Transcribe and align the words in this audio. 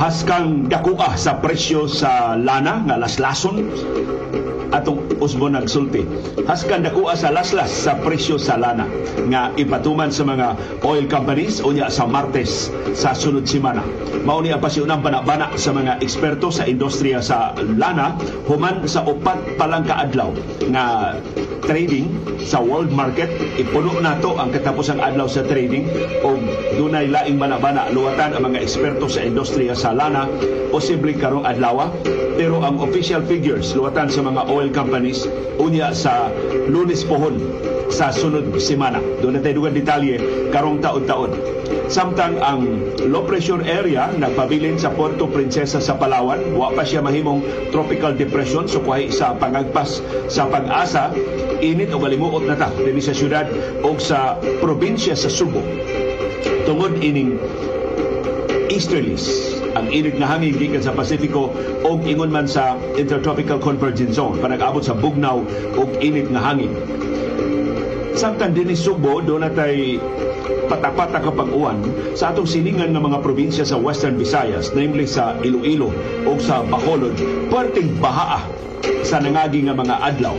Haskang 0.00 0.66
dakuha 0.66 1.12
sa 1.20 1.38
presyo 1.44 1.84
sa 1.84 2.32
lana 2.34 2.82
nga 2.88 2.96
laslason 2.96 3.68
atong 4.70 5.02
usbo 5.22 5.50
nagsulti. 5.50 6.06
Haskan 6.46 6.86
dakuha 6.86 7.14
sa 7.14 7.30
laslas 7.30 7.70
sa 7.70 7.98
presyo 7.98 8.38
sa 8.38 8.58
lana 8.58 8.86
nga 9.30 9.50
ipatuman 9.54 10.10
sa 10.10 10.26
mga 10.26 10.54
oil 10.86 11.06
companies 11.06 11.62
unya 11.62 11.90
sa 11.90 12.06
Martes 12.06 12.70
sa 12.94 13.14
sunod 13.14 13.46
semana. 13.46 13.82
Mao 14.26 14.42
ni 14.42 14.52
ang 14.52 14.60
pasiunang 14.60 15.00
banabana 15.00 15.54
sa 15.56 15.72
mga 15.72 16.02
eksperto 16.04 16.52
sa 16.52 16.66
industriya 16.66 17.22
sa 17.22 17.54
lana 17.78 18.14
human 18.46 18.84
sa 18.84 19.06
upat 19.06 19.56
palang 19.56 19.86
kaadlaw 19.86 20.34
nga 20.70 21.16
trading 21.64 22.10
sa 22.42 22.58
world 22.58 22.90
market 22.90 23.30
ipuno 23.56 23.94
nato 24.02 24.36
ang 24.36 24.50
katapusang 24.50 24.98
adlaw 24.98 25.30
sa 25.30 25.46
trading 25.46 25.86
o 26.26 26.34
dunay 26.74 27.06
laing 27.06 27.38
banabana 27.38 27.86
luwatan 27.94 28.34
ang 28.34 28.42
mga 28.50 28.58
eksperto 28.64 29.06
sa 29.06 29.22
industriya 29.22 29.78
sa 29.78 29.94
lana 29.94 30.26
posible 30.74 31.14
karong 31.14 31.46
adlaw 31.46 31.88
pero 32.34 32.60
ang 32.66 32.82
official 32.82 33.22
figures 33.24 33.70
luwatan 33.72 34.10
sa 34.10 34.20
mga 34.20 34.50
oil 34.50 34.59
companies 34.68 35.24
unya 35.56 35.96
sa 35.96 36.28
lunes 36.68 37.00
pohon 37.08 37.40
sa 37.88 38.12
sunod 38.12 38.52
semana. 38.60 39.00
Doon 39.24 39.36
na 39.36 39.40
tayo 39.40 39.64
dugang 39.64 39.76
detalye 39.76 40.20
karong 40.52 40.84
taon-taon. 40.84 41.32
Samtang 41.90 42.38
ang 42.38 42.62
low 43.02 43.26
pressure 43.26 43.62
area 43.66 44.10
nagpabilin 44.14 44.78
sa 44.78 44.94
Puerto 44.94 45.26
Princesa 45.26 45.82
sa 45.82 45.98
Palawan, 45.98 46.54
wa 46.54 46.70
pa 46.70 46.86
siya 46.86 47.02
mahimong 47.02 47.42
tropical 47.74 48.14
depression 48.14 48.70
so 48.70 48.78
kuhay 48.78 49.10
sa 49.10 49.34
pangagpas 49.34 49.98
sa 50.30 50.46
pag-asa, 50.46 51.10
init 51.58 51.90
o 51.90 51.98
galimuot 51.98 52.46
na 52.46 52.54
ta 52.54 52.70
dinhi 52.78 53.02
sa 53.02 53.14
syudad 53.14 53.46
o 53.82 53.98
sa 53.98 54.38
probinsya 54.62 55.18
sa 55.18 55.26
Subo. 55.26 55.62
Tungod 56.62 57.02
ining 57.02 57.42
easterlies 58.70 59.59
ang 59.80 59.88
init 59.88 60.20
nga 60.20 60.36
hangin 60.36 60.52
gikan 60.60 60.84
sa 60.84 60.92
Pasifiko 60.92 61.56
o 61.80 61.96
ingon 62.04 62.28
man 62.28 62.44
sa 62.44 62.76
Intertropical 63.00 63.56
Convergence 63.56 64.20
Zone. 64.20 64.36
Panag-abot 64.36 64.84
sa 64.84 64.92
bugnaw 64.92 65.40
o 65.80 65.82
init 66.04 66.28
nga 66.28 66.52
hangin. 66.52 66.76
Samtang 68.12 68.52
din 68.52 68.76
Subo, 68.76 69.24
doon 69.24 69.48
natay 69.48 69.96
patapata 70.68 71.18
kapag 71.18 71.50
uwan 71.50 71.80
sa 72.14 72.30
atong 72.30 72.46
silingan 72.46 72.92
ng 72.92 73.02
mga 73.02 73.18
probinsya 73.24 73.64
sa 73.64 73.80
Western 73.80 74.20
Visayas, 74.20 74.70
namely 74.76 75.08
sa 75.08 75.34
Iloilo 75.40 75.90
o 76.28 76.36
sa 76.36 76.60
Bacolod, 76.62 77.16
perting 77.48 77.96
bahaa 77.98 78.44
sa 79.02 79.18
nangagi 79.18 79.64
nga 79.64 79.74
mga 79.74 79.96
adlaw 80.04 80.36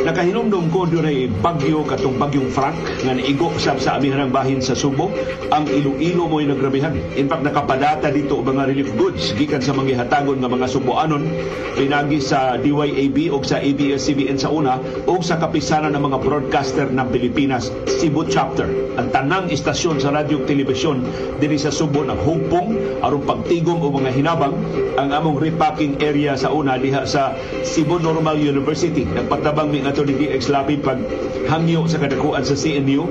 Nakahinumdum 0.00 0.72
ko 0.72 0.88
doon 0.88 1.04
ay 1.04 1.28
bagyo 1.44 1.84
katong 1.84 2.16
bagyong 2.16 2.48
Frank 2.48 2.72
nga 3.04 3.12
naigo 3.12 3.52
sa 3.60 3.76
sa 3.76 4.00
amihanang 4.00 4.32
bahin 4.32 4.64
sa 4.64 4.72
Subo. 4.72 5.12
Ang 5.52 5.68
Iloilo 5.68 6.24
mo'y 6.24 6.48
nagrabihan. 6.48 6.96
In 7.20 7.28
fact, 7.28 7.44
nakapadata 7.44 8.08
dito 8.08 8.40
mga 8.40 8.64
relief 8.64 8.88
goods 8.96 9.36
gikan 9.36 9.60
sa 9.60 9.76
mga 9.76 10.00
hatagon 10.00 10.40
nga 10.40 10.48
mga 10.48 10.72
Suboanon 10.72 11.28
pinagi 11.76 12.16
sa 12.16 12.56
DYAB 12.56 13.28
o 13.28 13.44
sa 13.44 13.60
ABS-CBN 13.60 14.40
sa 14.40 14.48
una 14.48 14.80
o 15.04 15.20
sa 15.20 15.36
kapisanan 15.36 15.92
ng 15.92 16.02
mga 16.08 16.18
broadcaster 16.24 16.88
ng 16.88 17.06
Pilipinas 17.12 17.68
Cebu 18.00 18.24
Chapter. 18.24 18.96
Ang 18.96 19.12
tanang 19.12 19.52
istasyon 19.52 20.00
sa 20.00 20.16
radyo 20.16 20.48
telebisyon 20.48 21.04
diri 21.36 21.60
sa 21.60 21.68
Subo 21.68 22.00
naghugpong 22.08 23.04
aron 23.04 23.20
pagtigom 23.28 23.84
o 23.84 23.92
mga 23.92 24.16
hinabang 24.16 24.56
ang 24.96 25.12
among 25.12 25.36
repacking 25.36 26.00
area 26.00 26.40
sa 26.40 26.48
una 26.52 26.80
diha 26.80 27.04
sa 27.04 27.36
Cebu 27.68 28.00
Normal 28.00 28.40
University. 28.40 29.04
Nagpatabang 29.04 29.68
mi 29.68 29.89
ato 29.90 30.06
ni 30.06 30.14
DX 30.14 30.54
Lapi 30.54 30.78
pag 30.78 31.02
hangyo 31.50 31.84
sa 31.90 31.98
kadakuan 31.98 32.46
sa 32.46 32.54
CNU 32.54 33.10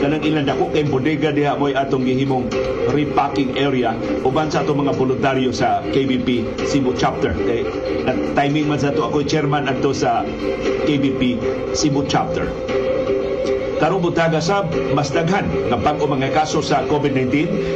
kanang 0.00 0.24
ilang 0.24 0.48
dako 0.48 0.72
kay 0.72 0.84
bodega 0.88 1.30
diha 1.30 1.54
moy 1.54 1.76
atong 1.76 2.04
gihimong 2.04 2.48
repacking 2.92 3.56
area 3.56 3.94
uban 4.24 4.48
sa 4.48 4.64
atong 4.64 4.84
mga 4.84 4.92
voluntaryo 4.96 5.52
sa 5.52 5.80
KBP 5.92 6.60
Cebu 6.68 6.96
chapter. 6.96 7.32
Kay 7.32 7.64
na 8.04 8.12
timing 8.36 8.68
man 8.68 8.80
sa 8.80 8.92
ato 8.92 9.06
ako 9.06 9.24
chairman 9.24 9.68
adto 9.68 9.92
sa 9.92 10.24
KBP 10.84 11.40
Cebu 11.76 12.04
chapter. 12.08 12.48
Karong 13.80 14.00
butaga 14.00 14.40
sa 14.40 14.64
mas 14.96 15.12
daghan 15.12 15.44
nga 15.68 15.76
bag-o 15.76 16.08
mga 16.08 16.32
kaso 16.32 16.64
sa 16.64 16.88
COVID-19 16.88 17.32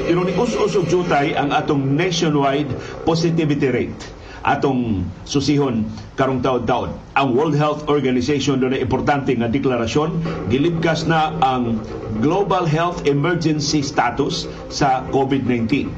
pero 0.09 0.25
ni 0.25 0.33
us-usog 0.37 0.89
jutay 0.89 1.37
ang 1.37 1.53
atong 1.53 1.85
nationwide 1.85 2.71
positivity 3.05 3.69
rate 3.69 4.18
atong 4.49 5.05
susihon 5.29 5.85
karong 6.17 6.41
taon-taon. 6.41 6.97
Ang 7.21 7.29
World 7.37 7.55
Health 7.61 7.85
Organization 7.93 8.57
doon 8.57 8.81
importante 8.81 9.37
nga 9.37 9.53
deklarasyon, 9.53 10.25
gilibkas 10.49 11.05
na 11.05 11.37
ang 11.45 11.85
Global 12.25 12.65
Health 12.65 13.05
Emergency 13.05 13.85
Status 13.85 14.49
sa 14.73 15.05
COVID-19. 15.13 15.93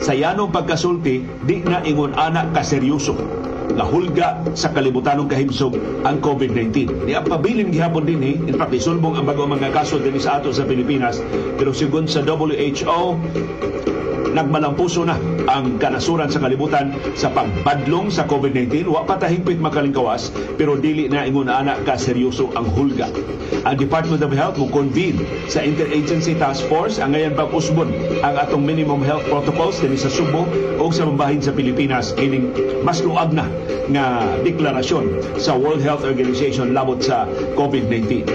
Sa 0.00 0.16
yanong 0.16 0.52
pagkasulti, 0.52 1.24
di 1.44 1.56
na 1.64 1.84
ingon 1.84 2.16
anak 2.16 2.56
kaseryoso 2.56 3.16
nga 3.76 3.84
hulga 3.84 4.28
sa 4.56 4.72
kalibutanong 4.72 5.28
kahimsog 5.28 5.76
ang 6.08 6.16
COVID-19. 6.24 7.04
Di 7.04 7.12
ang 7.12 7.28
pabiling 7.28 7.74
gihapon 7.76 8.08
din 8.08 8.20
eh. 8.24 8.36
In 8.48 8.56
fact, 8.56 8.72
isulbong 8.72 9.20
ang 9.20 9.28
bago 9.28 9.44
mga 9.44 9.68
kaso 9.74 10.00
din 10.00 10.16
sa 10.16 10.40
ato 10.40 10.48
sa 10.48 10.64
Pilipinas. 10.64 11.20
Pero 11.60 11.76
sigon 11.76 12.08
sa 12.08 12.24
WHO, 12.24 13.20
nagmalampuso 14.36 15.08
na 15.08 15.16
ang 15.48 15.80
kanasuran 15.80 16.28
sa 16.28 16.44
kalibutan 16.44 16.92
sa 17.16 17.32
pagbadlong 17.32 18.12
sa 18.12 18.28
COVID-19. 18.28 18.92
Wa 18.92 19.08
pa 19.08 19.16
tahigpit 19.16 19.56
makalingkawas 19.56 20.28
pero 20.60 20.76
dili 20.76 21.08
na 21.08 21.24
ingon 21.24 21.48
ana 21.48 21.80
ka 21.88 21.96
seryoso 21.96 22.52
ang 22.52 22.68
hulga. 22.68 23.08
Ang 23.64 23.76
Department 23.80 24.20
of 24.20 24.36
Health 24.36 24.60
mo 24.60 24.68
convene 24.68 25.24
sa 25.48 25.64
Interagency 25.64 26.36
Task 26.36 26.68
Force 26.68 27.00
ang 27.00 27.16
ngayon 27.16 27.32
pag 27.32 27.48
usbon 27.56 27.88
ang 28.20 28.36
atong 28.36 28.62
minimum 28.62 29.00
health 29.00 29.24
protocols 29.32 29.80
dinhi 29.80 29.96
sa 29.96 30.12
Subo 30.12 30.44
o 30.76 30.84
sa 30.92 31.08
mambahin 31.08 31.40
sa 31.40 31.56
Pilipinas 31.56 32.12
kining 32.12 32.52
mas 32.84 33.00
luag 33.00 33.32
na 33.32 33.48
nga 33.90 34.36
deklarasyon 34.42 35.38
sa 35.40 35.56
World 35.56 35.80
Health 35.80 36.04
Organization 36.04 36.76
labot 36.76 37.00
sa 37.00 37.24
COVID-19 37.56 38.26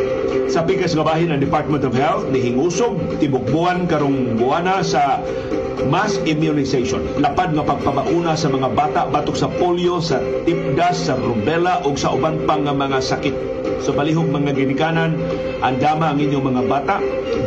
sa 0.52 0.68
pikas 0.68 1.00
nga 1.00 1.08
bahin 1.08 1.32
ng 1.32 1.40
Department 1.40 1.84
of 1.88 1.96
Health 1.96 2.28
ni 2.28 2.44
hingusog 2.44 3.00
tibok 3.24 3.48
buwan 3.48 3.88
karong 3.88 4.36
buwana 4.36 4.84
sa 4.84 5.24
mass 5.88 6.20
immunization. 6.28 7.04
Lapad 7.20 7.56
nga 7.56 7.66
pagpabakuna 7.66 8.36
sa 8.38 8.52
mga 8.52 8.70
bata 8.74 9.02
batok 9.10 9.38
sa 9.38 9.48
polio, 9.50 10.00
sa 10.04 10.22
tipdas, 10.46 11.10
sa 11.10 11.18
rubella 11.18 11.82
o 11.84 11.96
sa 11.98 12.14
uban 12.14 12.44
pang 12.46 12.66
mga 12.66 13.00
sakit. 13.02 13.36
So 13.82 13.98
palihog 13.98 14.30
mga 14.30 14.54
ginikanan, 14.54 15.18
andama 15.66 16.14
ang 16.14 16.22
inyong 16.22 16.54
mga 16.54 16.64
bata, 16.70 16.96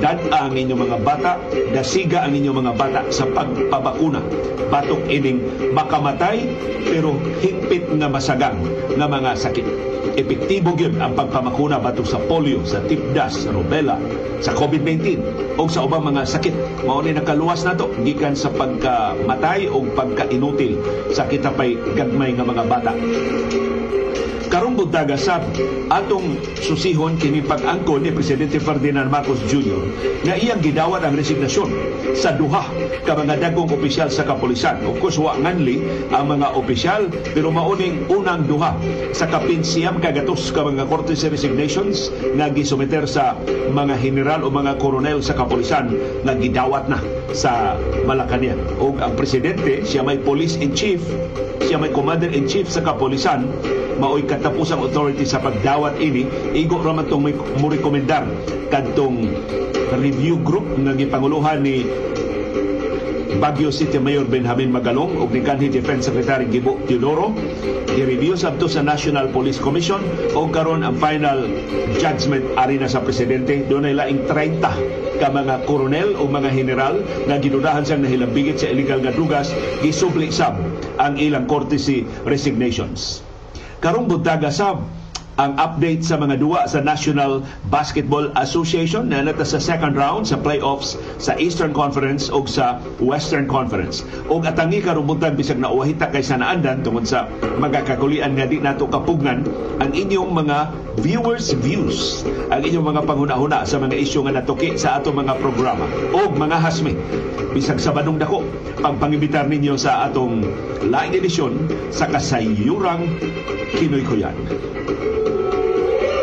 dad-a 0.03 0.51
ang 0.51 0.55
inyong 0.59 0.83
mga 0.91 0.99
bata, 1.07 1.39
dasiga 1.71 2.27
ang 2.27 2.35
inyong 2.35 2.59
mga 2.67 2.73
bata 2.75 3.01
sa 3.15 3.27
pagpabakuna. 3.31 4.19
Batok 4.67 5.07
ining 5.07 5.39
makamatay 5.71 6.43
pero 6.91 7.15
higpit 7.39 7.87
nga 7.87 8.11
masagang 8.11 8.59
nga 8.99 9.07
mga 9.07 9.31
sakit. 9.39 9.67
Epektibo 10.15 10.79
gyud 10.79 10.95
ang 11.03 11.19
pagpamakuna 11.19 11.83
batok 11.83 12.07
sa 12.07 12.23
polio, 12.31 12.63
sa 12.63 12.79
tipdas, 12.87 13.47
sa 13.47 13.51
rubella, 13.51 13.99
sa 14.39 14.55
COVID-19 14.55 15.19
o 15.59 15.67
sa 15.67 15.83
ubang 15.83 16.07
mga 16.07 16.23
sakit. 16.29 16.55
Mao 16.87 17.03
ni 17.03 17.17
nakaluwas 17.17 17.67
nato 17.67 17.91
gikan 18.15 18.39
sa 18.39 18.47
pagkamatay 18.47 19.67
o 19.67 19.83
pagkainutil 19.91 20.79
sa 21.11 21.27
kitapay 21.27 21.75
gagmay 21.99 22.31
nga 22.39 22.47
mga 22.47 22.63
bata 22.63 22.95
karong 24.55 24.79
buntaga 24.79 25.19
sa 25.19 25.43
atong 25.91 26.39
susihon 26.63 27.19
kini 27.19 27.43
pag-angkon 27.43 28.07
ni 28.07 28.15
Presidente 28.15 28.63
Ferdinand 28.63 29.11
Marcos 29.11 29.43
Jr. 29.51 29.83
nga 30.23 30.39
iyang 30.39 30.63
gidawat 30.63 31.03
ang 31.03 31.19
resignasyon 31.19 31.75
sa 32.15 32.39
duha 32.39 32.63
ka 33.03 33.19
mga 33.19 33.43
dagong 33.43 33.67
opisyal 33.75 34.07
sa 34.15 34.23
kapulisan. 34.23 34.79
Of 34.87 35.03
course, 35.03 35.19
wa 35.19 35.35
nganli 35.35 36.07
ang 36.15 36.39
mga 36.39 36.55
opisyal 36.55 37.11
pero 37.35 37.51
mauning 37.51 38.07
unang 38.07 38.47
duha 38.47 38.79
sa 39.11 39.27
kapinsiyam 39.27 39.99
kagatos 39.99 40.55
ka 40.55 40.63
mga 40.63 40.87
korte 40.87 41.19
resignations 41.19 42.15
nga 42.39 42.47
gisumeter 42.47 43.11
sa 43.11 43.35
mga 43.75 43.99
general 43.99 44.47
o 44.47 44.55
mga 44.55 44.79
koronel 44.79 45.19
sa 45.19 45.35
kapulisan 45.35 45.91
nga 46.23 46.35
gidawat 46.39 46.87
na 46.87 47.03
sa 47.35 47.75
Malacanang. 48.07 48.63
O 48.79 48.95
ang 49.03 49.19
presidente, 49.19 49.83
siya 49.83 50.07
may 50.07 50.23
police 50.23 50.55
in 50.55 50.71
chief, 50.79 51.03
siya 51.67 51.83
may 51.83 51.91
commander 51.91 52.31
in 52.31 52.47
chief 52.47 52.71
sa 52.71 52.87
kapulisan 52.87 53.51
maoy 53.99 54.27
katapusang 54.27 54.83
authority 54.83 55.25
sa 55.27 55.41
pagdawat 55.41 55.99
ini. 55.99 56.27
Igo 56.55 56.81
ra 56.83 56.95
man 56.95 57.07
tong 57.07 57.25
may 57.27 57.35
mo 57.35 57.67
rekomendar 57.71 58.27
kadtong 58.71 59.31
review 59.99 60.41
group 60.43 60.67
nga 60.81 60.93
gipanguluhan 60.97 61.63
ni 61.63 61.87
Baguio 63.35 63.75
City 63.75 63.99
Mayor 63.99 64.25
Benjamin 64.31 64.71
Magalong 64.71 65.19
ug 65.19 65.35
ni 65.35 65.43
kanhi 65.43 65.67
Defense 65.67 66.07
Secretary 66.07 66.47
Gibo 66.47 66.79
Teodoro. 66.87 67.35
I-review 67.95 68.35
sabto 68.39 68.67
sa 68.71 68.83
National 68.83 69.31
Police 69.31 69.59
Commission 69.59 70.03
o 70.35 70.47
karon 70.51 70.83
ang 70.87 70.99
final 70.99 71.47
judgment 71.99 72.43
ari 72.59 72.79
na 72.79 72.91
sa 72.91 73.03
presidente. 73.03 73.67
Doon 73.67 73.91
ay 73.91 73.95
laing 73.95 74.21
30 74.31 75.19
ka 75.19 75.29
mga 75.31 75.67
koronel 75.67 76.15
o 76.19 76.27
mga 76.27 76.51
general 76.55 76.99
nga 77.27 77.37
gidudahan 77.39 77.87
siyang 77.87 78.03
nahilambigit 78.07 78.59
sa 78.59 78.71
illegal 78.71 79.03
nga 79.03 79.15
drugas 79.15 79.51
gisubli 79.83 80.31
sab 80.31 80.59
ang 80.99 81.19
ilang 81.19 81.47
courtesy 81.47 82.07
resignations 82.27 83.23
karong 83.85 84.09
buntaga 84.09 84.49
sa 84.49 84.81
ang 85.35 85.59
update 85.59 86.07
sa 86.07 86.15
mga 86.15 86.39
duwa 86.39 86.63
sa 86.71 86.79
National 86.79 87.43
Basketball 87.67 88.31
Association 88.39 89.11
na 89.11 89.27
nata 89.27 89.43
sa 89.43 89.59
second 89.59 89.99
round 89.99 90.31
sa 90.31 90.39
playoffs 90.39 90.95
sa 91.19 91.35
Eastern 91.43 91.75
Conference 91.75 92.31
o 92.31 92.47
sa 92.47 92.79
Western 93.03 93.51
Conference. 93.51 94.07
O 94.31 94.39
atangi 94.39 94.79
karumbutan 94.79 95.35
bisag 95.35 95.59
na 95.59 95.75
uwahita 95.75 96.07
kay 96.15 96.23
sa 96.23 96.39
naandan 96.39 96.87
tungod 96.87 97.09
sa 97.11 97.27
mga 97.59 97.83
kakulian 97.83 98.39
nga 98.39 98.47
di 98.47 98.63
nato 98.63 98.87
kapugnan 98.87 99.43
ang 99.83 99.91
inyong 99.91 100.31
mga 100.31 100.71
viewers 101.03 101.51
views, 101.59 102.23
ang 102.55 102.63
inyong 102.63 102.95
mga 102.95 103.03
panghuna-huna 103.03 103.67
sa 103.67 103.83
mga 103.83 103.99
isyu 103.99 104.23
nga 104.23 104.39
natuki 104.39 104.79
sa 104.79 105.03
ato 105.03 105.11
mga 105.11 105.35
programa 105.43 105.91
o 106.15 106.31
mga 106.31 106.63
hasmi 106.63 106.95
bisag 107.55 107.79
sabadong 107.79 108.19
dako 108.19 108.43
pangpangibitar 108.83 109.47
ninyo 109.47 109.79
sa 109.79 110.11
atong 110.11 110.43
laing 110.91 111.15
edisyon 111.15 111.55
sa 111.95 112.11
kasayurang 112.11 113.07
Kinoy 113.79 114.03
Kuyan 114.03 114.35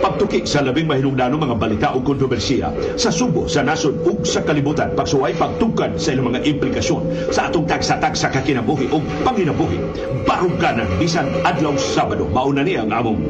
pagtuki 0.01 0.43
sa 0.43 0.65
labing 0.65 0.89
mahinungdanong 0.89 1.39
mga 1.39 1.55
balita 1.61 1.87
o 1.93 2.01
kontrobersiya 2.01 2.97
sa 2.97 3.13
Subo, 3.13 3.45
sa 3.45 3.61
nasod 3.61 4.01
ug 4.03 4.25
sa 4.25 4.41
kalibutan 4.41 4.91
pagsuway 4.97 5.37
pagtukan 5.37 5.95
sa 5.95 6.17
ilang 6.17 6.33
mga 6.33 6.43
implikasyon 6.43 7.31
sa 7.31 7.47
atong 7.47 7.69
tagsa-tagsa 7.69 8.33
kakinabuhi 8.33 8.89
o 8.89 8.99
panginabuhi. 9.23 9.77
Baruganan 10.25 10.89
bisan 10.97 11.29
adlaw 11.45 11.77
Sabado 11.77 12.25
mauna 12.27 12.65
ni 12.65 12.75
ang 12.75 12.89
among 12.89 13.21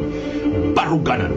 baruganan 0.74 1.32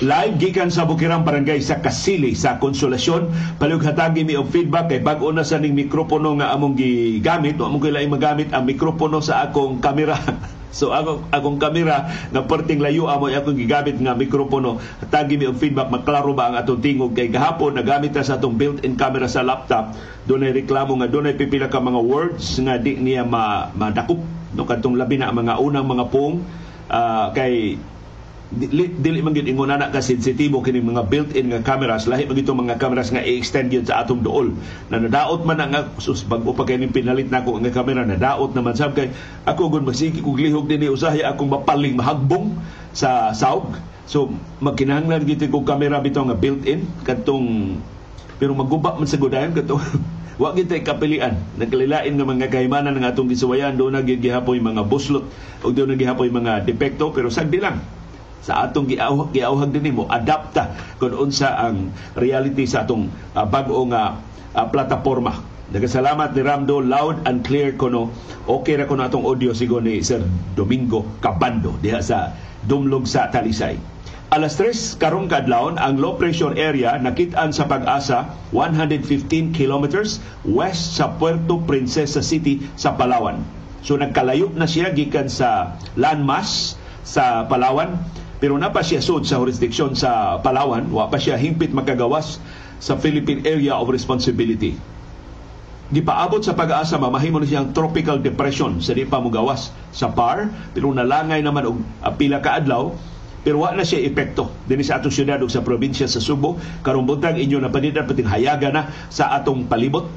Live 0.00 0.40
gikan 0.40 0.72
sa 0.72 0.88
Bukirang 0.88 1.28
Barangay 1.28 1.60
sa 1.60 1.76
Kasili 1.76 2.32
sa 2.32 2.56
Konsolasyon. 2.56 3.28
Palug 3.60 3.84
hatagi 3.84 4.24
mi 4.24 4.32
og 4.32 4.48
feedback 4.48 4.88
kay 4.88 5.04
bag-o 5.04 5.28
na 5.28 5.44
sa 5.44 5.60
ning 5.60 5.76
mikropono 5.76 6.40
nga 6.40 6.56
among 6.56 6.72
gigamit 6.72 7.60
o 7.60 7.68
among 7.68 7.84
kailangan 7.84 8.16
magamit 8.16 8.48
ang 8.48 8.64
mikropono 8.64 9.20
sa 9.20 9.44
akong 9.44 9.76
kamera. 9.84 10.16
So 10.70 10.94
ako 10.94 11.26
akong 11.34 11.58
kamera 11.60 12.08
nga 12.30 12.46
perting 12.46 12.80
layo 12.80 13.12
amo 13.12 13.28
akong 13.28 13.60
gigamit 13.60 14.00
nga 14.00 14.16
mikropono. 14.16 14.80
Tagi 15.12 15.36
mi 15.36 15.44
og 15.44 15.60
feedback 15.60 15.92
maklaro 15.92 16.32
ba 16.32 16.48
ang 16.48 16.56
atong 16.56 16.80
tingog 16.80 17.12
kay 17.12 17.28
gahapon 17.28 17.76
nagamit 17.76 18.16
ta 18.16 18.24
sa 18.24 18.40
atong 18.40 18.56
built-in 18.56 18.96
camera 18.96 19.28
sa 19.28 19.44
laptop. 19.44 19.92
Doon 20.24 20.48
ay 20.48 20.64
reklamo 20.64 20.96
nga 20.96 21.12
doon 21.12 21.28
ay 21.28 21.36
pipila 21.36 21.68
ka 21.68 21.76
mga 21.76 22.00
words 22.00 22.56
nga 22.64 22.80
di 22.80 22.96
niya 22.96 23.28
ma 23.28 23.68
madakop 23.76 24.24
no 24.56 24.64
kadtong 24.64 24.96
labi 24.96 25.20
na 25.20 25.28
mga 25.28 25.60
unang 25.60 25.84
mga 25.84 26.08
pong 26.08 26.40
uh, 26.88 27.34
kay 27.36 27.76
dili, 28.50 29.22
man 29.22 29.30
gyud 29.30 29.46
ingon 29.46 29.70
ana 29.70 29.94
ka 29.94 30.02
sensitibo 30.02 30.58
kini 30.58 30.82
mga 30.82 31.06
built-in 31.06 31.54
nga 31.54 31.62
cameras. 31.62 32.10
Lahi 32.10 32.26
man 32.26 32.34
gito 32.34 32.50
mga 32.50 32.82
cameras 32.82 33.14
nga 33.14 33.22
i-extend 33.22 33.70
gyud 33.70 33.86
sa 33.86 34.02
atong 34.02 34.26
duol. 34.26 34.58
Na 34.90 34.98
nadaot 34.98 35.46
man 35.46 35.62
nga 35.62 35.86
sus 36.02 36.26
bag-o 36.26 36.50
pa 36.50 36.66
kay 36.66 36.82
pinalit 36.90 37.30
nako 37.30 37.62
nga 37.62 37.70
camera 37.70 38.02
nadaot 38.02 38.50
naman 38.50 38.74
sab 38.74 38.98
kay 38.98 39.14
ako 39.46 39.70
gun 39.70 39.86
magsiki 39.86 40.18
kog 40.18 40.42
lihog 40.42 40.66
dinhi 40.66 40.90
usahay 40.90 41.22
akong 41.22 41.46
mapaling 41.46 41.94
mahagbong 41.94 42.58
sa 42.90 43.30
saog. 43.30 43.70
So 44.10 44.34
magkinahanglan 44.58 45.30
gyud 45.30 45.46
kog 45.46 45.70
camera 45.70 46.02
bitaw 46.02 46.26
nga 46.26 46.34
built-in 46.34 46.90
kadtong 47.06 47.78
pero 48.42 48.56
maguba 48.58 48.98
man 48.98 49.06
sa 49.06 49.20
gudayon 49.20 49.54
kadtong 49.54 49.78
wa 50.42 50.50
gid 50.58 50.74
kapilian. 50.82 51.38
Nagkalilain 51.54 52.18
nga 52.18 52.26
mga 52.26 52.50
kahimanan 52.50 52.98
ng 52.98 53.06
atong 53.06 53.30
gisuwayan 53.30 53.78
do 53.78 53.94
na 53.94 54.02
gihapoy 54.02 54.58
mga 54.58 54.82
buslot 54.90 55.22
ug 55.62 55.70
do 55.70 55.86
na 55.86 55.94
gihapoy 55.94 56.34
mga 56.34 56.66
depekto 56.66 57.14
pero 57.14 57.30
sagdi 57.30 57.62
lang 57.62 57.99
sa 58.40 58.64
atong 58.68 58.88
giawhag 58.88 59.32
giawhag 59.36 59.70
dinhi 59.72 59.92
mo 59.92 60.08
adapta 60.08 60.72
kun 60.96 61.12
unsa 61.12 61.54
ang 61.60 61.92
reality 62.16 62.64
sa 62.64 62.88
atong 62.88 63.12
uh, 63.36 63.44
bag-o 63.44 63.84
nga 63.88 64.16
uh, 64.56 64.66
plataporma 64.68 65.50
Nagasalamat 65.70 66.34
ni 66.34 66.42
Ramdo, 66.42 66.82
loud 66.82 67.22
and 67.30 67.46
clear 67.46 67.70
kono. 67.78 68.10
Okay 68.50 68.74
ra 68.74 68.90
kono 68.90 69.06
atong 69.06 69.22
audio 69.22 69.54
sigo 69.54 69.78
ni 69.78 70.02
Sir 70.02 70.18
Domingo 70.58 71.06
Cabando 71.22 71.78
diha 71.78 72.02
sa 72.02 72.34
Dumlog 72.66 73.06
sa 73.06 73.30
Talisay. 73.30 73.78
Alas 74.34 74.58
3 74.58 74.98
karong 74.98 75.30
kadlawon 75.30 75.78
ang 75.78 76.02
low 76.02 76.18
pressure 76.18 76.58
area 76.58 76.98
nakit-an 76.98 77.54
sa 77.54 77.70
pag-asa 77.70 78.34
115 78.50 79.54
kilometers 79.54 80.18
west 80.42 80.98
sa 80.98 81.14
Puerto 81.22 81.62
Princesa 81.62 82.18
City 82.18 82.58
sa 82.74 82.98
Palawan. 82.98 83.38
So 83.86 83.94
nagkalayo 83.94 84.50
na 84.58 84.66
siya 84.66 84.90
gikan 84.90 85.30
sa 85.30 85.78
landmass 85.94 86.74
sa 87.06 87.46
Palawan 87.46 87.94
pero 88.40 88.56
napa 88.56 88.80
siya 88.80 89.04
sud 89.04 89.28
sa 89.28 89.36
jurisdiction 89.36 89.92
sa 89.92 90.40
Palawan, 90.40 90.88
wa 90.88 91.12
pa 91.12 91.20
siya 91.20 91.36
hingpit 91.36 91.76
makagawas 91.76 92.40
sa 92.80 92.96
Philippine 92.96 93.44
Area 93.44 93.76
of 93.76 93.92
Responsibility. 93.92 94.80
Gipaabot 95.92 96.40
sa 96.40 96.56
pag-asa 96.56 96.96
mamahimo 96.96 97.36
na 97.36 97.44
siyang 97.44 97.76
tropical 97.76 98.16
depression. 98.16 98.80
Sa 98.80 98.96
di 98.96 99.04
pa 99.04 99.20
mugawas 99.20 99.74
sa 99.92 100.08
PAR 100.08 100.48
pero 100.72 100.88
nalangay 100.88 101.44
naman 101.44 101.68
og 101.68 101.76
pila 102.16 102.40
ka 102.40 102.56
adlaw 102.56 102.94
pero 103.44 103.60
wa 103.60 103.76
na 103.76 103.84
siya 103.84 104.08
epekto. 104.08 104.48
Dinhi 104.64 104.86
sa 104.86 105.02
atong 105.02 105.12
syudad 105.12 105.42
ug 105.42 105.50
sa 105.52 105.60
probinsya 105.60 106.08
sa 106.08 106.22
Subo 106.22 106.56
karong 106.86 107.04
buntag 107.04 107.36
inyo 107.36 107.60
na 107.60 107.68
panidan 107.68 108.08
pating 108.08 108.30
hayaga 108.30 108.70
na 108.72 108.82
sa 109.12 109.36
atong 109.36 109.68
palibot. 109.68 110.08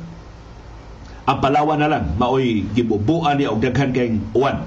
Ang 1.27 1.37
Palawan 1.41 1.81
na 1.81 1.89
lang 1.89 2.15
maoy 2.21 2.63
gibubuan 2.71 3.35
niya 3.35 3.51
og 3.51 3.59
daghan 3.59 3.91
kay 3.91 4.15
uwan 4.31 4.63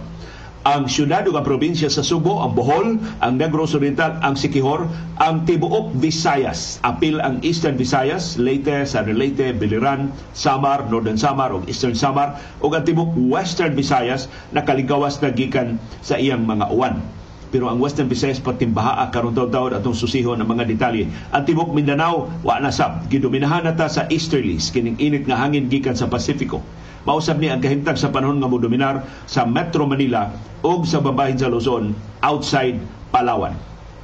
ang 0.66 0.90
syudad 0.90 1.22
ang 1.22 1.46
probinsya 1.46 1.86
sa 1.86 2.02
Subo, 2.02 2.42
ang 2.42 2.58
Bohol, 2.58 2.98
ang 3.22 3.38
Negros 3.38 3.78
Oriental, 3.78 4.18
ang 4.18 4.34
Siquijor, 4.34 4.90
ang 5.22 5.46
tibuok 5.46 5.94
Visayas. 5.94 6.82
Apil 6.82 7.22
ang 7.22 7.38
Eastern 7.46 7.78
Visayas, 7.78 8.34
Leyte, 8.34 8.82
San 8.82 9.06
Leyte, 9.06 9.54
Biliran, 9.54 10.10
Samar, 10.34 10.90
Northern 10.90 11.14
Samar 11.14 11.54
ug 11.54 11.70
Eastern 11.70 11.94
Samar 11.94 12.42
ug 12.58 12.74
ang 12.74 12.82
tibuok 12.82 13.14
Western 13.14 13.78
Visayas 13.78 14.26
nakaligawas 14.50 15.22
na 15.22 15.30
gikan 15.30 15.78
sa 16.02 16.18
iyang 16.18 16.42
mga 16.42 16.66
uwan 16.74 16.98
pero 17.46 17.70
ang 17.70 17.78
Western 17.78 18.10
Visayas 18.10 18.42
patimbaha 18.42 19.06
karon 19.14 19.30
taw-taw 19.30 19.70
atong 19.70 19.94
susihon 19.94 20.42
ang 20.42 20.50
mga 20.50 20.66
detalye. 20.66 21.06
Ang 21.30 21.46
tibok 21.46 21.70
Mindanao 21.70 22.26
wa 22.42 22.58
na 22.58 22.74
sab 22.74 23.06
gidominahan 23.06 23.62
nata 23.62 23.86
sa 23.86 24.10
easterlies 24.10 24.74
kining 24.74 24.98
init 24.98 25.30
nga 25.30 25.38
hangin 25.38 25.70
gikan 25.70 25.94
sa 25.94 26.10
Pasifiko. 26.10 26.58
Mausab 27.06 27.38
ni 27.38 27.46
ang 27.46 27.62
kahimtang 27.62 27.94
sa 27.94 28.10
panahon 28.10 28.42
nga 28.42 28.50
modominar 28.50 29.06
sa 29.30 29.46
Metro 29.46 29.86
Manila 29.86 30.34
ug 30.66 30.82
sa 30.82 30.98
babahin 30.98 31.38
sa 31.38 31.46
Luzon 31.46 31.94
outside 32.26 32.82
Palawan. 33.14 33.54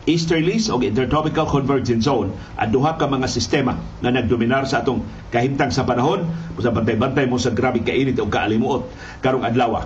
Easterlies 0.06 0.70
o 0.70 0.78
Intertropical 0.78 1.42
Convergence 1.50 2.06
Zone 2.06 2.30
at 2.62 2.70
duha 2.70 2.94
ka 2.94 3.10
mga 3.10 3.26
sistema 3.26 3.74
nga 4.02 4.10
nagdominar 4.14 4.70
sa 4.70 4.86
atong 4.86 5.02
kahimtang 5.34 5.74
sa 5.74 5.82
panahon 5.82 6.30
sa 6.62 6.70
bantay-bantay 6.70 7.26
mo 7.26 7.42
sa 7.42 7.50
grabe 7.50 7.82
kainit 7.82 8.22
o 8.22 8.30
kaalimuot 8.30 8.86
karong 9.18 9.50
adlaw. 9.50 9.82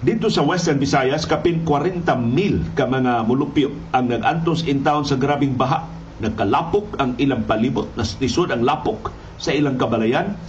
Dito 0.00 0.32
sa 0.32 0.40
Western 0.40 0.80
Visayas, 0.80 1.28
kapin 1.28 1.60
40 1.68 2.08
mil 2.24 2.64
ka 2.72 2.88
mga 2.88 3.28
mulupyo 3.28 3.68
ang 3.92 4.08
nag-antos 4.08 4.64
in 4.64 4.80
town 4.80 5.04
sa 5.04 5.20
grabing 5.20 5.60
baha. 5.60 5.84
Nagkalapok 6.24 6.96
ang 6.96 7.20
ilang 7.20 7.44
palibot, 7.44 7.92
nastisod 8.00 8.48
ang 8.48 8.64
lapok 8.64 9.12
sa 9.36 9.52
ilang 9.52 9.76
kabalayan. 9.76 10.40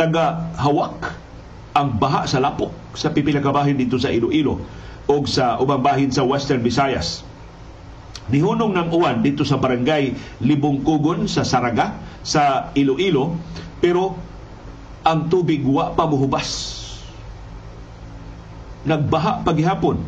Taga 0.00 0.48
hawak 0.56 1.20
ang 1.74 1.98
baha 1.98 2.30
sa 2.30 2.38
lapok 2.38 2.94
sa 2.94 3.10
pipila 3.10 3.42
kabahin 3.42 3.74
dito 3.74 3.98
sa 3.98 4.14
Iloilo 4.14 4.62
o 5.10 5.14
sa 5.26 5.58
ubang 5.58 5.82
bahin 5.82 6.14
sa 6.14 6.22
Western 6.22 6.62
Visayas. 6.62 7.26
Nihunong 8.30 8.72
ng 8.72 8.88
uwan 8.94 9.20
dito 9.20 9.44
sa 9.44 9.60
barangay 9.60 10.16
Libong 10.40 10.80
Kugon 10.86 11.26
sa 11.26 11.42
Saraga 11.42 11.98
sa 12.24 12.72
Iloilo 12.78 13.36
pero 13.82 14.16
ang 15.04 15.28
tubig 15.28 15.60
wa 15.66 15.92
pa 15.92 16.08
muhubas 16.08 16.80
nagbaha 18.88 19.44
paghihapon 19.44 20.00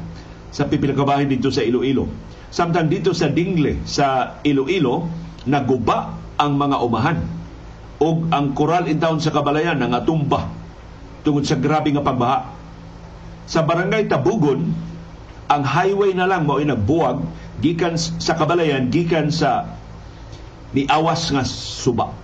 sa 0.53 0.65
pipilakabahin 0.65 1.29
dito 1.29 1.53
sa 1.53 1.61
Iloilo. 1.67 2.09
Samtang 2.49 2.89
dito 2.89 3.13
sa 3.13 3.29
Dingle 3.29 3.85
sa 3.85 4.39
Iloilo, 4.47 5.11
naguba 5.45 6.15
ang 6.41 6.57
mga 6.57 6.77
umahan 6.81 7.19
o 8.01 8.29
ang 8.33 8.53
koral 8.55 8.87
in 8.87 9.01
town 9.01 9.19
sa 9.21 9.33
Kabalayan 9.33 9.81
nga 9.81 10.05
tumba 10.05 10.66
tungod 11.27 11.43
sa 11.43 11.59
grabe 11.59 11.91
nga 11.91 12.07
pagbaha. 12.07 12.55
Sa 13.51 13.67
barangay 13.67 14.07
Tabugon, 14.07 14.71
ang 15.51 15.63
highway 15.67 16.15
na 16.15 16.31
lang 16.31 16.47
mao 16.47 16.63
nagbuwag 16.63 17.27
gikan 17.59 17.99
sa 17.99 18.39
Kabalayan 18.39 18.87
gikan 18.95 19.35
sa 19.35 19.75
ni 20.71 20.87
awas 20.87 21.35
nga 21.35 21.43
suba. 21.43 22.15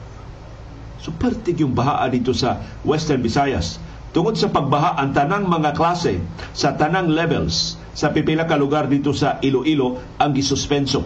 So 1.02 1.11
pertig 1.11 1.59
yung 1.59 1.75
baha 1.75 2.06
dito 2.06 2.30
sa 2.30 2.62
Western 2.87 3.26
Visayas 3.26 3.82
Tungod 4.12 4.37
sa 4.37 4.52
pagbaha 4.52 5.00
ang 5.00 5.16
tanang 5.16 5.49
mga 5.49 5.73
klase 5.73 6.21
sa 6.52 6.76
tanang 6.76 7.09
levels 7.09 7.80
sa 7.97 8.12
pipila 8.12 8.44
ka 8.44 8.61
lugar 8.61 8.85
dito 8.85 9.16
sa 9.16 9.40
Iloilo 9.40 9.97
ang 10.21 10.37
gisuspenso 10.37 11.00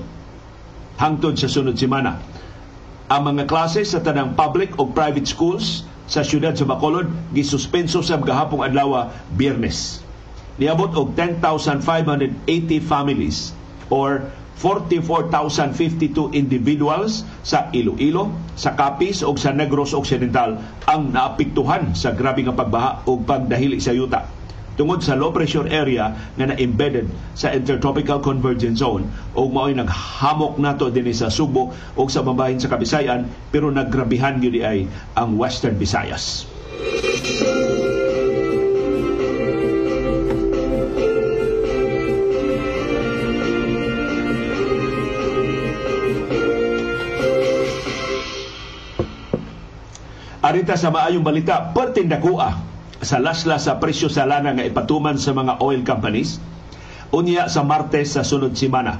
hangtod 0.98 1.38
sa 1.38 1.46
sunod 1.46 1.78
semana. 1.78 2.18
Ang 3.06 3.22
mga 3.30 3.46
klase 3.46 3.86
sa 3.86 4.02
tanang 4.02 4.34
public 4.34 4.74
o 4.82 4.90
private 4.90 5.30
schools 5.30 5.86
sa 6.06 6.22
siyudad 6.22 6.54
sa 6.54 6.66
Bacolod 6.66 7.10
gisuspenso 7.34 8.02
sa 8.02 8.18
gahapong 8.18 8.62
adlaw 8.62 9.10
Biyernes. 9.34 10.02
Niabot 10.56 10.88
og 10.96 11.12
10,580 11.18 12.40
families 12.80 13.52
or 13.92 14.24
44,052 14.56 16.32
individuals 16.32 17.28
sa 17.44 17.68
Iloilo, 17.76 18.32
sa 18.56 18.72
Capiz 18.72 19.20
ug 19.20 19.36
sa 19.36 19.52
Negros 19.52 19.92
Occidental 19.92 20.56
ang 20.88 21.12
naapektuhan 21.12 21.92
sa 21.92 22.16
grabe 22.16 22.40
pagbaha 22.40 23.04
ug 23.04 23.20
pagdahili 23.28 23.76
sa 23.84 23.92
yuta 23.92 24.45
tungod 24.76 25.00
sa 25.00 25.16
low 25.16 25.32
pressure 25.32 25.66
area 25.72 26.12
nga 26.36 26.52
na-embedded 26.52 27.08
sa 27.32 27.50
Intertropical 27.50 28.20
Convergence 28.20 28.84
Zone 28.84 29.08
ug 29.32 29.48
mao'y 29.50 29.72
naghamok 29.72 30.60
nato 30.60 30.92
dinhi 30.92 31.16
sa 31.16 31.32
Subo 31.32 31.72
ug 31.96 32.08
sa 32.12 32.20
mabahin 32.20 32.60
sa 32.60 32.68
Kabisayan 32.68 33.24
pero 33.48 33.72
naggrabihan 33.72 34.38
gyud 34.38 34.60
ay 34.60 34.84
ang 35.16 35.40
Western 35.40 35.80
Visayas. 35.80 36.44
Arita 50.46 50.78
sa 50.78 50.94
maayong 50.94 51.26
balita, 51.26 51.58
pertindakua 51.74 52.75
sa 53.04 53.20
laslas 53.20 53.68
sa 53.68 53.76
presyo 53.76 54.08
sa 54.08 54.24
lana 54.24 54.56
nga 54.56 54.64
ipatuman 54.64 55.20
sa 55.20 55.36
mga 55.36 55.60
oil 55.60 55.84
companies 55.84 56.40
unya 57.12 57.46
sa 57.46 57.62
Martes 57.62 58.16
sa 58.16 58.26
sunod 58.26 58.56
semana. 58.56 58.98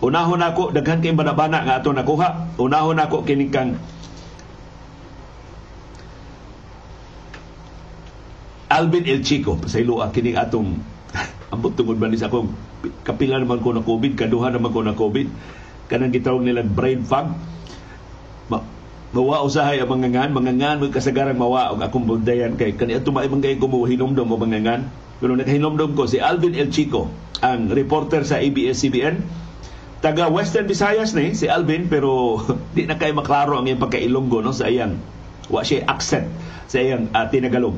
Unahon 0.00 0.40
ako 0.40 0.72
daghan 0.72 1.04
kay 1.04 1.12
banabana 1.12 1.60
nga 1.64 1.74
ato 1.80 1.92
nakuha. 1.92 2.56
Unahon 2.56 2.96
ako 2.96 3.24
kini 3.28 3.52
kang 3.52 3.76
Alvin 8.70 9.04
El 9.04 9.20
Chico 9.26 9.58
sa 9.66 9.82
ilua 9.82 10.08
kini 10.14 10.38
atong 10.38 10.78
ambot 11.52 11.74
tungod 11.74 11.98
ba 11.98 12.06
ni 12.06 12.16
sa 12.16 12.30
akong 12.30 12.54
kapila 13.04 13.36
naman 13.36 13.60
ko 13.60 13.76
na 13.76 13.84
COVID, 13.84 14.16
kaduha 14.16 14.48
naman 14.54 14.70
ko 14.72 14.80
na 14.80 14.96
COVID. 14.96 15.28
Kanang 15.90 16.14
gitawag 16.14 16.46
nila 16.46 16.62
brain 16.64 17.02
fog 17.02 17.34
mawa 19.10 19.42
usahay 19.42 19.82
ang 19.82 19.90
mangangan 19.90 20.30
mangangan 20.30 20.78
mo 20.78 20.86
kasagaran 20.86 21.34
mawa 21.34 21.74
og 21.74 21.82
akong 21.82 22.06
bundayan 22.06 22.54
kay 22.54 22.78
kani. 22.78 22.94
Ato 22.94 23.10
may 23.10 23.26
mangay 23.26 23.58
ko 23.58 23.66
mo 23.66 23.82
mangangan 24.38 24.86
pero 25.18 25.34
nakahinomdom 25.34 25.98
ko 25.98 26.06
si 26.06 26.22
Alvin 26.22 26.54
El 26.54 26.70
Chico 26.70 27.10
ang 27.42 27.74
reporter 27.74 28.22
sa 28.22 28.38
ABS-CBN 28.38 29.18
taga 29.98 30.30
Western 30.30 30.70
Visayas 30.70 31.12
ni 31.18 31.34
si 31.34 31.50
Alvin 31.50 31.90
pero 31.90 32.38
di 32.74 32.86
na 32.86 32.94
kay 32.96 33.10
maklaro 33.10 33.58
ang 33.58 33.66
iyang 33.66 33.82
pagkailonggo 33.82 34.46
no 34.46 34.54
sa 34.54 34.70
iyang 34.70 34.94
wa 35.50 35.66
siya 35.66 35.90
accent 35.90 36.30
sa 36.70 36.78
iyang 36.78 37.10
uh, 37.10 37.26
tinagalog. 37.26 37.74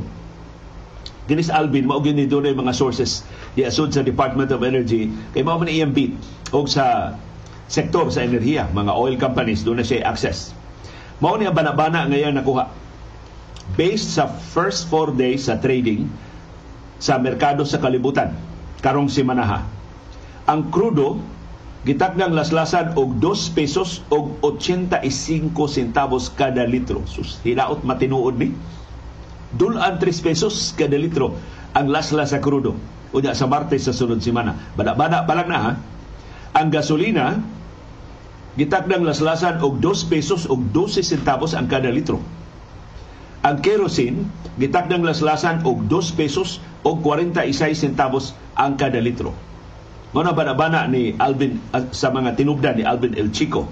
Dinis 1.33 1.49
Alvin 1.49 1.89
mao 1.89 2.05
gyud 2.05 2.21
ni 2.21 2.29
dunay 2.29 2.53
mga 2.53 2.77
sources 2.77 3.25
di 3.57 3.65
asud 3.65 3.89
sa 3.89 4.05
Department 4.05 4.53
of 4.53 4.61
Energy 4.61 5.09
kay 5.33 5.41
mao 5.41 5.57
man 5.57 5.73
iyang 5.73 5.97
beat 5.97 6.13
og 6.53 6.69
sa 6.69 7.17
sektor 7.73 8.13
sa 8.13 8.21
enerhiya 8.21 8.69
mga 8.69 8.93
oil 8.93 9.17
companies 9.17 9.65
na 9.65 9.81
siya 9.81 10.05
access 10.05 10.53
mao 11.23 11.39
ni 11.39 11.47
bana-bana 11.47 12.11
ngayon 12.11 12.35
nakuha. 12.35 12.67
Based 13.79 14.19
sa 14.19 14.27
first 14.27 14.91
four 14.91 15.15
days 15.15 15.47
sa 15.47 15.55
trading 15.63 16.11
sa 16.99 17.23
merkado 17.23 17.63
sa 17.63 17.79
kalibutan 17.79 18.35
karong 18.83 19.07
simanaha. 19.07 19.63
Ang 20.51 20.75
krudo 20.75 21.23
gitakdang 21.87 22.35
laslasan 22.35 22.99
og 22.99 23.23
2 23.23 23.55
pesos 23.55 24.03
og 24.11 24.35
85 24.43 25.07
centavos 25.71 26.27
kada 26.35 26.67
litro. 26.67 27.07
Sus, 27.07 27.39
hilaot 27.47 27.87
matinuod 27.87 28.43
ni. 28.43 28.51
Dulan 29.55 30.03
3 30.03 30.27
pesos 30.27 30.75
kada 30.75 30.99
litro 30.99 31.39
ang 31.73 31.87
laslas 31.87 32.35
sa 32.35 32.43
krudo. 32.43 32.75
Unya 33.13 33.37
sa 33.37 33.47
Martes 33.47 33.85
sa 33.87 33.93
sunod 33.93 34.25
semana. 34.25 34.57
Bada-bada 34.75 35.23
pa 35.29 35.37
lang 35.37 35.49
na 35.49 35.59
ha. 35.61 35.73
Ang 36.57 36.69
gasolina 36.73 37.39
gitakdang 38.57 39.05
laslasan 39.05 39.65
og 39.65 39.81
2 39.81 40.13
pesos 40.13 40.45
og 40.45 40.61
12 40.77 41.01
centavos 41.01 41.57
ang 41.57 41.69
kada 41.73 41.89
litro. 41.89 42.21
Ang 43.43 43.65
kerosene 43.65 44.29
gitakdang 44.61 45.03
laslasan 45.03 45.65
og 45.65 45.89
2 45.89 46.19
pesos 46.19 46.61
og 46.85 47.01
46 47.01 47.73
centavos 47.73 48.37
ang 48.61 48.77
kada 48.77 49.01
litro. 49.01 49.33
Mao 50.13 50.21
na 50.21 50.37
bana 50.37 50.85
ni 50.85 51.17
Alvin 51.17 51.57
uh, 51.73 51.89
sa 51.89 52.13
mga 52.13 52.37
tinubdan 52.37 52.77
ni 52.77 52.85
Alvin 52.85 53.17
El 53.17 53.33
Chico. 53.33 53.65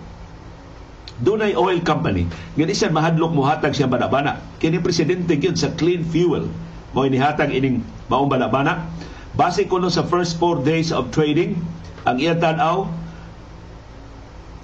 Dunay 1.21 1.53
oil 1.53 1.85
company 1.85 2.25
nga 2.57 2.65
siya 2.65 2.89
mahadlok 2.89 3.37
mohatag 3.37 3.77
siya 3.77 3.85
bana-bana. 3.85 4.41
Kini 4.57 4.81
presidente 4.81 5.37
gyud 5.37 5.61
sa 5.61 5.69
clean 5.77 6.01
fuel 6.01 6.49
mo 6.97 7.05
inihatag 7.05 7.53
ining 7.53 7.85
maong 8.09 8.33
bana-bana. 8.33 8.89
Base 9.37 9.69
kuno 9.69 9.93
sa 9.93 10.09
first 10.09 10.41
four 10.41 10.65
days 10.65 10.91
of 10.91 11.13
trading, 11.13 11.61
ang 12.09 12.17
iyang 12.19 12.41
tan-aw 12.41 12.89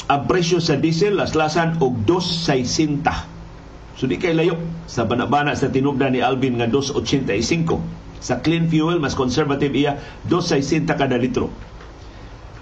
ang 0.06 0.22
presyo 0.30 0.62
sa 0.62 0.78
diesel 0.78 1.18
laslasan 1.18 1.82
og 1.82 2.06
2.60. 2.06 3.98
So 3.98 4.06
di 4.06 4.20
kay 4.20 4.38
layo 4.38 4.60
sa 4.86 5.02
banabana 5.02 5.56
sa 5.58 5.72
tinubdan 5.72 6.14
ni 6.14 6.22
Alvin 6.22 6.62
nga 6.62 6.70
2.85. 6.70 8.22
Sa 8.22 8.38
clean 8.42 8.70
fuel, 8.70 9.02
mas 9.02 9.18
conservative 9.18 9.74
iya, 9.74 9.98
2.60 10.30 10.86
kada 10.94 11.18
litro. 11.18 11.50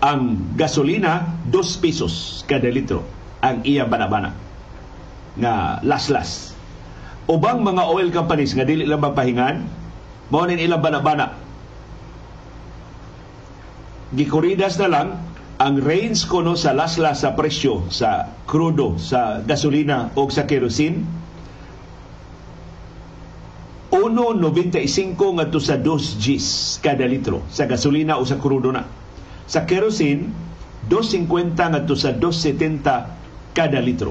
Ang 0.05 0.53
gasolina, 0.57 1.41
2 1.49 1.85
pesos 1.85 2.45
kada 2.49 2.69
litro 2.69 3.05
ang 3.45 3.61
iya 3.69 3.85
banabana 3.85 4.33
nga 5.37 5.85
laslas. 5.85 6.57
Ubang 7.29 7.61
mga 7.61 7.89
oil 7.89 8.09
companies 8.13 8.57
nga 8.57 8.65
dili 8.65 8.89
lang 8.89 9.05
magpahingan, 9.05 9.57
mao 10.33 10.45
ilang 10.49 10.81
banabana. 10.81 11.37
Gikuridas 14.15 14.81
na 14.81 14.89
lang 14.89 15.09
ang 15.55 15.79
range 15.79 16.27
kono 16.27 16.59
sa 16.59 16.75
lasla 16.75 17.15
sa 17.15 17.39
presyo 17.39 17.87
sa 17.87 18.27
krudo, 18.45 18.99
sa 18.99 19.39
gasolina 19.47 20.11
o 20.19 20.27
sa 20.27 20.43
kerosene 20.51 21.23
1.95 23.95 25.15
ngadto 25.15 25.63
sa 25.63 25.79
2 25.79 26.19
Gs 26.19 26.47
kada 26.83 27.07
litro 27.07 27.47
sa 27.47 27.71
gasolina 27.71 28.19
o 28.19 28.27
sa 28.27 28.43
krudo 28.43 28.75
na. 28.75 28.83
Sa 29.47 29.63
kerosene 29.63 30.35
2.50 30.91 31.55
ngadto 31.55 31.95
sa 31.95 32.11
2.70 32.11 33.55
kada 33.55 33.79
litro. 33.79 34.11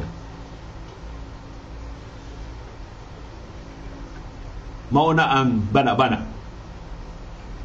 Mao 4.93 5.11
na 5.11 5.25
ang 5.35 5.59
bana-bana. 5.67 6.23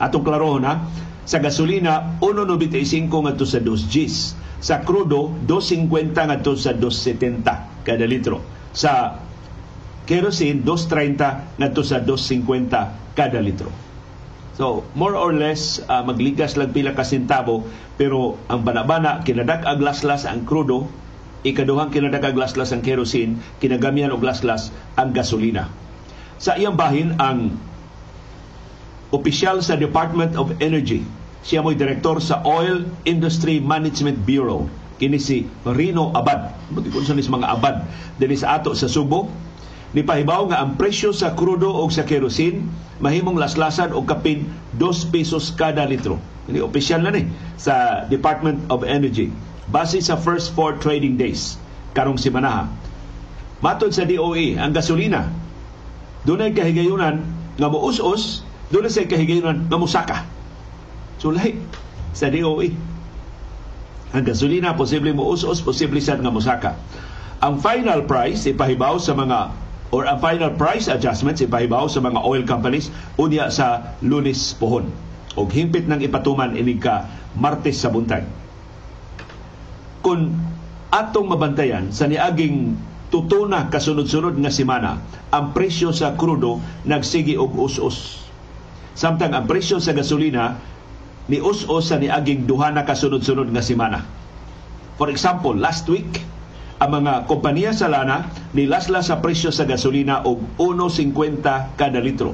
Atong 0.03 0.25
klarohon 0.27 0.65
ha, 0.67 0.75
sa 1.29 1.45
gasolina, 1.45 2.17
1.95 2.25 3.05
ngadto 3.13 3.45
sa 3.45 3.61
2 3.61 3.93
Gs. 3.93 4.17
Sa 4.65 4.81
crudo, 4.81 5.29
2.50 5.45 6.17
ngadto 6.17 6.57
sa 6.57 6.73
2.70 6.73 7.85
kada 7.85 8.09
litro. 8.09 8.41
Sa 8.73 9.21
kerosene, 10.09 10.65
2.30 10.65 11.61
ngadto 11.61 11.85
sa 11.85 12.01
2.50 12.01 13.13
kada 13.13 13.45
litro. 13.45 13.69
So, 14.57 14.89
more 14.97 15.21
or 15.21 15.37
less, 15.37 15.85
uh, 15.85 16.01
magligas 16.01 16.57
lang 16.57 16.73
pila 16.73 16.97
ka 16.97 17.05
sentabo, 17.05 17.69
pero 18.01 18.41
ang 18.49 18.65
banabana, 18.65 19.21
kinadak 19.21 19.69
ag 19.69 19.85
laslas 19.85 20.25
ang 20.25 20.49
crudo, 20.49 20.89
ikaduhang 21.45 21.93
kinadak 21.93 22.25
ag 22.25 22.41
laslas 22.41 22.73
ang 22.73 22.81
kerosene, 22.81 23.37
kinagamihan 23.61 24.17
og 24.17 24.25
laslas 24.25 24.73
ang 24.97 25.13
gasolina. 25.13 25.69
Sa 26.41 26.57
iyang 26.57 26.75
bahin, 26.75 27.21
ang 27.21 27.53
opisyal 29.13 29.61
sa 29.61 29.77
Department 29.77 30.35
of 30.41 30.57
Energy 30.65 31.18
siya 31.43 31.63
mo'y 31.63 31.79
direktor 31.79 32.19
sa 32.19 32.43
Oil 32.43 32.87
Industry 33.07 33.63
Management 33.63 34.23
Bureau. 34.27 34.67
Kini 34.99 35.23
si 35.23 35.47
Rino 35.63 36.11
Abad. 36.11 36.51
Buti 36.75 36.91
kung 36.91 37.07
sa 37.07 37.15
mga 37.15 37.49
abad 37.55 37.87
din 38.19 38.35
sa 38.35 38.59
ato 38.59 38.75
sa 38.75 38.91
Subo. 38.91 39.31
Ni 39.95 40.05
pahibaw 40.05 40.51
nga 40.53 40.61
ang 40.61 40.77
presyo 40.77 41.17
sa 41.17 41.33
krudo 41.33 41.73
o 41.73 41.89
sa 41.89 42.05
kerosene 42.05 42.67
mahimong 43.01 43.41
laslasan 43.41 43.95
o 43.95 44.05
kapin 44.05 44.45
2 44.77 45.15
pesos 45.15 45.55
kada 45.55 45.87
litro. 45.89 46.21
Ini 46.51 46.61
opisyal 46.61 47.01
na 47.01 47.15
ni 47.15 47.25
sa 47.57 48.05
Department 48.11 48.69
of 48.69 48.85
Energy. 48.85 49.33
Base 49.69 50.01
sa 50.01 50.17
first 50.21 50.53
four 50.53 50.77
trading 50.77 51.17
days 51.17 51.57
karong 51.97 52.21
simanaha. 52.21 52.69
Matod 53.65 53.93
sa 53.97 54.05
DOE, 54.05 54.61
ang 54.61 54.73
gasolina 54.77 55.29
dunay 56.29 56.53
kahigayunan 56.53 57.25
nga 57.57 57.69
muus-us, 57.71 58.45
dunay 58.69 58.93
sa 58.93 59.09
kahigayunan 59.09 59.73
nga 59.73 59.79
musaka 59.81 60.19
sulay 61.19 61.59
sa 62.15 62.31
DOE. 62.33 62.73
Ang 64.17 64.25
gasolina, 64.25 64.73
posible 64.73 65.13
mo 65.13 65.29
us-us, 65.29 65.61
posible 65.61 66.01
sad 66.01 66.25
nga 66.25 66.33
musaka. 66.33 66.73
Ang 67.45 67.61
final 67.61 68.09
price, 68.09 68.49
ipahibaw 68.49 68.97
sa 68.99 69.13
mga 69.13 69.53
or 69.89 70.05
ang 70.05 70.21
final 70.21 70.53
price 70.53 70.89
adjustments 70.89 71.41
ipahibaw 71.41 71.89
sa 71.89 72.05
mga 72.05 72.21
oil 72.21 72.45
companies 72.45 72.93
unya 73.17 73.49
sa 73.49 73.97
lunes 74.05 74.53
pohon. 74.57 74.89
O 75.39 75.49
himpit 75.49 75.87
ng 75.89 76.03
ipatuman 76.03 76.57
inig 76.57 76.83
ka 76.83 77.09
Martes 77.39 77.79
sa 77.79 77.89
buntag. 77.89 78.27
Kung 80.03 80.35
atong 80.89 81.29
mabantayan 81.29 81.93
sa 81.93 82.09
niaging 82.09 82.75
tutuna 83.09 83.69
kasunod-sunod 83.69 84.37
nga 84.41 84.53
semana 84.53 85.01
ang 85.33 85.53
presyo 85.57 85.93
sa 85.93 86.17
krudo 86.17 86.61
nagsigi 86.85 87.37
og 87.37 87.57
us-us. 87.57 88.25
Samtang 88.99 89.33
ang 89.33 89.45
presyo 89.49 89.81
sa 89.81 89.95
gasolina 89.97 90.59
ni 91.29 91.39
us-us 91.45 91.93
sa 91.93 92.01
niaging 92.01 92.49
duha 92.49 92.73
na 92.73 92.89
kasunod-sunod 92.89 93.53
nga 93.53 93.61
semana. 93.61 94.05
For 94.97 95.13
example, 95.13 95.55
last 95.55 95.87
week, 95.87 96.25
ang 96.79 97.05
mga 97.05 97.29
kompanya 97.29 97.71
sa 97.75 97.91
lana 97.91 98.33
nilasla 98.57 99.05
sa 99.05 99.21
presyo 99.21 99.53
sa 99.53 99.69
gasolina 99.69 100.25
og 100.25 100.41
1.50 100.57 101.77
kada 101.77 102.01
litro. 102.01 102.33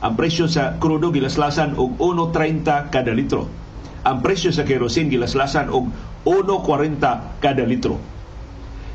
Ang 0.00 0.14
presyo 0.14 0.46
sa 0.46 0.78
krudo 0.78 1.10
gilaslasan 1.10 1.74
og 1.74 1.98
1.30 1.98 2.94
kada 2.94 3.10
litro. 3.10 3.50
Ang 4.06 4.22
presyo 4.22 4.54
sa 4.54 4.62
kerosene 4.62 5.10
gilaslasan 5.10 5.66
og 5.68 5.90
1.40 6.22 7.42
kada 7.42 7.64
litro. 7.66 7.98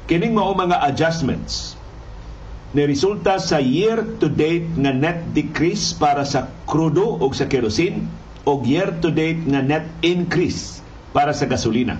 Kining 0.08 0.36
mao 0.36 0.56
mga 0.56 0.82
adjustments 0.88 1.76
ni 2.72 2.88
resulta 2.88 3.36
sa 3.44 3.60
year-to-date 3.60 4.80
nga 4.80 4.96
net 4.96 5.36
decrease 5.36 5.92
para 5.92 6.24
sa 6.24 6.48
krudo 6.64 7.20
o 7.20 7.28
sa 7.36 7.44
kerosene 7.52 8.08
o 8.46 8.58
year-to-date 8.62 9.46
nga 9.46 9.62
net 9.62 9.86
increase 10.02 10.82
para 11.14 11.36
sa 11.36 11.46
gasolina. 11.46 12.00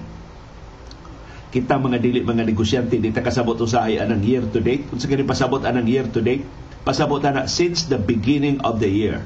Kita 1.52 1.76
mga 1.76 2.00
dili 2.00 2.24
mga 2.24 2.48
negosyante 2.48 2.96
di 2.96 3.12
ta 3.12 3.20
kasabot 3.20 3.60
usahay 3.60 4.00
anang 4.00 4.24
year 4.24 4.48
to 4.48 4.64
date. 4.64 4.88
Unsa 4.90 5.06
kini 5.12 5.28
pasabot 5.28 5.60
anang 5.68 5.86
year 5.86 6.08
to 6.08 6.24
date? 6.24 6.48
Pasabot 6.82 7.22
na 7.22 7.46
since 7.46 7.86
the 7.92 8.00
beginning 8.00 8.64
of 8.64 8.80
the 8.80 8.88
year. 8.88 9.20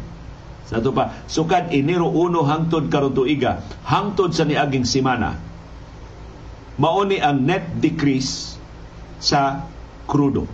Sa 0.65 0.81
pa 0.81 1.13
sukad 1.29 1.69
Enero 1.69 2.09
1 2.09 2.33
hangtod 2.41 2.89
karon 2.89 3.13
tuiga 3.13 3.61
hangtod 3.85 4.33
sa 4.33 4.49
niaging 4.49 4.81
semana 4.81 5.37
mao 6.81 7.05
ni 7.05 7.21
ang 7.21 7.45
net 7.45 7.77
decrease 7.77 8.57
sa 9.21 9.69
krudo. 10.09 10.49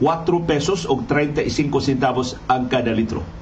4 0.00 0.24
pesos 0.48 0.88
og 0.88 1.04
35 1.04 1.52
centavos 1.84 2.40
ang 2.48 2.66
kada 2.72 2.90
litro 2.96 3.37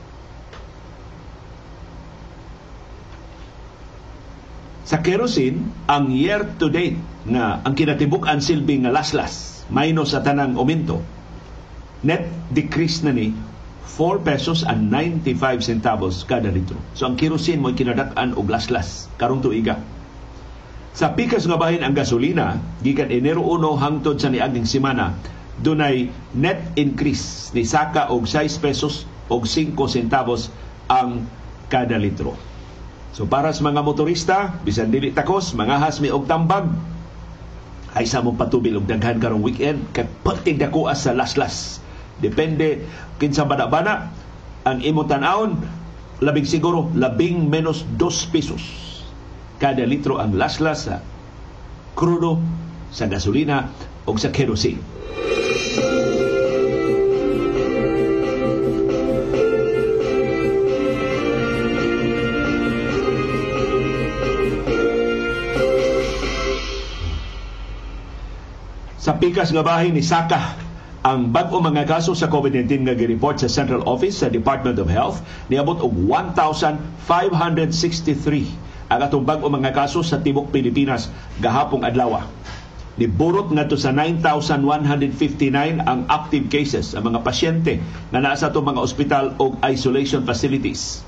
Sa 4.87 5.02
kerosene, 5.02 5.66
ang 5.90 6.14
year 6.14 6.47
to 6.62 6.71
date 6.71 6.95
nga 7.26 7.59
ang 7.66 7.75
kinatibuk-an 7.75 8.38
silbing 8.38 8.87
nga 8.87 8.95
laslas 8.95 9.66
minus 9.66 10.14
sa 10.14 10.23
tanang 10.23 10.55
uminto, 10.55 11.02
net 12.07 12.31
decrease 12.55 13.02
na 13.02 13.11
ni 13.11 13.35
4 13.99 14.23
pesos 14.23 14.62
and 14.62 14.87
95 14.95 15.66
centavos 15.66 16.23
kada 16.23 16.55
litro. 16.55 16.78
So 16.95 17.11
ang 17.11 17.19
kerosene 17.19 17.59
mo 17.59 17.75
kinadak-an 17.75 18.38
og 18.38 18.47
laslas 18.47 19.11
karong 19.19 19.43
tuiga. 19.43 19.83
Sa 20.95 21.19
pikas 21.19 21.50
nga 21.50 21.59
bahin 21.59 21.83
ang 21.83 21.90
gasolina, 21.90 22.62
gikan 22.78 23.11
Enero 23.11 23.43
1 23.43 23.83
hangtod 23.83 24.23
sa 24.23 24.31
niaging 24.31 24.71
semana, 24.71 25.19
dunay 25.59 26.14
net 26.31 26.62
increase 26.78 27.50
ni 27.59 27.66
saka 27.66 28.07
og 28.14 28.31
6 28.31 28.62
pesos 28.62 29.02
og 29.26 29.50
5 29.50 29.75
centavos 29.90 30.47
ang 30.87 31.26
kada 31.66 31.99
litro. 31.99 32.38
So 33.17 33.25
para 33.25 33.49
sa 33.49 33.65
mga 33.65 33.81
motorista, 33.81 34.61
bisan 34.61 34.93
dili 34.93 35.09
takos, 35.09 35.57
mga 35.57 35.81
hasmi 35.81 36.13
og 36.13 36.29
tambag, 36.29 36.69
ay 37.97 38.05
sa 38.05 38.21
mong 38.21 38.37
patubil 38.37 38.77
og 38.77 38.85
daghan 38.85 39.17
karong 39.17 39.41
weekend 39.41 39.89
kay 39.97 40.05
perting 40.21 40.61
dako 40.61 40.93
sa 40.93 41.17
laslas. 41.17 41.81
Depende 42.21 42.85
kinsa 43.17 43.49
bana-bana 43.49 44.13
ang 44.69 44.85
imo 44.85 45.09
tan-awon 45.09 45.65
labing 46.21 46.45
siguro 46.45 46.93
labing 46.93 47.49
menos 47.49 47.89
2 47.97 48.33
pesos 48.37 48.61
kada 49.57 49.89
litro 49.89 50.21
ang 50.21 50.37
laslas 50.37 50.85
sa 50.85 51.01
krudo, 51.97 52.37
sa 52.93 53.09
gasolina 53.09 53.73
o 54.05 54.13
sa 54.21 54.29
kerosene. 54.29 54.85
Sa 69.07 69.15
pikas 69.15 69.55
nga 69.55 69.63
bahin 69.63 69.95
ni 69.95 70.03
Saka 70.03 70.59
ang 71.07 71.31
bag-o 71.31 71.63
mga 71.63 71.87
kaso 71.87 72.11
sa 72.19 72.27
COVID-19 72.27 72.91
nga 72.91 72.99
gi-report 72.99 73.39
sa 73.39 73.47
Central 73.47 73.87
Office 73.87 74.19
sa 74.19 74.27
Department 74.27 74.83
of 74.83 74.91
Health 74.91 75.23
niabot 75.47 75.79
og 75.79 75.95
1,563 76.35 78.91
ang 78.91 79.01
atong 79.07 79.23
bag-o 79.23 79.47
mga 79.47 79.71
kaso 79.71 80.03
sa 80.03 80.19
tibok 80.19 80.51
Pilipinas 80.51 81.07
gahapong 81.39 81.87
adlaw. 81.87 82.19
Niburot 82.99 83.54
ngadto 83.54 83.78
sa 83.78 83.95
9,159 83.95 84.67
ang 85.87 86.11
active 86.11 86.50
cases 86.50 86.99
ang 86.99 87.07
mga 87.07 87.23
pasyente 87.23 87.78
nga 88.11 88.19
naa 88.19 88.35
sa 88.35 88.50
atong 88.50 88.75
mga 88.75 88.83
ospital 88.83 89.39
o 89.39 89.54
isolation 89.71 90.26
facilities. 90.26 91.07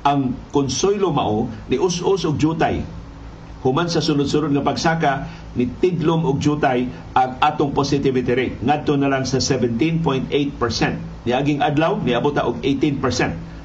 Ang 0.00 0.32
konsuelo 0.48 1.12
mao 1.12 1.44
ni 1.68 1.76
us-us 1.76 2.24
og 2.24 2.40
jutay 2.40 3.03
human 3.64 3.88
sa 3.88 4.04
sunod-sunod 4.04 4.52
nga 4.52 4.60
pagsaka 4.60 5.12
ni 5.56 5.64
tidlom 5.80 6.28
og 6.28 6.36
jutay 6.36 6.84
ang 7.16 7.40
atong 7.40 7.72
positivity 7.72 8.36
rate 8.36 8.56
ngadto 8.60 8.92
na 9.00 9.08
lang 9.08 9.24
sa 9.24 9.40
17.8%. 9.40 10.28
Niaging 11.24 11.64
adlaw 11.64 11.96
niabot 11.96 12.36
og 12.44 12.60
18% 12.60 13.00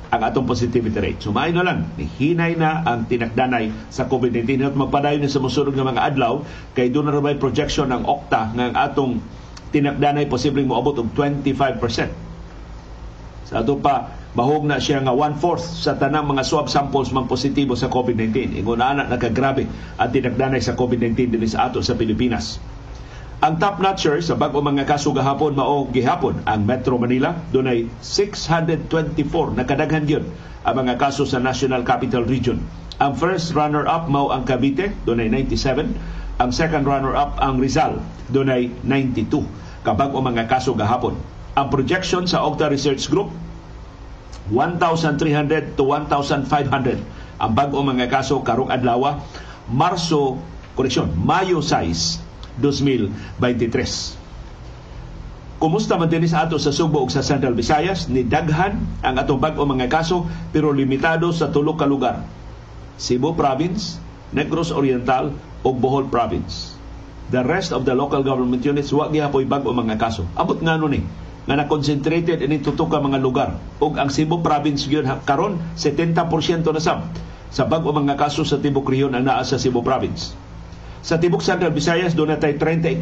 ang 0.09 0.25
atong 0.25 0.47
positivity 0.47 0.97
rate. 0.97 1.21
So 1.21 1.35
maayo 1.35 1.59
na 1.59 1.67
lang, 1.67 1.91
hinay 1.99 2.57
na 2.57 2.81
ang 2.88 3.05
tinakdanay 3.05 3.69
sa 3.93 4.09
COVID-19 4.09 4.65
at 4.65 4.73
magpadayon 4.73 5.29
sa 5.29 5.43
musunod 5.43 5.75
nga 5.75 5.85
mga 5.85 6.15
adlaw 6.15 6.41
kay 6.73 6.89
doon 6.89 7.12
na 7.12 7.13
rin 7.13 7.38
projection 7.38 7.93
ng 7.93 8.07
OCTA 8.07 8.41
ang 8.57 8.73
atong 8.73 9.21
tinakdanay 9.69 10.25
posibleng 10.25 10.65
moabot 10.65 10.97
og 10.97 11.13
25%. 11.13 12.09
Sa 13.51 13.62
ato 13.62 13.77
pa, 13.77 14.18
bahog 14.38 14.62
na 14.62 14.78
siya 14.78 15.02
nga 15.02 15.10
one-fourth 15.10 15.65
sa 15.65 15.98
tanang 15.98 16.30
mga 16.30 16.46
swab 16.46 16.70
samples 16.70 17.10
mang 17.10 17.26
positibo 17.26 17.74
sa 17.74 17.89
COVID-19. 17.89 18.62
Ingon 18.62 18.78
na 18.78 19.02
nakagrabe 19.02 19.65
ang 19.98 20.10
tinagdanay 20.13 20.62
sa 20.62 20.78
COVID-19 20.78 21.34
din 21.34 21.50
sa 21.50 21.70
ato 21.70 21.82
sa 21.82 21.98
Pilipinas. 21.98 22.62
Ang 23.39 23.58
top 23.58 23.80
notcher 23.80 24.20
sa 24.20 24.36
bago 24.36 24.60
mga 24.60 24.84
kaso 24.84 25.15
gahapon 25.15 25.56
mao 25.56 25.88
gihapon 25.89 26.44
ang 26.44 26.68
Metro 26.68 27.00
Manila 27.00 27.32
dunay 27.56 27.88
624 28.04 29.56
nakadaghan 29.56 30.04
gyud 30.04 30.28
ang 30.68 30.76
mga 30.76 31.00
kaso 31.00 31.24
sa 31.24 31.39
National 31.39 31.88
Capital 31.88 32.28
Region. 32.28 32.60
Ang 33.00 33.15
first 33.15 33.56
runner-up 33.56 34.12
mao 34.12 34.30
ang 34.36 34.44
Cavite 34.44 34.92
dunay 35.08 35.32
97, 35.32 35.88
ang 36.38 36.52
second 36.52 36.84
runner-up 36.84 37.39
ang 37.39 37.63
Rizal 37.63 38.04
dunay 38.28 38.70
92 38.84 39.42
kabag 39.88 40.12
o 40.13 40.20
mga 40.20 40.46
kaso 40.52 40.76
gahapon. 40.76 41.15
Ang 41.56 41.68
projection 41.72 42.28
sa 42.28 42.44
Octa 42.44 42.68
Research 42.68 43.08
Group 43.08 43.32
1,300 44.51 45.77
to 45.77 45.83
1,500 45.85 46.49
ang 47.39 47.51
bag-o 47.55 47.79
mga 47.79 48.12
kaso 48.12 48.43
karong 48.43 48.67
adlaw 48.73 49.21
Marso, 49.69 50.41
koreksyon, 50.73 51.13
Mayo 51.13 51.62
6, 51.62 52.57
2023. 52.57 54.17
Kumusta 55.59 55.99
man 55.99 56.07
din 56.07 56.23
sa 56.23 56.47
ato 56.47 56.55
sa 56.55 56.71
Subo 56.71 57.03
ug 57.03 57.12
sa 57.12 57.19
Central 57.19 57.51
Visayas 57.51 58.07
ni 58.07 58.23
daghan 58.23 58.79
ang 59.03 59.15
atong 59.19 59.43
bag-o 59.43 59.67
mga 59.67 59.91
kaso 59.91 60.23
pero 60.55 60.71
limitado 60.71 61.29
sa 61.35 61.51
tulo 61.51 61.75
ka 61.75 61.83
lugar. 61.83 62.23
Cebu 62.95 63.35
Province, 63.35 63.99
Negros 64.31 64.71
Oriental 64.71 65.35
ug 65.67 65.75
Bohol 65.77 66.07
Province. 66.07 66.79
The 67.29 67.43
rest 67.43 67.75
of 67.75 67.85
the 67.85 67.93
local 67.93 68.23
government 68.25 68.63
units 68.65 68.89
wa 68.89 69.12
gyapon 69.12 69.45
bag-o 69.45 69.69
mga 69.75 69.99
kaso. 69.99 70.25
Abot 70.33 70.57
ngano 70.57 70.88
ni 70.89 71.03
nga 71.47 71.56
na-concentrated 71.56 72.43
ini 72.43 72.60
tutok 72.60 72.91
ka 72.91 72.99
mga 72.99 73.19
lugar. 73.21 73.56
Ug 73.80 73.95
ang 73.95 74.12
Cebu 74.12 74.43
Province 74.43 74.89
gyud 74.89 75.08
karon 75.23 75.62
70% 75.78 76.15
na 76.67 76.82
sab 76.84 77.08
sa 77.49 77.65
bag-o 77.65 77.89
mga 77.89 78.13
kaso 78.13 78.45
sa 78.45 78.62
tibok 78.62 78.86
rehiyon 78.89 79.17
ang 79.17 79.25
naa 79.25 79.41
sa 79.41 79.58
Cebu 79.58 79.82
Province. 79.82 80.38
Sa 80.99 81.17
tibok 81.17 81.41
Central 81.41 81.71
Visayas 81.71 82.13
doon 82.13 82.36
natay 82.36 82.60
34 82.60 82.99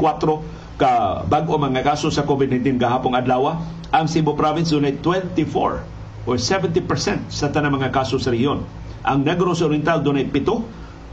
ka 0.78 1.26
bag-o 1.26 1.58
mga 1.58 1.82
kaso 1.82 2.14
sa 2.14 2.24
COVID-19 2.24 2.78
gahapong 2.78 3.18
adlaw. 3.18 3.58
Ang 3.90 4.06
Cebu 4.06 4.38
Province 4.38 4.72
doon 4.72 4.88
24 5.02 6.28
or 6.28 6.36
70% 6.36 6.84
sa 7.32 7.48
tanang 7.50 7.74
mga 7.76 7.90
kaso 7.90 8.22
sa 8.22 8.30
rehiyon. 8.30 8.62
Ang 9.08 9.24
Negros 9.24 9.64
Oriental 9.64 10.04
doon 10.04 10.20
7, 10.20 10.36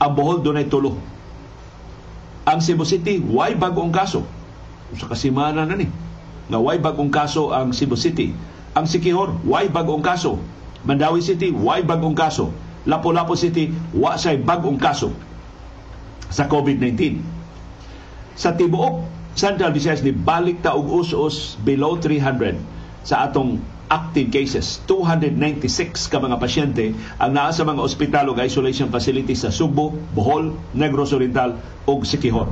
ang 0.03 0.13
Bohol 0.13 0.43
doon 0.43 0.59
3. 0.59 2.51
Ang 2.51 2.59
Cebu 2.61 2.85
City, 2.85 3.23
why 3.23 3.55
bagong 3.55 3.95
kaso? 3.95 4.27
Sa 4.99 5.09
kasimana 5.09 5.65
na 5.65 5.75
ni 5.75 5.89
nga 6.49 6.59
way 6.61 6.77
bagong 6.81 7.13
kaso 7.13 7.53
ang 7.53 7.73
Cebu 7.73 7.97
City. 7.97 8.33
Ang 8.75 8.85
Sikihor, 8.91 9.39
way 9.47 9.71
bagong 9.71 10.03
kaso. 10.05 10.37
Mandawi 10.85 11.25
City, 11.25 11.55
way 11.55 11.81
bagong 11.81 12.17
kaso. 12.17 12.53
Lapu-Lapu 12.85 13.33
City, 13.33 13.73
wa 13.97 14.21
say 14.21 14.37
bagong 14.37 14.77
kaso 14.77 15.09
sa 16.29 16.45
COVID-19. 16.51 17.23
Sa 18.37 18.53
tibuok 18.53 19.07
Central 19.35 19.75
Visayas 19.75 20.03
ni 20.07 20.15
balik 20.15 20.63
ta 20.63 20.79
og 20.79 20.87
us-us 21.03 21.59
below 21.59 21.99
300 21.99 22.55
sa 23.03 23.27
atong 23.27 23.59
active 23.91 24.31
cases. 24.31 24.83
296 24.87 26.11
ka 26.11 26.19
mga 26.23 26.39
pasyente 26.39 26.95
ang 27.19 27.33
naa 27.35 27.51
sa 27.51 27.67
mga 27.67 27.83
ospital 27.83 28.31
ug 28.31 28.39
isolation 28.43 28.89
facilities 28.91 29.43
sa 29.43 29.51
Subo, 29.51 29.95
Bohol, 30.15 30.55
Negros 30.75 31.11
Oriental 31.15 31.59
ug 31.85 32.07
Sikihor. 32.07 32.51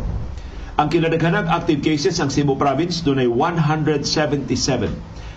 Ang 0.80 0.88
kinadaghanang 0.88 1.52
active 1.52 1.84
cases 1.84 2.16
ang 2.16 2.32
Cebu 2.32 2.56
Province 2.56 3.04
dunay 3.04 3.28
177. 3.28 4.88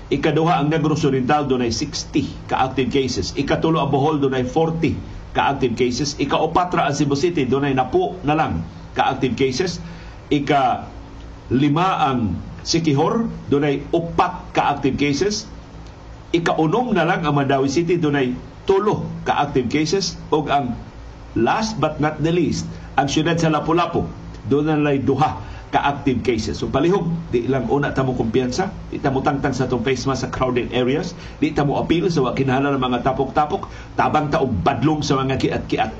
Ikaduha 0.07 0.63
ang 0.63 0.71
Negros 0.71 1.03
Oriental 1.03 1.43
dunay 1.43 1.73
60 1.73 2.47
ka 2.47 2.71
active 2.71 2.87
cases. 2.87 3.35
Ikatulo 3.35 3.83
ang 3.83 3.91
Bohol 3.91 4.23
dunay 4.23 4.47
40 4.47 5.15
ka-active 5.35 5.75
cases. 5.75 6.15
Ika-upatra 6.15 6.87
ang 6.87 6.95
Cebu 6.95 7.19
City, 7.19 7.43
doon 7.43 7.67
ay 7.67 7.75
napo 7.75 8.15
na 8.23 8.39
lang 8.39 8.63
ka-active 8.95 9.35
cases. 9.35 9.83
Ika 10.31 10.87
lima 11.51 12.07
ang 12.07 12.39
Sikihor, 12.65 13.29
doon 13.51 13.63
ay 13.67 13.75
upat 13.93 14.55
ka-active 14.55 14.97
cases. 14.97 15.45
Ika-unom 16.33 16.95
na 16.95 17.05
lang 17.05 17.27
ang 17.27 17.35
Mandawi 17.35 17.69
City, 17.69 17.99
doon 17.99 18.17
ay 18.17 18.27
tulo 18.65 19.05
ka-active 19.27 19.67
cases. 19.67 20.15
O 20.31 20.41
ang 20.47 20.73
last 21.35 21.77
but 21.77 21.99
not 21.99 22.23
the 22.23 22.31
least, 22.31 22.65
ang 22.95 23.11
siyudad 23.11 23.37
sa 23.37 23.51
Lapu-Lapu, 23.51 24.07
doon 24.49 24.65
na 24.69 24.77
lang 24.77 25.01
duha 25.03 25.41
ka-active 25.75 26.23
cases. 26.23 26.55
So 26.55 26.71
palihog, 26.71 27.03
di 27.35 27.51
lang 27.51 27.67
una 27.67 27.91
tamo 27.91 28.15
kumpiyansa, 28.15 28.71
di 28.87 29.01
tamo 29.01 29.19
tangtang 29.19 29.51
sa 29.51 29.67
itong 29.67 29.83
face 29.83 30.07
mask 30.07 30.23
sa 30.23 30.29
crowded 30.31 30.71
areas, 30.71 31.11
di 31.43 31.51
tamo 31.51 31.75
appeal 31.75 32.07
sa 32.07 32.23
wakinahala 32.23 32.71
ng 32.71 32.79
mga 32.79 33.03
tapok-tapok, 33.03 33.67
tabang 33.99 34.31
taog 34.31 34.55
badlong 34.63 35.03
sa 35.03 35.19
mga 35.19 35.35
kiat-kiat. 35.35 35.91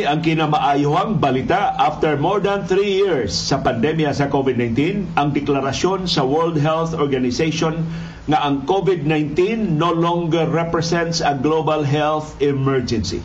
Mauni 0.00 0.08
ang 0.08 0.24
kinamaayuhang 0.24 1.20
balita 1.20 1.76
after 1.76 2.16
more 2.16 2.40
than 2.40 2.64
3 2.64 2.80
years 2.80 3.36
sa 3.36 3.60
pandemya 3.60 4.16
sa 4.16 4.32
COVID-19 4.32 5.12
ang 5.12 5.28
deklarasyon 5.36 6.08
sa 6.08 6.24
World 6.24 6.56
Health 6.56 6.96
Organization 6.96 7.84
nga 8.24 8.40
ang 8.40 8.64
COVID-19 8.64 9.76
no 9.76 9.92
longer 9.92 10.48
represents 10.48 11.20
a 11.20 11.36
global 11.36 11.84
health 11.84 12.32
emergency. 12.40 13.20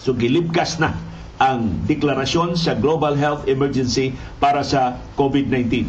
So 0.00 0.16
gilibkas 0.16 0.80
na 0.80 0.96
ang 1.36 1.84
deklarasyon 1.84 2.56
sa 2.56 2.72
Global 2.80 3.12
Health 3.12 3.44
Emergency 3.44 4.16
para 4.40 4.64
sa 4.64 4.96
COVID-19. 5.20 5.84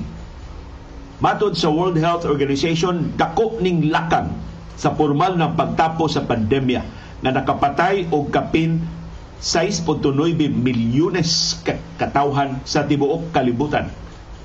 Matod 1.23 1.55
sa 1.55 1.71
World 1.71 1.95
Health 1.95 2.27
Organization, 2.27 3.15
dako 3.15 3.63
ning 3.63 3.87
lakang 3.87 4.35
sa 4.75 4.91
formal 4.91 5.39
ng 5.39 5.55
pagtapo 5.55 6.11
sa 6.11 6.27
pandemya 6.27 6.81
nga 7.23 7.31
nakapatay 7.31 8.11
og 8.11 8.27
kapin 8.27 8.96
6.9 9.38 10.17
milyones 10.50 11.62
katawhan 12.02 12.58
sa 12.65 12.86
tibuok 12.89 13.30
kalibutan. 13.30 13.93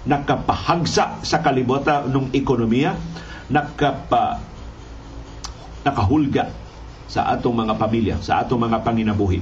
Nakapahagsa 0.04 1.24
sa 1.24 1.38
kalibutan 1.40 2.12
ng 2.12 2.28
ekonomiya. 2.36 2.92
Nakapa 3.48 4.42
nakahulga 5.82 6.52
sa 7.10 7.28
atong 7.34 7.52
mga 7.52 7.74
pamilya 7.76 8.16
sa 8.20 8.40
atong 8.40 8.68
mga 8.68 8.80
panginabuhi. 8.86 9.40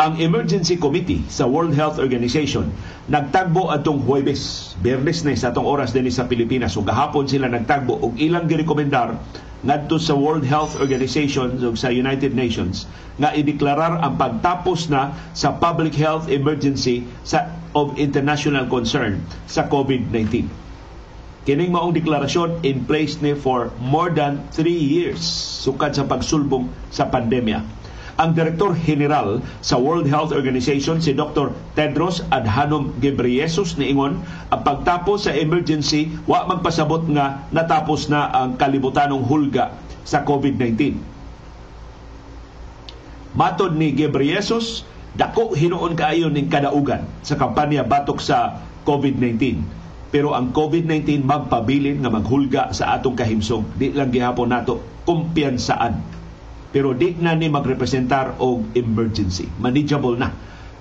Ang 0.00 0.16
Emergency 0.16 0.80
Committee 0.80 1.28
sa 1.28 1.44
World 1.44 1.76
Health 1.76 2.00
Organization 2.00 2.72
nagtagbo 3.12 3.68
atong 3.68 4.00
Huwebes, 4.00 4.72
Biyernes 4.80 5.28
na 5.28 5.36
sa 5.36 5.52
atong 5.52 5.68
oras 5.68 5.92
din 5.92 6.08
sa 6.08 6.24
Pilipinas. 6.24 6.72
So 6.72 6.80
gahapon 6.80 7.28
sila 7.28 7.52
nagtagbo 7.52 8.00
og 8.00 8.16
ilang 8.16 8.48
girekomendar 8.48 9.20
ngadto 9.60 10.00
sa 10.00 10.16
World 10.16 10.48
Health 10.48 10.80
Organization 10.80 11.60
ug 11.60 11.76
sa 11.76 11.92
United 11.92 12.32
Nations 12.32 12.88
nga 13.20 13.36
ideklarar 13.36 14.00
ang 14.00 14.16
pagtapos 14.16 14.88
na 14.88 15.12
sa 15.36 15.52
public 15.52 15.92
health 15.92 16.32
emergency 16.32 17.04
sa 17.20 17.52
of 17.76 17.94
international 18.00 18.66
concern 18.66 19.20
sa 19.46 19.68
COVID-19. 19.68 20.48
Kining 21.44 21.72
maong 21.72 21.96
deklarasyon 21.96 22.64
in 22.64 22.84
place 22.84 23.20
ni 23.24 23.32
for 23.32 23.72
more 23.80 24.12
than 24.12 24.44
3 24.52 24.68
years 24.68 25.20
sukad 25.64 25.96
sa 25.96 26.04
pagsulbong 26.04 26.68
sa 26.92 27.08
pandemya 27.08 27.79
ang 28.20 28.36
Direktor 28.36 28.76
General 28.76 29.40
sa 29.64 29.80
World 29.80 30.04
Health 30.04 30.36
Organization 30.36 31.00
si 31.00 31.16
Dr. 31.16 31.56
Tedros 31.72 32.20
Adhanom 32.28 32.92
Ghebreyesus 33.00 33.80
niingon 33.80 34.20
ang 34.52 34.60
pagtapos 34.60 35.24
sa 35.24 35.32
emergency 35.32 36.12
wa 36.28 36.44
magpasabot 36.44 37.08
nga 37.16 37.48
natapos 37.48 38.12
na 38.12 38.28
ang 38.28 38.60
kalibutanong 38.60 39.24
hulga 39.24 39.72
sa 40.04 40.20
COVID-19. 40.20 41.00
Matod 43.32 43.72
ni 43.80 43.96
Ghebreyesus, 43.96 44.84
dako 45.16 45.56
hinuon 45.56 45.96
kaayo 45.96 46.28
ning 46.28 46.52
kadaugan 46.52 47.08
sa 47.24 47.40
kampanya 47.40 47.88
batok 47.88 48.20
sa 48.20 48.60
COVID-19 48.84 49.80
pero 50.10 50.34
ang 50.34 50.50
COVID-19 50.50 51.22
magpabilin 51.22 52.02
nga 52.02 52.10
maghulga 52.10 52.74
sa 52.74 52.98
atong 52.98 53.14
kahimsog 53.14 53.62
di 53.78 53.94
lang 53.94 54.10
gihapon 54.10 54.50
nato 54.50 54.82
kumpiyansaan 55.06 56.19
pero 56.70 56.94
di 56.94 57.18
na 57.18 57.34
ni 57.34 57.50
magrepresentar 57.50 58.38
og 58.38 58.74
emergency. 58.78 59.50
Manageable 59.58 60.14
na 60.18 60.30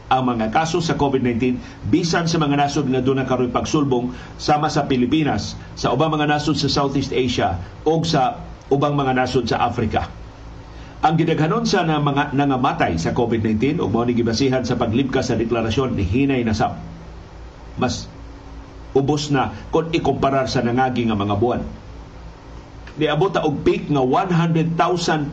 ang 0.10 0.26
mga 0.26 0.50
kaso 0.50 0.82
sa 0.82 0.98
COVID-19 0.98 1.62
bisan 1.94 2.26
sa 2.26 2.42
mga 2.42 2.58
nasod 2.58 2.90
nga 2.90 3.02
doon 3.02 3.22
karoy 3.30 3.50
pagsulbong 3.54 4.10
sama 4.42 4.66
sa 4.66 4.90
Pilipinas, 4.90 5.54
sa 5.78 5.94
ubang 5.94 6.10
mga 6.10 6.26
nasod 6.26 6.58
sa 6.58 6.66
Southeast 6.70 7.14
Asia 7.14 7.62
o 7.86 8.02
sa 8.02 8.42
ubang 8.74 8.98
mga 8.98 9.14
nasod 9.14 9.46
sa 9.46 9.62
Africa. 9.62 10.10
Ang 11.00 11.16
gidaghanon 11.16 11.64
sa 11.64 11.86
na 11.86 12.02
mga 12.02 12.36
nangamatay 12.36 13.00
sa 13.00 13.16
COVID-19 13.16 13.80
ug 13.80 13.88
mao 13.94 14.04
ni 14.04 14.18
gibasihan 14.18 14.66
sa 14.66 14.76
paglibkas 14.76 15.32
sa 15.32 15.38
deklarasyon 15.38 15.96
ni 15.96 16.04
hinay 16.04 16.42
na 16.44 16.58
sa 16.58 16.76
mas 17.80 18.10
ubos 18.92 19.32
na 19.32 19.54
kung 19.72 19.94
ikumparar 19.96 20.50
sa 20.52 20.60
nangagi 20.60 21.08
nga 21.08 21.16
mga 21.16 21.40
buwan 21.40 21.62
niabot 23.00 23.32
og 23.40 23.64
peak 23.64 23.88
nga 23.88 24.04
100,000 24.04 24.76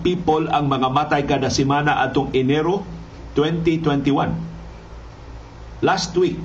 people 0.06 0.46
ang 0.48 0.70
mga 0.70 0.88
matay 0.94 1.26
kada 1.26 1.50
semana 1.50 1.98
atong 2.06 2.30
Enero 2.30 2.86
2021. 3.34 5.82
Last 5.84 6.16
week, 6.16 6.40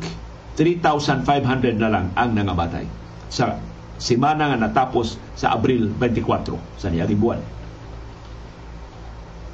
3,500 0.60 1.80
na 1.80 1.88
lang 1.88 2.12
ang 2.18 2.36
nangamatay 2.36 2.84
sa 3.32 3.56
semana 4.02 4.52
nga 4.52 4.60
natapos 4.60 5.16
sa 5.38 5.56
Abril 5.56 5.94
24 5.96 6.82
sa 6.82 6.90
niyang 6.90 7.14
buwan. 7.16 7.40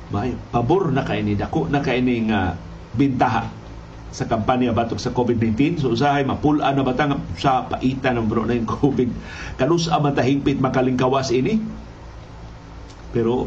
May 0.07 0.39
pabor 0.55 0.95
na 0.95 1.03
kay 1.03 1.19
ni 1.19 1.35
dako 1.35 1.67
na 1.67 1.83
kay 1.83 1.99
ni 1.99 2.31
nga 2.31 2.55
bintaha 2.95 3.56
sa 4.17 4.25
kampanya 4.25 4.73
batok 4.73 4.97
sa 4.97 5.13
COVID-19. 5.13 5.85
So 5.85 5.93
usahay 5.93 6.25
mapula 6.25 6.73
na 6.73 6.81
batang 6.81 7.21
sa 7.37 7.69
paita 7.69 8.09
ng 8.09 8.25
bro 8.25 8.49
na 8.49 8.57
yung 8.57 8.65
COVID. 8.65 9.13
Kalus 9.61 9.85
man 9.93 10.17
tahingpit 10.17 10.57
makalingkawas 10.57 11.29
ini. 11.29 11.61
Pero 13.13 13.45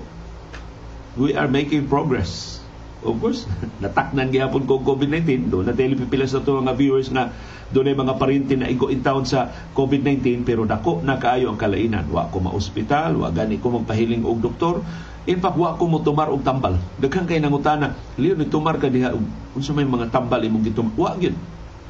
we 1.18 1.34
are 1.34 1.50
making 1.50 1.90
progress. 1.90 2.62
Of 3.02 3.18
course, 3.18 3.50
nataknan 3.82 4.30
gyapon 4.30 4.70
ko 4.70 4.78
COVID-19. 4.78 5.50
Doon 5.50 5.66
na 5.66 5.74
telepipila 5.74 6.30
sa 6.30 6.38
ito 6.38 6.54
mga 6.54 6.78
viewers 6.78 7.10
nga 7.10 7.34
doon 7.74 7.90
ay 7.90 7.96
mga 7.98 8.14
parinti 8.18 8.54
na 8.54 8.70
igo 8.70 8.90
in 8.90 9.02
town 9.02 9.26
sa 9.26 9.50
COVID-19 9.74 10.46
pero 10.46 10.66
dako 10.66 11.02
na 11.02 11.18
kaayo 11.18 11.50
ang 11.50 11.58
kalainan. 11.58 12.06
Wa 12.14 12.30
ko 12.30 12.38
ma-ospital, 12.38 13.18
wa 13.18 13.34
gani 13.34 13.58
ko 13.58 13.74
magpahiling 13.74 14.22
og 14.22 14.38
doktor 14.38 14.86
In 15.28 15.36
fact, 15.36 15.60
wa 15.60 15.76
ko 15.76 15.84
mo 15.84 16.00
tumar 16.00 16.32
og 16.32 16.40
tambal. 16.40 16.80
Daghang 16.96 17.28
kay 17.28 17.36
nangutana, 17.44 17.92
liyo 18.16 18.40
ni 18.40 18.48
tumar 18.48 18.80
ka 18.80 18.88
diha 18.88 19.12
unsa 19.52 19.76
may 19.76 19.84
mga 19.84 20.08
tambal 20.08 20.40
imong 20.40 20.64
gitumar. 20.64 20.96
Wa 20.96 21.12
gyud. 21.20 21.36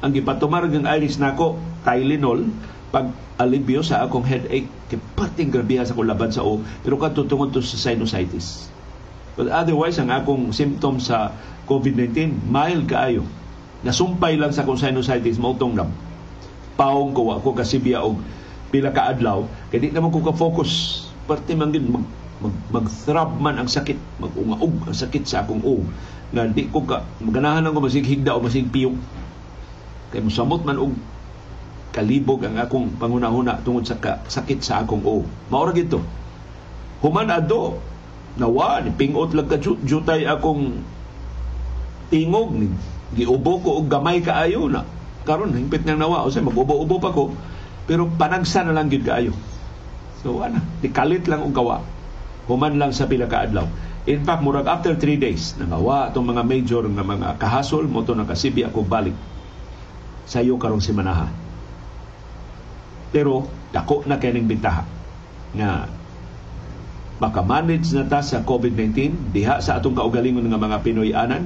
Ang 0.01 0.11
gipatumar 0.17 0.65
ng 0.65 0.89
Iris 0.89 1.21
nako 1.21 1.61
Tylenol 1.85 2.49
pag 2.91 3.13
alibyo 3.39 3.79
sa 3.85 4.03
akong 4.03 4.25
headache 4.27 4.67
kay 4.91 4.99
pating 5.15 5.53
grabiha 5.53 5.87
sa 5.87 5.95
laban 5.95 6.33
sa 6.33 6.43
o 6.43 6.59
pero 6.83 6.99
kadto 6.99 7.23
tungod 7.23 7.55
to 7.55 7.63
sa 7.63 7.79
sinusitis. 7.79 8.67
But 9.39 9.47
otherwise 9.47 9.95
ang 10.01 10.11
akong 10.11 10.51
symptoms 10.51 11.07
sa 11.07 11.31
COVID-19 11.69 12.51
mild 12.51 12.89
kaayo. 12.89 13.23
Nasumpay 13.85 14.35
lang 14.35 14.51
sa 14.51 14.67
akong 14.67 14.81
sinusitis 14.81 15.39
mao 15.39 15.55
tong 15.55 15.77
nam. 15.77 15.93
Paong 16.75 17.15
ko 17.15 17.31
wa 17.31 17.39
ko 17.39 17.55
kasibya 17.55 18.03
og 18.03 18.19
pila 18.73 18.91
ka 18.91 19.07
adlaw 19.15 19.47
kay 19.71 19.79
di 19.79 19.87
naman 19.93 20.11
ko 20.11 20.19
ka 20.19 20.35
focus 20.35 21.05
parte 21.29 21.55
man 21.55 21.71
gid 21.71 21.85
mag, 22.41 22.85
man 23.37 23.55
ang 23.61 23.69
sakit, 23.69 23.97
mag-ungaog 24.17 24.89
ang 24.89 24.97
sakit 24.97 25.23
sa 25.29 25.45
akong 25.45 25.61
o. 25.61 25.85
Nga 26.33 26.51
di 26.51 26.67
ko 26.67 26.81
ka, 26.81 27.05
maganahan 27.21 27.69
ko 27.69 27.79
masig 27.79 28.07
higda 28.07 28.33
o 28.33 28.41
masig 28.41 28.67
piyong. 28.73 28.97
Kay 30.11 30.25
musamot 30.25 30.65
man 30.65 30.81
og 30.81 30.97
kalibog 31.93 32.41
ang 32.43 32.57
akong 32.57 32.97
pangunahuna 32.97 33.61
tungod 33.61 33.85
sa 33.85 34.01
ka, 34.01 34.25
sakit 34.25 34.65
sa 34.65 34.81
akong 34.81 35.05
o. 35.05 35.23
Maura 35.53 35.71
gito. 35.71 36.01
Human 37.05 37.29
ado, 37.29 37.77
nawa, 38.35 38.81
ni 38.81 38.89
pingot 38.95 39.37
lang 39.37 39.45
ka 39.45 39.61
jutay 39.61 40.25
akong 40.25 40.81
tingog 42.11 42.51
giubo 43.15 43.59
ko 43.63 43.69
og 43.81 43.87
gamay 43.87 44.19
kaayo 44.19 44.67
na 44.67 44.83
karon 45.23 45.55
hingpit 45.55 45.87
nang 45.87 45.99
nawa 45.99 46.27
o 46.27 46.31
say 46.31 46.43
magubo-ubo 46.43 46.99
pa 46.99 47.15
ko 47.15 47.31
pero 47.87 48.07
panagsa 48.19 48.67
na 48.67 48.75
lang 48.75 48.91
gyud 48.91 49.07
kaayo 49.07 49.33
so 50.19 50.43
ana 50.43 50.59
dikalit 50.83 51.23
lang 51.27 51.43
og 51.43 51.55
gawa 51.55 51.79
human 52.45 52.77
lang 52.77 52.93
sa 52.93 53.05
pila 53.05 53.29
ka. 53.29 53.45
In 54.09 54.25
fact, 54.25 54.41
murag 54.41 54.65
after 54.65 54.97
3 54.97 55.21
days, 55.21 55.53
nangawa 55.61 56.09
itong 56.09 56.25
mga 56.25 56.41
major 56.41 56.83
nga 56.89 57.05
mga 57.05 57.37
kahasol, 57.37 57.85
mo 57.85 58.01
to 58.01 58.17
nakasibi 58.17 58.65
ako 58.65 58.81
balik 58.81 59.13
sa 60.25 60.41
iyo 60.41 60.57
karong 60.57 60.81
simanaha. 60.81 61.29
Pero, 63.13 63.45
dako 63.69 64.07
na 64.09 64.17
kaning 64.17 64.49
bintaha 64.49 64.87
nga 65.53 65.85
makamanage 67.21 67.93
na 67.93 68.09
ta 68.09 68.25
sa 68.25 68.41
COVID-19 68.41 69.29
diha 69.29 69.61
sa 69.61 69.77
atong 69.77 69.93
kaugalingon 69.93 70.49
nga 70.49 70.57
mga 70.57 70.81
Pinoy 70.81 71.13
anan 71.13 71.45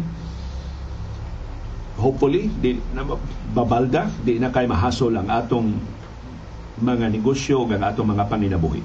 hopefully 1.99 2.47
di 2.47 2.79
na 2.95 3.03
babalda 3.51 4.07
di 4.23 4.39
na 4.39 4.55
kay 4.55 4.71
mahasol 4.71 5.19
ang 5.19 5.27
atong 5.27 5.75
mga 6.79 7.11
negosyo 7.11 7.67
ug 7.67 7.75
ang 7.75 7.83
atong 7.83 8.07
mga 8.07 8.23
panginabuhi. 8.31 8.83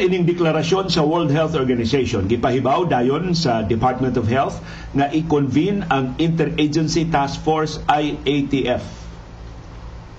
Ining 0.00 0.24
deklarasyon 0.24 0.88
sa 0.88 1.04
World 1.04 1.28
Health 1.28 1.52
Organization, 1.52 2.24
gipahibaw 2.24 2.88
dayon 2.88 3.36
sa 3.36 3.60
Department 3.60 4.16
of 4.16 4.24
Health 4.32 4.56
nga 4.96 5.12
i-convene 5.12 5.84
ang 5.92 6.16
Interagency 6.16 7.04
Task 7.04 7.44
Force 7.44 7.84
IATF. 7.84 8.80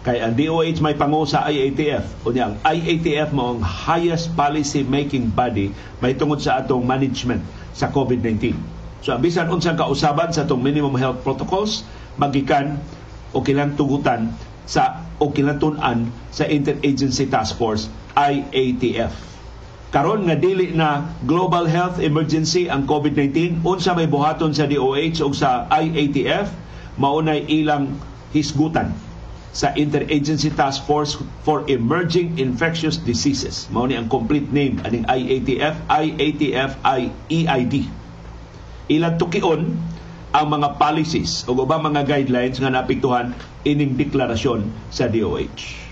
Kay 0.06 0.22
ang 0.22 0.38
DOH 0.38 0.86
may 0.86 0.94
pangu 0.94 1.26
sa 1.26 1.50
IATF. 1.50 2.06
O 2.22 2.30
ang 2.30 2.62
IATF 2.62 3.34
mo 3.34 3.58
ang 3.58 3.66
highest 3.66 4.38
policy 4.38 4.86
making 4.86 5.34
body 5.34 5.74
may 5.98 6.14
tungod 6.14 6.46
sa 6.46 6.62
atong 6.62 6.86
management 6.86 7.42
sa 7.74 7.90
COVID-19. 7.90 8.54
So 9.02 9.18
ang 9.18 9.26
bisan 9.26 9.50
unsang 9.50 9.82
kausaban 9.82 10.30
sa 10.30 10.46
atong 10.46 10.62
minimum 10.62 10.94
health 10.94 11.26
protocols 11.26 11.82
magikan 12.22 12.78
o 13.34 13.42
kilang 13.42 13.74
tugutan 13.74 14.30
sa 14.70 15.10
o 15.18 15.34
kinatunan 15.34 16.06
sa 16.30 16.46
Interagency 16.46 17.26
Task 17.26 17.58
Force 17.58 17.90
IATF 18.14 19.31
karon 19.92 20.24
nga 20.24 20.40
dili 20.40 20.72
na 20.72 21.12
global 21.28 21.68
health 21.68 22.00
emergency 22.00 22.72
ang 22.72 22.88
COVID-19 22.88 23.60
unsa 23.68 23.92
may 23.92 24.08
buhaton 24.08 24.56
sa 24.56 24.64
DOH 24.64 25.20
ug 25.20 25.36
sa 25.36 25.68
IATF 25.68 26.48
maunay 26.96 27.44
ilang 27.52 28.00
hisgutan 28.32 28.96
sa 29.52 29.76
Interagency 29.76 30.48
Task 30.48 30.88
Force 30.88 31.20
for 31.44 31.68
Emerging 31.68 32.40
Infectious 32.40 32.96
Diseases. 33.04 33.68
Mao 33.68 33.84
ni 33.84 34.00
ang 34.00 34.08
complete 34.08 34.48
name 34.48 34.80
aning 34.88 35.04
IATF, 35.12 35.76
IATF 35.92 36.72
EID. 37.28 37.76
Ilang 38.88 39.16
tukion 39.20 39.76
ang 40.32 40.48
mga 40.48 40.80
policies 40.80 41.44
o 41.52 41.52
ubang 41.52 41.84
mga 41.84 42.08
guidelines 42.08 42.64
nga 42.64 42.72
naapektuhan 42.72 43.36
ining 43.68 44.00
deklarasyon 44.00 44.72
sa 44.88 45.12
DOH. 45.12 45.84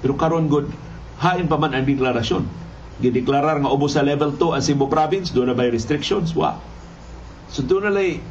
Pero 0.00 0.16
karon 0.16 0.48
good, 0.48 0.72
hain 1.20 1.44
pa 1.44 1.60
man 1.60 1.76
ang 1.76 1.84
deklarasyon 1.84 2.63
gideklarar 3.02 3.58
nga 3.58 3.70
ubos 3.70 3.98
sa 3.98 4.06
level 4.06 4.38
2 4.38 4.54
ang 4.54 4.62
Cebu 4.62 4.86
province 4.86 5.34
doon 5.34 5.50
na 5.50 5.56
by 5.56 5.70
restrictions? 5.70 6.30
Wa. 6.34 6.58
So 7.50 7.66
doon 7.66 7.90
na 7.90 7.92
lay 7.94 8.22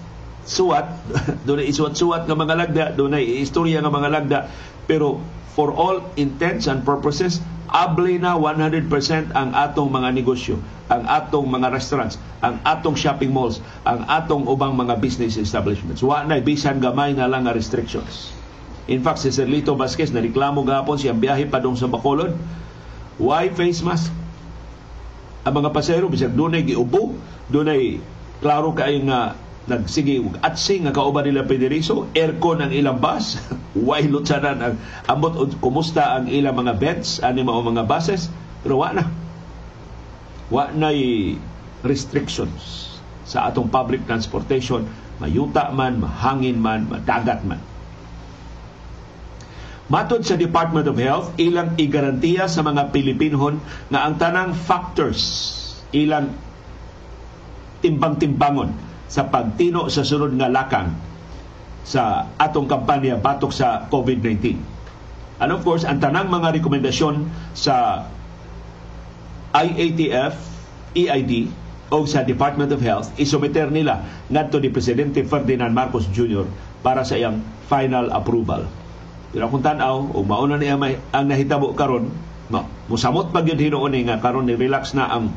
suwat 0.43 0.87
doon 1.47 1.63
na 1.63 1.65
isuwat-suwat 1.67 2.27
nga 2.27 2.35
mga 2.35 2.55
lagda 2.55 2.85
doon 2.95 3.15
na 3.15 3.19
istorya 3.19 3.79
nga 3.83 3.91
mga 3.91 4.09
lagda. 4.11 4.39
Pero 4.87 5.19
for 5.55 5.71
all 5.75 6.03
intents 6.19 6.67
and 6.67 6.83
purposes 6.83 7.39
able 7.73 8.05
na 8.21 8.37
100% 8.37 9.33
ang 9.33 9.49
atong 9.57 9.89
mga 9.89 10.13
negosyo 10.13 10.61
ang 10.93 11.09
atong 11.09 11.49
mga 11.49 11.73
restaurants 11.73 12.21
ang 12.45 12.61
atong 12.61 12.93
shopping 12.93 13.33
malls 13.33 13.63
ang 13.81 14.05
atong 14.05 14.45
ubang 14.45 14.77
mga 14.77 14.99
business 14.99 15.39
establishments. 15.39 16.05
Wa 16.05 16.21
na 16.23 16.37
bisan 16.39 16.77
gamay 16.77 17.17
na 17.17 17.25
lang 17.25 17.49
nga 17.49 17.55
restrictions. 17.55 18.29
In 18.85 18.99
fact 18.99 19.23
si 19.23 19.31
Sir 19.31 19.47
Lito 19.47 19.73
Vasquez 19.79 20.11
na 20.11 20.19
reklamo 20.19 20.61
gahapon 20.67 20.99
siyang 20.99 21.17
biyahe 21.17 21.47
pa 21.47 21.63
dong 21.63 21.79
sa 21.79 21.87
Bacolod. 21.87 22.35
Why 23.17 23.49
face 23.53 23.79
mask 23.79 24.22
ang 25.43 25.53
mga 25.59 25.69
pasahero 25.75 26.07
bisag 26.07 26.35
dunay 26.35 26.63
giubo 26.63 27.15
dunay 27.51 27.99
klaro 28.39 28.71
kay 28.71 29.03
nga 29.03 29.35
nagsige 29.63 30.19
at 30.43 30.59
sing 30.59 30.83
nga 30.83 30.91
kauban 30.91 31.23
nila 31.23 31.47
pederiso 31.47 32.11
aircon 32.11 32.59
ang 32.59 32.71
ilang 32.75 32.99
bus 32.99 33.39
why 33.87 34.03
lutsanan 34.03 34.59
ang 34.59 34.75
ambot 35.07 35.35
kumusta 35.63 36.19
ang 36.19 36.27
ilang 36.27 36.59
mga 36.59 36.75
beds 36.79 37.23
ani 37.23 37.43
mao 37.47 37.63
mga 37.63 37.87
buses 37.87 38.27
pero 38.63 38.79
wa 38.79 38.95
na. 38.95 39.03
Wa 40.47 40.71
na 40.71 40.95
restrictions 41.83 42.87
sa 43.27 43.51
atong 43.51 43.67
public 43.67 44.07
transportation. 44.07 44.87
Mayuta 45.19 45.75
man 45.75 45.99
mahangin 45.99 46.57
man 46.57 46.87
madagat 46.87 47.43
man 47.43 47.59
Matod 49.93 50.25
sa 50.25 50.33
Department 50.33 50.89
of 50.89 50.97
Health, 50.97 51.37
ilang 51.37 51.77
igarantiya 51.77 52.49
sa 52.49 52.65
mga 52.65 52.89
Pilipinhon 52.89 53.61
na 53.93 54.09
ang 54.09 54.17
tanang 54.17 54.57
factors 54.57 55.21
ilang 55.93 56.33
timbang-timbangon 57.85 58.73
sa 59.05 59.29
pagtino 59.29 59.85
sa 59.93 60.01
sunod 60.01 60.33
nga 60.33 60.49
lakang 60.49 60.97
sa 61.85 62.25
atong 62.41 62.65
kampanya 62.65 63.21
batok 63.21 63.53
sa 63.53 63.85
COVID-19. 63.93 64.57
And 65.37 65.53
of 65.53 65.61
course, 65.61 65.85
ang 65.85 66.01
tanang 66.01 66.25
mga 66.25 66.57
rekomendasyon 66.57 67.29
sa 67.53 68.09
IATF, 69.53 70.33
EID, 70.97 71.53
o 71.93 72.01
sa 72.09 72.25
Department 72.25 72.73
of 72.73 72.81
Health, 72.81 73.13
isumiter 73.21 73.69
nila 73.69 74.01
ngadto 74.25 74.57
ni 74.57 74.73
Presidente 74.73 75.21
Ferdinand 75.21 75.69
Marcos 75.69 76.09
Jr. 76.09 76.49
para 76.81 77.05
sa 77.05 77.13
iyang 77.13 77.45
final 77.69 78.09
approval. 78.09 78.65
Pero 79.33 79.49
kung 79.49 79.65
tanaw, 79.65 80.13
o 80.13 80.21
mauna 80.21 80.61
niya 80.61 80.77
may, 80.77 81.01
ang 81.09 81.25
nahitabo 81.25 81.73
karon, 81.73 82.13
no, 82.53 82.69
musamot 82.85 83.33
pag 83.33 83.49
yun 83.49 83.57
hinuon 83.57 83.97
nga 84.05 84.21
karon 84.21 84.45
ni 84.45 84.53
relax 84.53 84.93
na 84.93 85.09
ang 85.09 85.33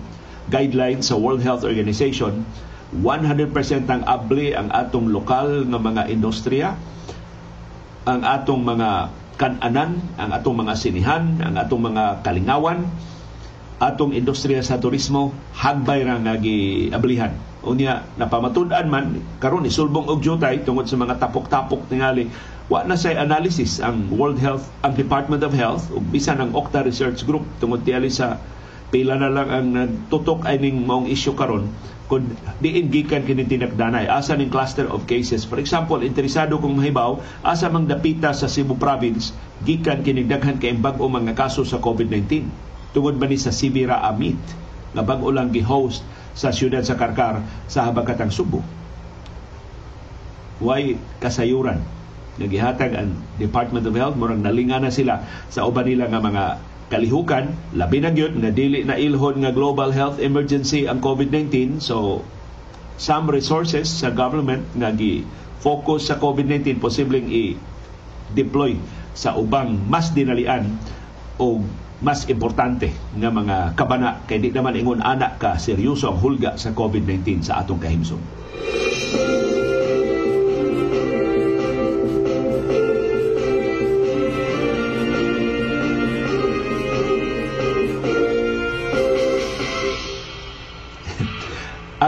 guidelines 0.52 1.08
sa 1.08 1.16
World 1.16 1.40
Health 1.40 1.64
Organization, 1.64 2.44
100% 2.92 3.50
ang 3.88 4.04
abli 4.04 4.52
ang 4.52 4.68
atong 4.68 5.08
lokal 5.08 5.64
nga 5.64 5.80
mga 5.80 6.12
industriya, 6.12 6.76
ang 8.04 8.20
atong 8.20 8.62
mga 8.62 9.10
kananan, 9.40 9.98
ang 10.20 10.30
atong 10.30 10.60
mga 10.60 10.74
sinihan, 10.76 11.40
ang 11.40 11.56
atong 11.56 11.88
mga 11.88 12.20
kalingawan, 12.20 12.84
atong 13.80 14.12
industriya 14.12 14.60
sa 14.60 14.76
turismo, 14.76 15.32
hagbay 15.56 16.04
ra 16.04 16.20
nga 16.20 16.36
giablihan 16.36 17.32
unya 17.66 18.06
napamatud-an 18.16 18.86
man 18.86 19.20
karon 19.42 19.66
isulbong 19.66 20.06
og 20.06 20.22
jutay 20.22 20.62
tungod 20.62 20.86
sa 20.86 20.96
mga 20.96 21.18
tapok-tapok 21.18 21.90
tingali. 21.90 22.30
Wa 22.66 22.82
na 22.82 22.98
say 22.98 23.14
analysis 23.14 23.78
ang 23.82 24.10
World 24.10 24.38
Health 24.38 24.70
ang 24.82 24.94
Department 24.94 25.42
of 25.42 25.54
Health 25.54 25.90
ug 25.90 26.02
bisan 26.10 26.38
ang 26.38 26.54
Octa 26.54 26.82
Research 26.82 27.22
Group 27.26 27.46
tungod 27.58 27.82
tiali 27.82 28.10
sa 28.10 28.38
pila 28.90 29.18
na 29.18 29.30
lang 29.30 29.48
ang 29.50 29.66
nagtutok 29.74 30.46
ay 30.46 30.62
ning 30.62 30.86
maong 30.86 31.10
issue 31.10 31.34
karon 31.34 31.66
kung 32.06 32.22
diin 32.62 32.86
gikan 32.86 33.26
kini 33.26 33.42
tinakdanay. 33.42 34.06
Asa 34.06 34.38
ning 34.38 34.50
cluster 34.50 34.86
of 34.86 35.10
cases. 35.10 35.42
For 35.42 35.58
example 35.58 36.06
interesado 36.06 36.58
kung 36.62 36.78
mahibaw 36.78 37.18
asa 37.42 37.66
mang 37.66 37.90
dapita 37.90 38.30
sa 38.30 38.46
Cebu 38.46 38.78
province 38.78 39.34
gikan 39.66 40.06
kini 40.06 40.22
daghan 40.22 40.62
kay 40.62 40.74
bag-o 40.78 41.10
mga 41.10 41.34
kaso 41.34 41.66
sa 41.66 41.82
COVID-19 41.82 42.46
tungod 42.94 43.18
ba 43.18 43.26
ni 43.26 43.36
sa 43.36 43.50
Sibira 43.50 44.00
Amit 44.06 44.38
nga 44.94 45.02
bag-o 45.04 45.28
lang 45.28 45.52
gi-host 45.52 46.00
sa 46.36 46.52
siyudad 46.52 46.84
sa 46.84 47.00
Karkar 47.00 47.40
sa 47.66 47.88
Habagatang 47.88 48.30
Subo. 48.30 48.60
Why 50.60 51.00
kasayuran 51.18 51.80
nagihatag 52.36 52.92
ang 52.92 53.16
Department 53.40 53.88
of 53.88 53.96
Health 53.96 54.16
murang 54.20 54.44
nalinga 54.44 54.76
na 54.76 54.92
sila 54.92 55.24
sa 55.48 55.64
uban 55.64 55.88
nila 55.88 56.12
nga 56.12 56.20
mga 56.20 56.44
kalihukan 56.92 57.50
labi 57.74 57.98
na 57.98 58.12
gyud 58.14 58.36
nga 58.38 58.52
dili 58.52 58.86
na 58.86 58.94
ilhon 58.94 59.42
nga 59.42 59.50
global 59.50 59.90
health 59.90 60.22
emergency 60.22 60.86
ang 60.86 61.02
COVID-19 61.02 61.82
so 61.82 62.22
some 63.00 63.26
resources 63.26 63.90
sa 63.90 64.12
government 64.14 64.62
nga 64.76 64.94
gi 64.94 65.26
focus 65.64 66.12
sa 66.12 66.20
COVID-19 66.20 66.78
posibleng 66.78 67.26
i-deploy 67.26 68.78
sa 69.16 69.34
ubang 69.34 69.82
mas 69.90 70.12
dinalian 70.14 70.78
o 71.40 71.64
mas 72.04 72.28
importante 72.28 72.92
nga 73.16 73.32
mga 73.32 73.72
kabana 73.72 74.20
kay 74.28 74.36
di 74.36 74.52
naman 74.52 74.76
ingon 74.76 75.00
anak 75.00 75.40
ka 75.40 75.56
seryoso 75.56 76.12
ang 76.12 76.20
hulga 76.20 76.60
sa 76.60 76.76
COVID-19 76.76 77.40
sa 77.40 77.64
atong 77.64 77.80
kahimsong. 77.80 78.20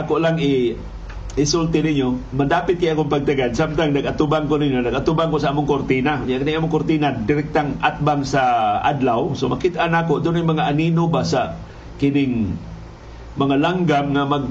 Ako 0.05 0.21
lang 0.21 0.37
i 0.37 0.77
isulti 1.37 1.85
ninyo, 1.85 2.33
madapit 2.33 2.81
kaya 2.81 2.97
akong 2.97 3.11
pagtagad. 3.11 3.53
Samtang 3.53 3.93
nagatubang 3.93 4.49
ko 4.49 4.57
ninyo, 4.57 4.81
nagatubang 4.81 5.29
ko 5.29 5.37
sa 5.37 5.53
among 5.53 5.69
kortina. 5.69 6.25
Yung 6.25 6.41
na 6.41 6.57
among 6.57 6.73
kortina, 6.73 7.13
direktang 7.13 7.77
atbang 7.83 8.25
sa 8.25 8.77
adlaw. 8.81 9.37
So 9.37 9.45
makita 9.45 9.85
na 9.91 10.09
ko, 10.09 10.17
doon 10.17 10.41
yung 10.41 10.57
mga 10.57 10.65
anino 10.65 11.05
ba 11.05 11.21
sa 11.21 11.59
kining 11.99 12.55
mga 13.37 13.55
langgam 13.61 14.15
nga 14.15 14.23
mag 14.25 14.45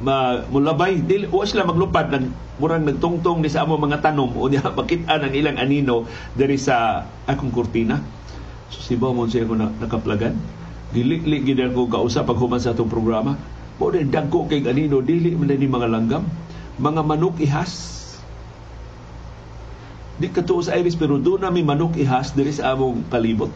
ma, 0.00 0.44
mulabay 0.52 1.00
dili 1.00 1.24
wa 1.24 1.44
sila 1.48 1.64
maglupad 1.64 2.12
nag 2.12 2.24
murang 2.60 2.84
nagtungtong 2.84 3.40
ni 3.40 3.48
sa 3.48 3.64
amo 3.64 3.80
mga 3.80 4.04
tanom 4.04 4.32
o 4.36 4.48
niya 4.48 4.72
makita 4.72 5.20
ang 5.20 5.32
ilang 5.32 5.56
anino 5.56 6.04
diri 6.36 6.60
sa 6.60 7.04
akong 7.24 7.52
kurtina 7.52 8.00
so 8.68 8.80
sibaw 8.84 9.16
mo 9.16 9.24
siya 9.24 9.48
ko 9.48 9.56
na, 9.56 9.72
nakaplagan 9.80 10.36
dili 10.92 11.20
li 11.24 11.40
gid 11.44 11.60
ko 11.72 11.88
kausap 11.88 12.28
pag 12.28 12.36
human 12.36 12.60
sa 12.60 12.76
atong 12.76 12.92
programa 12.92 13.40
mo 13.76 13.92
din 13.92 14.08
dagko 14.08 14.48
kay 14.48 14.64
ganino 14.64 15.04
dili 15.04 15.36
man 15.36 15.52
ni 15.52 15.68
mga 15.68 15.88
langgam, 15.92 16.24
mga 16.80 17.02
manok 17.04 17.36
ihas. 17.44 17.94
di 20.16 20.32
katuo 20.32 20.64
sa 20.64 20.72
Iris 20.80 20.96
pero 20.96 21.20
doon 21.20 21.44
na 21.44 21.52
may 21.52 21.60
manok 21.60 22.00
ihas 22.00 22.32
diri 22.32 22.48
sa 22.48 22.72
among 22.72 23.04
palibot. 23.12 23.52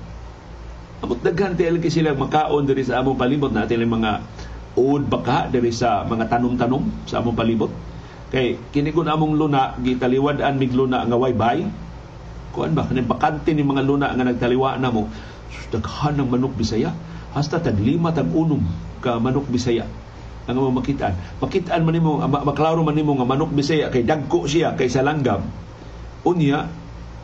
Amot 1.00 1.24
daghan 1.24 1.56
ti 1.56 1.64
lagi 1.64 1.88
sila 1.88 2.12
makaon 2.12 2.68
diri 2.68 2.84
sa 2.84 3.00
among 3.00 3.16
palibot 3.16 3.48
natin 3.48 3.80
mga 3.80 4.20
ood 4.76 5.08
baka 5.08 5.48
diri 5.48 5.72
sa 5.72 6.04
mga 6.04 6.28
tanom-tanom 6.28 7.08
sa 7.08 7.24
among 7.24 7.32
palibot. 7.32 7.72
Kay 8.28 8.60
kini 8.76 8.92
among 8.92 9.40
luna 9.40 9.72
gitaliwad-an 9.80 10.60
mig 10.60 10.76
luna 10.76 11.00
nga 11.08 11.16
way 11.16 11.32
bay. 11.32 11.64
Kuan 12.52 12.76
ba 12.76 12.84
kaning 12.84 13.08
bakante 13.08 13.56
ni 13.56 13.64
mga 13.64 13.80
luna 13.80 14.12
nga 14.12 14.20
nagtaliwa 14.28 14.76
na 14.76 14.92
mo. 14.92 15.08
Daghan 15.72 16.20
ng 16.20 16.28
manok 16.28 16.60
Bisaya. 16.60 16.92
Hasta 17.32 17.56
tag 17.62 17.80
lima 17.80 18.12
tag 18.12 18.28
unom 18.28 18.60
ka 19.00 19.16
manok 19.16 19.48
Bisaya 19.48 19.88
ang 20.48 20.56
mo 20.56 20.72
makitaan. 20.72 21.14
Makitaan 21.42 21.84
man 21.84 21.92
nimo 21.92 22.20
maklaro 22.24 22.80
man 22.80 22.96
nimo 22.96 23.16
nga 23.18 23.28
manok 23.28 23.52
Bisaya 23.52 23.92
kay 23.92 24.06
dagko 24.06 24.48
siya 24.48 24.76
kay 24.78 24.88
sa 24.88 25.04
langgam. 25.04 25.44
Unya 26.24 26.68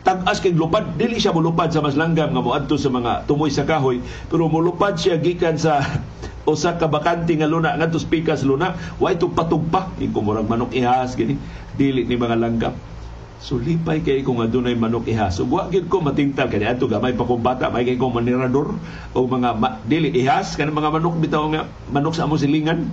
tag-as 0.05 0.39
kay 0.43 0.53
lupad. 0.53 0.95
Dili 0.95 1.17
siya 1.17 1.33
molupad 1.33 1.73
sa 1.73 1.81
mas 1.81 1.97
langgam 1.97 2.31
nga 2.33 2.41
moadto 2.43 2.77
sa 2.77 2.93
mga 2.93 3.25
tumoy 3.25 3.49
sa 3.49 3.65
kahoy 3.65 3.99
pero 4.29 4.47
molupad 4.47 4.95
siya 4.95 5.17
gikan 5.17 5.57
sa 5.57 5.81
usa 6.51 6.79
ka 6.79 6.87
bakante 6.87 7.35
nga 7.35 7.49
luna 7.49 7.75
ngadto 7.75 7.99
pikas 8.05 8.45
luna. 8.45 8.77
Way 9.01 9.17
tugpa-tugpa 9.17 9.97
ing 9.99 10.13
murag 10.13 10.47
manok 10.47 10.71
ihas 10.77 11.17
gini. 11.17 11.35
Dili 11.77 12.05
ni 12.05 12.15
mga 12.15 12.37
langgam 12.37 12.75
So 13.37 13.61
lipay 13.61 14.01
kay 14.01 14.25
kung 14.25 14.41
adunay 14.41 14.73
manok 14.73 15.05
ihas. 15.05 15.37
So 15.37 15.45
wa 15.45 15.69
gid 15.69 15.85
ko 15.93 16.01
matingtal. 16.01 16.49
Kay 16.49 16.65
adto 16.65 16.89
gamay 16.89 17.13
pa 17.13 17.21
kong 17.21 17.45
bata 17.45 17.69
may 17.69 17.85
kay 17.85 17.93
kong 17.93 18.17
manirador 18.17 18.73
o 19.13 19.17
mga 19.29 19.49
ma, 19.53 19.77
dili 19.85 20.09
ihas. 20.17 20.57
Kanang 20.57 20.73
mga 20.73 20.97
manok 20.97 21.21
bitaw 21.21 21.45
nga 21.53 21.69
manok 21.93 22.17
sa 22.17 22.25
among 22.25 22.41
silingan. 22.41 22.89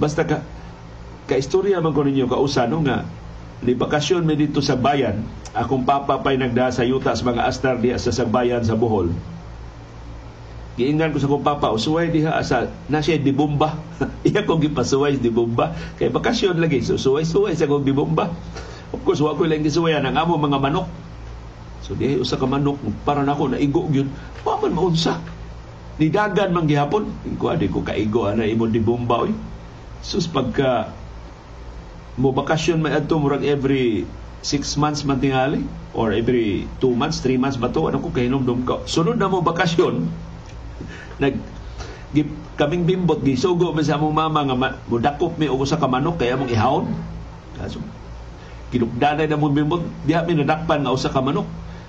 Basta 0.00 0.24
ka 0.24 0.40
ka 1.28 1.36
istorya 1.36 1.84
man 1.84 1.92
ko 1.92 2.08
ninyo 2.08 2.24
kausa 2.24 2.64
no 2.64 2.80
nga 2.80 3.04
ni 3.60 3.76
bakasyon 3.76 4.24
mi 4.24 4.32
dito 4.32 4.64
sa 4.64 4.80
bayan. 4.80 5.20
Akong 5.52 5.84
papa 5.84 6.24
pay 6.24 6.40
nagda 6.40 6.72
sa 6.72 6.86
yuta 6.88 7.12
sa 7.12 7.24
mga 7.28 7.44
astar 7.44 7.76
diha 7.76 8.00
sa 8.00 8.14
sagbayan 8.14 8.64
sa 8.64 8.80
Bohol. 8.80 9.12
Giingnan 10.78 11.10
ko 11.10 11.18
sa 11.18 11.28
kong 11.28 11.44
papa 11.44 11.74
usuway 11.74 12.08
diha 12.08 12.38
sa 12.46 12.70
na 12.88 13.02
siya 13.02 13.18
di 13.18 13.34
bomba 13.34 13.76
iya 14.28 14.46
ko 14.46 14.56
gipasuway 14.62 15.18
di 15.20 15.28
bomba 15.28 15.76
kay 16.00 16.08
bakasyon 16.08 16.56
lagi. 16.62 16.80
So 16.80 16.96
suway 16.96 17.28
suway 17.28 17.52
sa 17.58 17.68
kong 17.68 17.84
di 17.84 17.92
bomba 17.92 18.32
of 18.92 19.00
course 19.04 19.20
wa 19.20 19.36
ko 19.36 19.44
lang 19.44 19.64
gisuwayan 19.64 20.04
ang 20.06 20.16
amo 20.16 20.40
mga 20.40 20.58
manok. 20.60 20.88
So 21.84 21.96
diha 21.96 22.20
usa 22.20 22.36
ka 22.36 22.44
manok 22.48 22.80
para 23.04 23.24
nako 23.24 23.52
na 23.52 23.58
igo 23.60 23.88
gyud 23.88 24.08
wa 24.44 24.60
man 24.60 24.72
maunsa. 24.72 25.20
Ni 25.98 26.12
dagan 26.12 26.54
man 26.54 26.70
gihapon. 26.70 27.10
Ko 27.40 27.50
adi 27.50 27.66
ko 27.68 27.82
kaigo 27.82 28.28
ana 28.30 28.46
imo 28.46 28.68
di 28.70 28.78
bomba 28.80 29.26
oy. 29.26 29.32
Sus 30.04 30.30
pagka 30.30 30.94
mo 32.18 32.34
bakasyon 32.34 32.82
may 32.82 32.94
adto 32.94 33.18
murag 33.22 33.46
every 33.46 34.02
6 34.42 34.78
months 34.78 35.02
man 35.02 35.18
tingali 35.18 35.62
or 35.94 36.14
every 36.14 36.66
2 36.82 36.94
months, 36.94 37.22
3 37.22 37.38
months 37.38 37.58
ba 37.58 37.70
to 37.70 37.90
ano 37.90 37.98
ko 38.02 38.10
kahinomdom 38.10 38.62
ko 38.66 38.82
sunod 38.86 39.18
na 39.18 39.30
mo 39.30 39.42
bakasyon 39.42 40.06
nag 41.22 41.38
kaming 42.58 42.86
bimbot 42.86 43.22
gisugo 43.22 43.70
mi 43.70 43.86
sa 43.86 43.98
among 43.98 44.14
mama 44.14 44.40
nga 44.46 44.56
mudakop 44.90 45.38
mi 45.38 45.46
og 45.46 45.62
usa 45.62 45.78
ka 45.78 45.86
manok 45.86 46.18
kaya 46.18 46.34
among 46.34 46.50
ihawon 46.50 46.86
kaso 47.54 47.78
kinugdanay 48.68 49.26
na 49.26 49.40
mong 49.40 49.54
bimbot 49.54 49.82
diha 50.04 50.24
mi 50.24 50.36
nadakpan 50.36 50.84
nga 50.84 50.94
usa 50.94 51.12
ka 51.12 51.24
manok. 51.24 51.48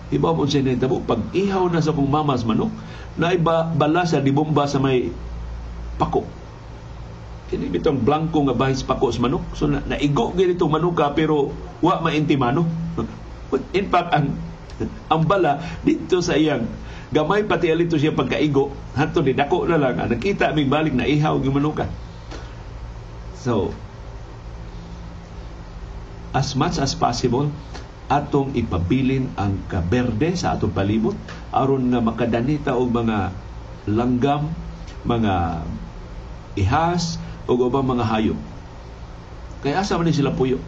Iba 0.09 0.33
mo 0.33 0.49
siya 0.49 0.65
nitabo 0.65 1.05
pag 1.05 1.21
ihaw 1.37 1.69
na 1.69 1.83
sa 1.83 1.93
kong 1.93 2.09
mamas 2.09 2.41
manok 2.41 2.73
na 3.19 3.35
iba 3.35 3.67
bala 3.69 4.07
sa 4.09 4.23
dibomba 4.23 4.65
sa 4.65 4.81
may 4.81 5.13
pako. 6.01 6.25
Kini 7.49 7.69
bitong 7.69 8.01
blanco 8.01 8.41
nga 8.45 8.57
bahis 8.57 8.81
pako 8.81 9.13
sa 9.13 9.21
manok. 9.21 9.43
So 9.53 9.69
na, 9.69 9.85
naigo 9.85 10.33
gid 10.33 10.57
itong 10.57 10.73
manuka 10.73 11.13
pero 11.13 11.53
wa 11.83 12.01
maintimano 12.01 12.65
in 13.73 13.89
fact 13.89 14.09
ang 14.13 14.33
ang 15.13 15.23
bala 15.27 15.61
dito 15.83 16.23
sa 16.23 16.37
iyang 16.39 16.65
gamay 17.09 17.43
pati 17.45 17.69
alito 17.69 17.99
siya 17.99 18.15
pagkaigo. 18.15 18.71
Hanto 18.97 19.21
ni 19.21 19.37
dako 19.37 19.69
na 19.69 19.77
lang. 19.77 19.97
Nakita 19.99 20.55
mig 20.55 20.69
balik 20.71 20.95
na 20.95 21.05
ihaw 21.05 21.37
yung 21.43 21.59
manuka 21.59 21.89
so 23.39 23.71
as 26.35 26.53
much 26.53 26.77
as 26.77 26.93
possible 26.93 27.49
atong 28.09 28.57
ipabilin 28.57 29.29
ang 29.37 29.61
kaberde 29.69 30.33
sa 30.33 30.57
atong 30.57 30.73
palibot 30.73 31.13
aron 31.53 31.93
nga 31.93 32.01
makadanita 32.01 32.73
og 32.73 32.89
mga 32.89 33.29
langgam 33.89 34.49
mga 35.05 35.63
ihas 36.59 37.21
o 37.49 37.55
ubang 37.55 37.87
mga 37.87 38.05
hayop. 38.05 38.39
Kay 39.65 39.75
asa 39.75 39.97
man 39.97 40.07
ni 40.07 40.15
sila 40.15 40.31
puyo? 40.31 40.61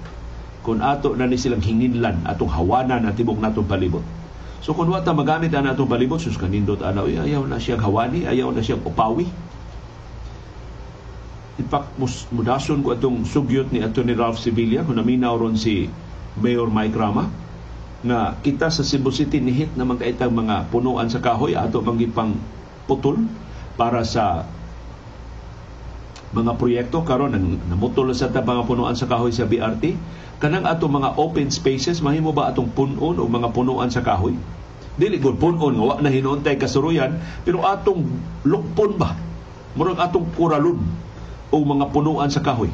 Kung 0.62 0.82
ato 0.82 1.18
na 1.18 1.26
ni 1.26 1.42
silang 1.42 1.64
hinginlan 1.64 2.26
atong 2.26 2.52
hawanan 2.52 3.06
at 3.10 3.18
tibok 3.18 3.42
natong 3.42 3.66
palibot. 3.66 4.06
So 4.62 4.78
kung 4.78 4.94
wata 4.94 5.10
magamit 5.14 5.50
ana 5.58 5.74
atong 5.74 5.90
palibot, 5.90 6.22
sus 6.22 6.38
kanindot 6.38 6.86
ana, 6.86 7.02
uy, 7.02 7.18
ayaw 7.18 7.50
na 7.50 7.58
siyang 7.58 7.82
hawani, 7.82 8.30
ayaw 8.30 8.54
na 8.54 8.62
siyang 8.62 8.86
upawi. 8.86 9.26
In 11.60 11.68
fact, 11.68 11.92
mus, 12.00 12.30
mudason 12.32 12.80
ko 12.80 12.96
atong 12.96 13.28
sugyot 13.28 13.76
ni 13.76 13.84
Atty. 13.84 14.08
Ralph 14.16 14.40
Sevilla, 14.40 14.88
kung 14.88 14.96
naminaw 14.96 15.36
ron 15.36 15.60
si 15.60 15.92
Mayor 16.40 16.72
Mike 16.72 16.96
Rama, 16.96 17.28
nga 18.02 18.34
kita 18.40 18.72
sa 18.72 18.82
Cebu 18.82 19.12
City 19.12 19.38
nihit 19.44 19.76
na 19.78 19.86
magkaitang 19.86 20.34
mga 20.34 20.72
punuan 20.74 21.06
sa 21.12 21.22
kahoy 21.22 21.54
ato 21.54 21.86
manggipang 21.86 22.34
putol 22.90 23.22
para 23.78 24.02
sa 24.02 24.48
mga 26.34 26.58
proyekto. 26.58 27.06
Karon 27.06 27.36
nang 27.36 27.62
namutol 27.70 28.10
sa 28.16 28.32
ta 28.32 28.42
mga 28.42 28.66
punuan 28.66 28.98
sa 28.98 29.06
kahoy 29.06 29.30
sa 29.30 29.46
BRT 29.46 29.94
kanang 30.42 30.66
ato 30.66 30.90
mga 30.90 31.14
open 31.22 31.54
spaces 31.54 32.02
mahimo 32.02 32.34
ba 32.34 32.50
atong 32.50 32.74
punon 32.74 33.22
o 33.22 33.30
mga 33.30 33.54
punuan 33.54 33.94
sa 33.94 34.02
kahoy? 34.02 34.34
Dili 34.98 35.22
gud 35.22 35.38
punon 35.38 35.78
nga 35.78 35.86
wa 35.86 35.96
na 36.02 36.10
hinuontay 36.10 36.58
kasuruyan 36.58 37.22
pero 37.46 37.62
atong 37.62 38.02
lukpon 38.50 38.98
ba? 38.98 39.14
Murag 39.78 40.02
atong 40.02 40.26
kuralon 40.34 40.82
o 41.52 41.60
mga 41.60 41.92
punuan 41.92 42.32
sa 42.32 42.40
kahoy. 42.40 42.72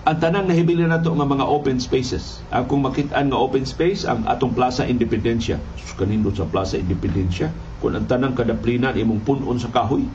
Ang 0.00 0.16
tanang 0.16 0.48
nahibili 0.48 0.84
nato 0.88 1.12
nga 1.12 1.28
mga 1.28 1.44
open 1.44 1.76
spaces. 1.76 2.40
Ang 2.48 2.64
kung 2.68 2.80
makitaan 2.80 3.28
nga 3.28 3.36
open 3.36 3.68
space 3.68 4.08
ang 4.08 4.24
atong 4.24 4.56
Plaza 4.56 4.88
Independencia. 4.88 5.60
Sus 5.76 5.92
kanindot 5.92 6.36
sa 6.36 6.48
Plaza 6.48 6.80
Independencia? 6.80 7.52
Kung 7.84 7.92
ang 7.92 8.08
tanang 8.08 8.32
kadaplinan 8.32 8.96
imong 8.96 9.24
punon 9.24 9.60
sa 9.60 9.68
kahoy. 9.68 10.08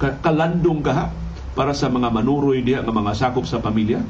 Kalandong 0.00 0.80
ka 0.80 1.12
para 1.56 1.72
sa 1.72 1.88
mga 1.88 2.12
manuroy 2.12 2.60
diha 2.60 2.84
nga 2.84 2.92
mga 2.92 3.16
sakop 3.16 3.48
sa 3.48 3.60
pamilya. 3.60 4.00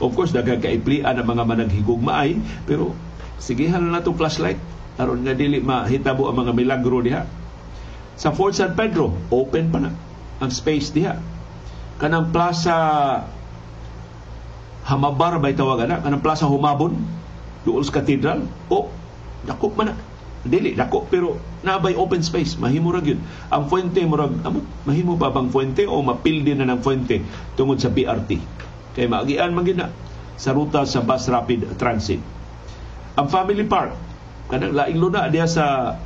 Of 0.00 0.16
course, 0.16 0.32
daghang 0.32 0.64
kaiplian 0.64 1.16
ang 1.16 1.28
mga 1.28 1.44
managhigog 1.44 2.00
maay, 2.00 2.40
pero 2.64 2.96
sigihan 3.40 3.84
na 3.84 4.00
itong 4.00 4.16
flashlight. 4.16 4.60
Aron 4.96 5.24
nga 5.24 5.36
dili 5.36 5.60
mahitabo 5.60 6.28
ang 6.28 6.44
mga 6.44 6.52
milagro 6.56 7.04
diha. 7.04 7.24
Sa 8.20 8.32
Fort 8.32 8.52
San 8.52 8.76
Pedro, 8.76 9.10
open 9.32 9.72
pa 9.72 9.78
na 9.80 9.90
ang 10.44 10.50
space 10.52 10.92
diha. 10.92 11.33
Kanang 11.98 12.34
Plaza 12.34 12.76
Hamabar 14.84 15.40
bay 15.40 15.56
tawagan 15.56 15.88
na, 15.88 15.96
kanang 16.04 16.20
Plaza 16.20 16.44
Humabon, 16.44 16.92
doon 17.64 17.80
sa 17.80 17.96
Cathedral, 17.96 18.44
o, 18.68 18.92
dako 19.48 19.72
man. 19.72 19.96
Dili, 20.44 20.76
dako, 20.76 21.08
pero 21.08 21.40
nabay 21.64 21.96
open 21.96 22.20
space, 22.20 22.60
mahimo 22.60 22.92
ra 22.92 23.00
gyud. 23.00 23.16
Ang 23.48 23.64
fuente 23.72 24.04
murag, 24.04 24.36
amot, 24.44 24.60
mahimo 24.84 25.16
pa 25.16 25.32
bang 25.32 25.48
fuente 25.48 25.88
o 25.88 26.04
mapildi 26.04 26.52
na 26.52 26.68
ng 26.68 26.84
fuente 26.84 27.24
tungod 27.56 27.80
sa 27.80 27.88
BRT 27.88 28.36
kay 28.94 29.10
maagian 29.10 29.50
man 29.50 29.66
sa 30.36 30.54
ruta 30.54 30.86
sa 30.86 31.02
bus 31.02 31.26
rapid 31.32 31.80
transit. 31.80 32.20
Ang 33.16 33.26
family 33.30 33.64
park 33.64 33.96
kanang 34.52 34.76
laing 34.76 34.98
luna 35.00 35.26
diya 35.32 35.48
sa 35.48 35.96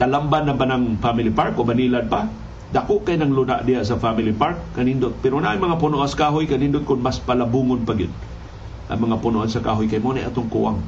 Talamban 0.00 0.48
na 0.48 0.56
ba 0.56 0.64
ng 0.64 0.96
family 0.96 1.28
park 1.28 1.60
o 1.60 1.62
Banilad 1.62 2.08
pa? 2.08 2.24
Dako 2.70 3.02
kay 3.02 3.18
nang 3.18 3.34
luna 3.34 3.66
diya 3.66 3.82
sa 3.82 3.98
family 3.98 4.30
park 4.30 4.78
kanindot. 4.78 5.18
Pero 5.18 5.42
na 5.42 5.58
mga 5.58 5.82
puno 5.82 6.06
as 6.06 6.14
kahoy 6.14 6.46
kanindot 6.46 6.86
kun 6.86 7.02
mas 7.02 7.18
palabungon 7.18 7.82
pa 7.82 7.98
gyud. 7.98 8.14
Ang 8.90 9.10
mga 9.10 9.22
punuan 9.22 9.50
sa 9.50 9.62
kahoy 9.62 9.86
kay 9.86 10.02
mo 10.02 10.14
atong 10.14 10.50
kuwang. 10.50 10.78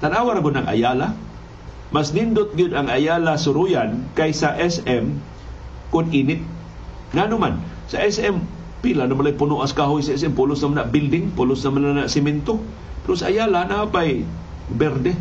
Tanawa 0.00 0.36
ra 0.36 0.44
ng 0.44 0.68
Ayala. 0.68 1.16
Mas 1.88 2.12
nindot 2.12 2.52
gyud 2.52 2.76
ang 2.76 2.92
Ayala 2.92 3.40
Suruyan 3.40 4.12
kaysa 4.12 4.60
SM 4.60 5.16
kun 5.88 6.12
init. 6.12 6.44
Ngano 7.16 7.40
man 7.40 7.64
sa 7.88 8.04
SM 8.04 8.36
pila 8.84 9.08
na 9.08 9.16
malay 9.16 9.32
puno 9.32 9.64
as 9.64 9.72
kahoy 9.72 10.04
sa 10.04 10.12
SM 10.12 10.36
pulos 10.36 10.60
na 10.68 10.84
building 10.84 11.32
pulos 11.32 11.64
naman 11.64 11.96
na 11.96 12.12
simento 12.12 12.60
pero 13.02 13.16
sa 13.16 13.32
Ayala 13.32 13.64
na 13.64 13.88
pay 13.88 14.22
berde 14.68 15.16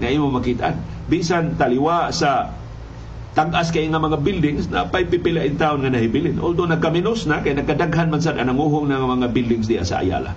nga 0.00 0.08
imo 0.08 0.32
makitaan 0.32 0.80
bisan 1.06 1.54
taliwa 1.60 2.08
sa 2.10 2.56
tagas 3.36 3.68
kay 3.68 3.84
nga 3.92 4.00
mga 4.00 4.24
buildings 4.24 4.72
na 4.72 4.88
pay 4.88 5.04
pipila 5.04 5.44
in 5.44 5.60
town 5.60 5.84
nga 5.84 5.92
nahibilin. 5.92 6.40
Although 6.40 6.72
nagkaminos 6.72 7.28
na 7.28 7.44
kay 7.44 7.52
nagkadaghan 7.52 8.08
man 8.08 8.24
sad 8.24 8.40
anang 8.40 8.56
uhong 8.56 8.88
ng 8.88 8.96
mga 9.20 9.26
buildings 9.36 9.68
diya 9.68 9.84
sa 9.84 10.00
Ayala. 10.00 10.32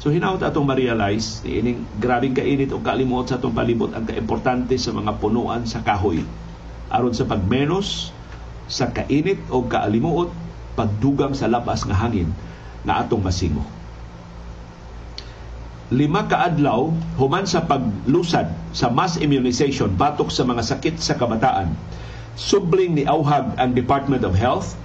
So 0.00 0.08
hinawt 0.08 0.40
atong 0.40 0.64
ma-realize 0.64 1.44
ining 1.44 1.84
grabing 2.00 2.32
kainit 2.32 2.72
o 2.72 2.80
kalimuot 2.80 3.28
sa 3.28 3.36
atong 3.36 3.52
palibot 3.52 3.92
ang 3.92 4.08
kaimportante 4.08 4.80
sa 4.80 4.96
mga 4.96 5.20
punuan 5.20 5.68
sa 5.68 5.84
kahoy. 5.84 6.24
Aron 6.88 7.12
sa 7.12 7.28
pagmenos 7.28 8.08
sa 8.64 8.88
kainit 8.88 9.36
o 9.52 9.60
kaalimuot 9.68 10.32
pagdugang 10.80 11.36
sa 11.36 11.52
labas 11.52 11.84
nga 11.84 12.00
hangin 12.00 12.32
na 12.80 13.04
atong 13.04 13.20
masimo. 13.20 13.60
Lima 15.90 16.26
ka 16.30 16.46
adlaw 16.46 16.90
human 17.18 17.44
sa 17.44 17.66
paglusad 17.66 18.46
sa 18.70 18.86
mass 18.90 19.18
immunization 19.18 19.90
batok 19.98 20.30
sa 20.30 20.46
mga 20.46 20.62
sakit 20.62 21.02
sa 21.02 21.18
kabataan 21.18 21.74
subling 22.38 22.96
ni 22.96 23.04
auhag 23.04 23.52
ang 23.58 23.76
Department 23.76 24.24
of 24.24 24.32
Health 24.32 24.78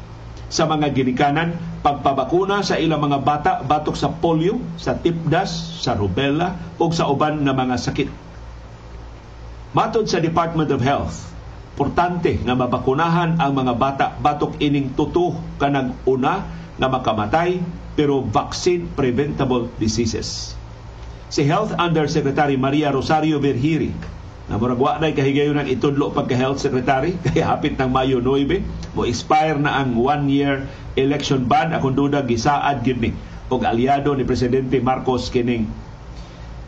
sa 0.51 0.67
mga 0.69 0.93
ginikanan 0.93 1.57
pagpabakuna 1.81 2.61
sa 2.61 2.77
ilang 2.81 3.01
mga 3.01 3.19
bata 3.21 3.51
batok 3.61 3.97
sa 3.97 4.09
polio, 4.09 4.57
sa 4.77 4.97
tipdas, 4.97 5.81
sa 5.81 5.93
rubella 5.93 6.57
o 6.81 6.89
sa 6.89 7.09
uban 7.09 7.41
na 7.41 7.53
mga 7.53 7.75
sakit. 7.77 8.09
Matod 9.75 10.07
sa 10.07 10.23
Department 10.23 10.71
of 10.71 10.81
Health, 10.81 11.29
importante 11.75 12.39
nga 12.39 12.55
mabakunahan 12.55 13.37
ang 13.37 13.51
mga 13.51 13.73
bata 13.75 14.05
batok 14.15 14.57
ining 14.63 14.95
tuto 14.95 15.35
kanang 15.59 15.93
una 16.07 16.47
nga 16.79 16.87
makamatay 16.87 17.59
pero 17.95 18.23
vaccine 18.23 18.87
preventable 18.95 19.67
diseases. 19.79 20.54
Si 21.29 21.41
Health 21.41 21.73
Undersecretary 21.73 22.53
Maria 22.53 22.93
Rosario 22.93 23.41
Verhiri 23.41 23.89
na 24.45 24.61
murag 24.61 24.77
wa 24.77 25.01
na 25.01 25.09
kahigayon 25.09 25.57
ng 25.57 25.69
itudlo 25.73 26.13
pagka 26.13 26.37
health 26.37 26.61
secretary 26.61 27.17
kay 27.25 27.41
hapit 27.41 27.73
ng 27.81 27.89
Mayo 27.89 28.21
9 28.21 28.93
mo 28.93 29.01
expire 29.01 29.57
na 29.57 29.81
ang 29.81 29.97
one 29.97 30.29
year 30.29 30.69
election 30.93 31.49
ban 31.49 31.73
akong 31.73 31.97
duda 31.97 32.21
gisaad 32.21 32.85
gid 32.85 33.01
ni 33.01 33.09
og 33.49 33.65
aliado 33.65 34.13
ni 34.13 34.21
presidente 34.21 34.77
Marcos 34.77 35.33
kining 35.33 35.65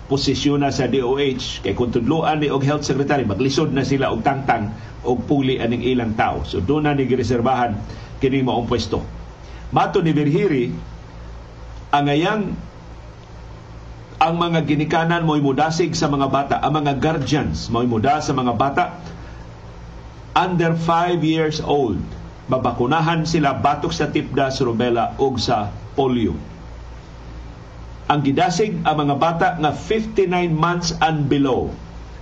posisyon 0.10 0.66
na 0.66 0.74
sa 0.74 0.90
DOH 0.90 1.62
kay 1.62 1.78
kung 1.78 1.94
tudloan 1.94 2.42
ni 2.42 2.50
og 2.50 2.66
health 2.66 2.82
secretary 2.82 3.30
maglisod 3.30 3.70
na 3.70 3.86
sila 3.86 4.10
og 4.10 4.26
tangtang 4.26 4.74
og 5.06 5.30
puli 5.30 5.62
aning 5.62 5.86
ilang 5.86 6.18
tao. 6.18 6.42
So 6.50 6.58
do 6.58 6.82
na 6.82 6.98
ni 6.98 7.06
gireserbahan 7.06 7.78
kining 8.18 8.50
maong 8.50 8.66
pwesto. 8.66 9.06
Mato 9.70 10.02
ni 10.02 10.18
Virhiri 10.18 10.74
ang 11.94 12.10
ayang 12.10 12.58
ang 14.18 14.34
mga 14.42 14.66
ginikanan 14.66 15.22
mo'y 15.22 15.46
mudasig 15.46 15.94
sa 15.94 16.10
mga 16.10 16.28
bata, 16.34 16.56
ang 16.58 16.82
mga 16.82 16.98
guardians 16.98 17.70
mo'y 17.70 17.86
muda 17.86 18.18
sa 18.18 18.34
mga 18.34 18.54
bata 18.58 18.98
under 20.34 20.74
5 20.74 21.22
years 21.22 21.62
old. 21.62 22.02
Babakunahan 22.50 23.30
sila 23.30 23.54
batok 23.54 23.94
sa 23.94 24.10
tipdas, 24.10 24.58
rubella 24.64 25.14
ug 25.22 25.38
sa 25.38 25.70
polio. 25.94 26.34
Ang 28.08 28.24
gidasig 28.24 28.74
ang 28.88 29.06
mga 29.06 29.16
bata 29.20 29.48
nga 29.60 29.76
59 29.76 30.32
months 30.56 30.96
and 30.98 31.28
below 31.30 31.70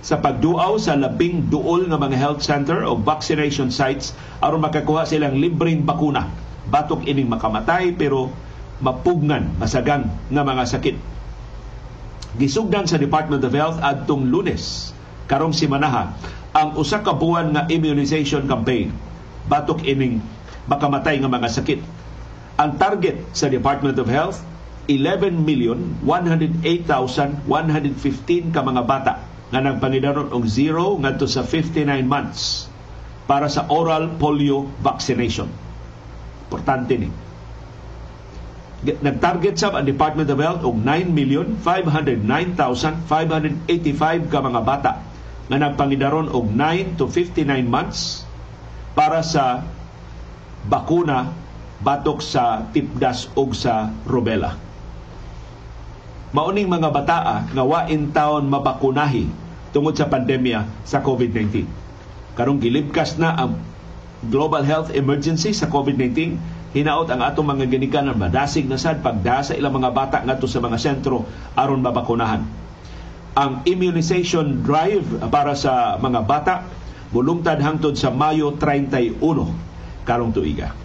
sa 0.04 0.20
pagduaw 0.20 0.76
sa 0.76 0.98
labing 0.98 1.48
duol 1.48 1.88
nga 1.88 1.96
mga 1.96 2.18
health 2.18 2.42
center 2.44 2.84
o 2.84 2.98
vaccination 2.98 3.72
sites 3.72 4.12
aron 4.42 4.62
makakuha 4.62 5.06
silang 5.06 5.38
libreng 5.38 5.82
bakuna 5.82 6.30
batok 6.66 7.06
ining 7.06 7.30
makamatay 7.30 7.94
pero 7.94 8.30
mapugnan 8.82 9.54
masagang 9.58 10.10
nga 10.30 10.42
mga 10.42 10.64
sakit 10.66 11.15
gisugdan 12.34 12.90
sa 12.90 12.98
Department 12.98 13.46
of 13.46 13.54
Health 13.54 13.78
adtong 13.78 14.26
Lunes 14.26 14.90
karong 15.30 15.54
simanaha 15.54 16.18
ang 16.56 16.74
usa 16.74 17.04
ka 17.04 17.14
buwan 17.14 17.54
nga 17.54 17.62
immunization 17.70 18.50
campaign 18.50 18.90
batok 19.46 19.86
ining 19.86 20.18
makamatay 20.66 21.22
nga 21.22 21.30
mga 21.30 21.48
sakit. 21.52 21.80
Ang 22.56 22.80
target 22.80 23.22
sa 23.36 23.46
Department 23.46 23.94
of 24.02 24.10
Health 24.10 24.42
11 24.90 25.42
million 25.42 25.78
108,115 26.02 27.46
ka 28.54 28.60
mga 28.62 28.82
bata 28.86 29.14
nga 29.50 29.60
nagpangidaron 29.62 30.34
og 30.34 30.42
0 30.46 31.02
ngadto 31.02 31.26
sa 31.30 31.46
59 31.46 31.86
months 32.06 32.66
para 33.26 33.50
sa 33.50 33.66
oral 33.70 34.14
polio 34.18 34.66
vaccination. 34.82 35.50
Importante 36.46 36.94
ni 36.98 37.25
nagtarget 38.84 39.56
sa 39.56 39.72
ang 39.72 39.88
Department 39.88 40.28
of 40.28 40.36
Health 40.36 40.60
og 40.68 40.76
9,509,585 41.64 44.28
ka 44.28 44.38
mga 44.44 44.60
bata 44.60 45.00
nga 45.46 45.56
nagpangidaron 45.56 46.28
og 46.28 46.52
9 46.52 47.00
to 47.00 47.08
59 47.08 47.64
months 47.64 48.28
para 48.92 49.24
sa 49.24 49.64
bakuna 50.66 51.30
batok 51.80 52.20
sa 52.20 52.68
tipdas 52.72 53.28
ug 53.36 53.54
sa 53.56 53.92
rubella. 54.04 54.56
Mauning 56.36 56.68
mga 56.68 56.92
bataa 56.92 57.48
nga 57.48 57.64
wain 57.64 58.12
taon 58.12 58.44
mabakunahi 58.50 59.24
tungod 59.72 59.96
sa 59.96 60.10
pandemya 60.10 60.68
sa 60.84 61.00
COVID-19. 61.00 61.64
Karong 62.36 62.60
gilibkas 62.60 63.16
na 63.16 63.32
ang 63.32 63.56
global 64.28 64.64
health 64.64 64.92
emergency 64.92 65.56
sa 65.56 65.68
COVID-19 65.68 66.36
hinaot 66.76 67.08
ang 67.08 67.24
atong 67.24 67.56
mga 67.56 67.72
ginikanan 67.72 68.20
madasig 68.20 68.68
na 68.68 68.76
sad 68.76 69.00
pagdasa 69.00 69.56
ilang 69.56 69.80
mga 69.80 69.96
bata 69.96 70.20
ngadto 70.20 70.44
sa 70.44 70.60
mga 70.60 70.76
sentro 70.76 71.24
aron 71.56 71.80
mabakunahan. 71.80 72.44
Ang 73.36 73.64
immunization 73.64 74.60
drive 74.60 75.24
para 75.32 75.56
sa 75.56 75.96
mga 75.96 76.20
bata 76.28 76.54
mulungtad 77.16 77.56
hangtod 77.64 77.96
sa 77.96 78.12
Mayo 78.12 78.52
31 78.60 79.16
karong 80.04 80.32
tuiga. 80.36 80.76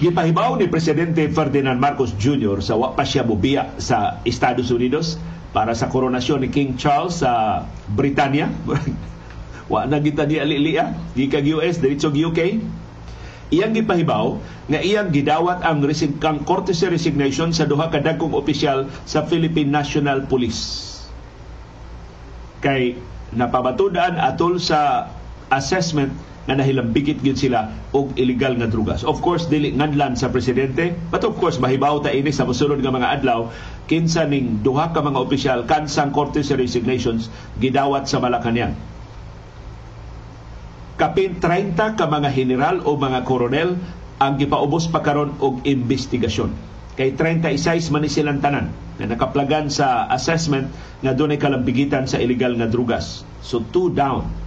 Gipahibaw 0.00 0.56
ni 0.56 0.64
Presidente 0.64 1.28
Ferdinand 1.28 1.76
Marcos 1.76 2.16
Jr. 2.16 2.64
sa 2.64 2.72
wa 2.72 2.96
pa 2.96 3.04
siya 3.04 3.20
bubiya 3.20 3.76
sa 3.76 4.24
Estados 4.24 4.72
Unidos 4.72 5.20
para 5.52 5.76
sa 5.76 5.92
koronasyon 5.92 6.40
ni 6.40 6.48
King 6.48 6.80
Charles 6.80 7.20
sa 7.20 7.68
Britanya. 7.84 8.48
wa 9.72 9.84
na 9.84 10.00
kita 10.00 10.24
ni 10.24 10.40
aliliya, 10.40 10.96
gikag 11.12 11.44
US, 11.52 11.84
diretso 11.84 12.08
UK. 12.08 12.64
Iyang 13.52 13.76
gipahibaw 13.76 14.40
nga 14.72 14.80
iyang 14.80 15.12
gidawat 15.12 15.60
ang 15.68 15.84
resign 15.84 16.16
kang 16.16 16.48
courtesy 16.48 16.88
resignation 16.88 17.52
sa 17.52 17.68
duha 17.68 17.92
ka 17.92 18.00
dagkong 18.00 18.32
opisyal 18.32 18.88
sa 19.04 19.28
Philippine 19.28 19.68
National 19.68 20.24
Police. 20.24 20.96
Kay 22.64 22.96
napabatudan 23.36 24.16
atol 24.16 24.56
sa 24.56 25.12
assessment 25.50 26.14
nga 26.48 26.56
nahilambigit 26.56 27.20
gyud 27.20 27.36
sila 27.36 27.70
og 27.92 28.16
illegal 28.16 28.56
nga 28.56 28.66
drugas. 28.66 29.04
Of 29.04 29.20
course 29.20 29.46
dili 29.46 29.70
nganlan 29.76 30.16
sa 30.16 30.32
presidente, 30.32 30.96
but 31.12 31.22
of 31.22 31.36
course 31.36 31.60
mahibaw 31.60 32.00
ta 32.00 32.10
ini 32.10 32.32
sa 32.32 32.48
mosunod 32.48 32.80
nga 32.80 32.90
mga 32.90 33.20
adlaw 33.20 33.52
kinsa 33.86 34.24
ning 34.24 34.64
duha 34.64 34.90
ka 34.90 35.04
mga 35.04 35.20
opisyal 35.20 35.58
kansang 35.68 36.10
korte 36.10 36.40
sa 36.40 36.56
resignations 36.56 37.28
gidawat 37.60 38.08
sa 38.08 38.18
Malacañang. 38.18 38.72
Kapin 40.96 41.38
30 41.38 41.76
ka 41.76 42.04
mga 42.08 42.34
general 42.34 42.82
o 42.82 42.96
mga 42.96 43.22
koronel 43.24 43.76
ang 44.20 44.36
gipaubos 44.36 44.88
pa 44.88 45.00
karon 45.00 45.36
og 45.40 45.64
investigasyon. 45.64 46.52
Kay 46.96 47.16
36 47.16 47.88
man 47.94 48.04
silang 48.10 48.42
tanan 48.44 48.74
na 49.00 49.08
nakaplagan 49.08 49.72
sa 49.72 50.10
assessment 50.12 50.68
nga 51.00 51.16
dunay 51.16 51.40
kalambigitan 51.40 52.04
sa 52.04 52.20
illegal 52.20 52.52
nga 52.58 52.68
drugas. 52.68 53.24
So 53.40 53.64
two 53.64 53.94
down 53.94 54.39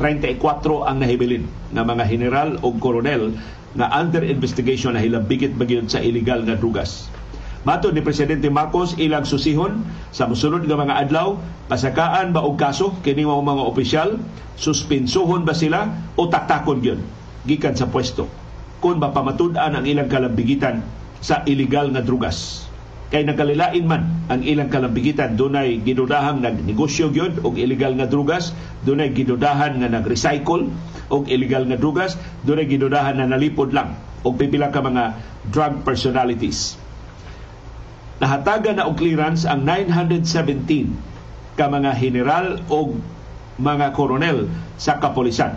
34 0.00 0.90
ang 0.90 0.96
nahibilin 0.98 1.46
na 1.70 1.86
mga 1.86 2.04
general 2.10 2.58
o 2.66 2.74
koronel 2.74 3.34
na 3.74 3.90
under 3.94 4.22
investigation 4.26 4.94
na 4.94 5.02
hilabigit 5.02 5.54
bagyod 5.54 5.90
sa 5.90 6.02
illegal 6.02 6.42
nga 6.46 6.58
drugas. 6.58 7.10
Mato 7.64 7.88
ni 7.88 8.04
Presidente 8.04 8.46
Marcos 8.52 8.92
ilang 9.00 9.24
susihon 9.24 9.86
sa 10.12 10.28
musunod 10.28 10.68
nga 10.68 10.76
mga 10.76 11.08
adlaw, 11.08 11.40
pasakaan 11.66 12.36
ba 12.36 12.44
og 12.44 12.60
kaso? 12.60 12.92
Kini 13.00 13.24
mga 13.24 13.64
opisyal, 13.64 14.20
suspinsuhon 14.60 15.48
ba 15.48 15.56
sila 15.56 15.88
o 16.14 16.28
taktakon 16.28 16.84
gyud 16.84 17.00
gikan 17.44 17.76
sa 17.76 17.88
pwesto 17.88 18.28
kung 18.80 19.00
mapamatud-an 19.00 19.80
ang 19.80 19.84
ilang 19.88 20.08
kalambigitan 20.08 20.84
sa 21.20 21.40
illegal 21.48 21.88
nga 21.92 22.04
drugas 22.04 22.63
kay 23.14 23.22
nagkalilain 23.22 23.86
man 23.86 24.26
ang 24.26 24.42
ilang 24.42 24.66
kalambigitan 24.66 25.38
dunay 25.38 25.78
gidudahang 25.86 26.42
nagnegosyo 26.42 27.14
gyud 27.14 27.46
og 27.46 27.54
illegal 27.54 27.94
nga 27.94 28.10
drugas 28.10 28.50
dunay 28.82 29.14
gidudahan 29.14 29.78
nga 29.78 29.86
nagrecycle 29.86 30.66
og 31.14 31.30
illegal 31.30 31.62
nga 31.62 31.78
drugas 31.78 32.18
dunay 32.42 32.66
gidudahan 32.66 33.22
na 33.22 33.30
nalipod 33.30 33.70
lang 33.70 33.94
og 34.26 34.34
pipila 34.34 34.74
ka 34.74 34.82
mga 34.82 35.14
drug 35.46 35.86
personalities. 35.86 36.74
Nahataga 38.18 38.74
na 38.74 38.90
og 38.90 38.98
clearance 38.98 39.46
ang 39.46 39.62
917 39.62 41.54
ka 41.54 41.70
mga 41.70 41.94
general 41.94 42.66
o 42.66 42.98
mga 43.62 43.94
koronel 43.94 44.50
sa 44.74 44.98
kapolisan 44.98 45.54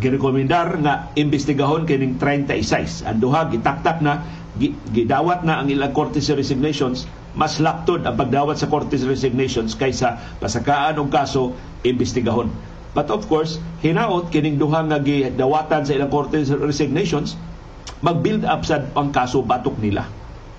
girekomendar 0.00 0.80
nga 0.80 1.12
imbestigahon 1.18 1.84
kining 1.84 2.16
36 2.16 3.04
ang 3.04 3.18
duha 3.18 3.50
gitaktak 3.50 3.98
na 4.00 4.39
gidawat 4.58 5.46
na 5.46 5.62
ang 5.62 5.70
ilang 5.70 5.94
korte 5.94 6.18
sa 6.18 6.34
resignations, 6.34 7.06
mas 7.38 7.62
laktod 7.62 8.02
ang 8.02 8.18
pagdawat 8.18 8.58
sa 8.58 8.66
korte 8.66 8.98
sa 8.98 9.06
resignations 9.06 9.78
kaysa 9.78 10.18
pasakaan 10.42 10.98
og 10.98 11.12
kaso 11.14 11.54
imbestigahon. 11.86 12.50
But 12.90 13.06
of 13.14 13.30
course, 13.30 13.62
hinaot 13.86 14.34
kining 14.34 14.58
duha 14.58 14.82
nga 14.90 14.98
gidawatan 14.98 15.86
sa 15.86 15.94
ilang 15.94 16.10
korte 16.10 16.42
sa 16.42 16.58
resignations, 16.58 17.38
mag-build 18.02 18.42
up 18.42 18.66
sa 18.66 18.82
ang 18.98 19.14
kaso 19.14 19.46
batok 19.46 19.78
nila. 19.78 20.10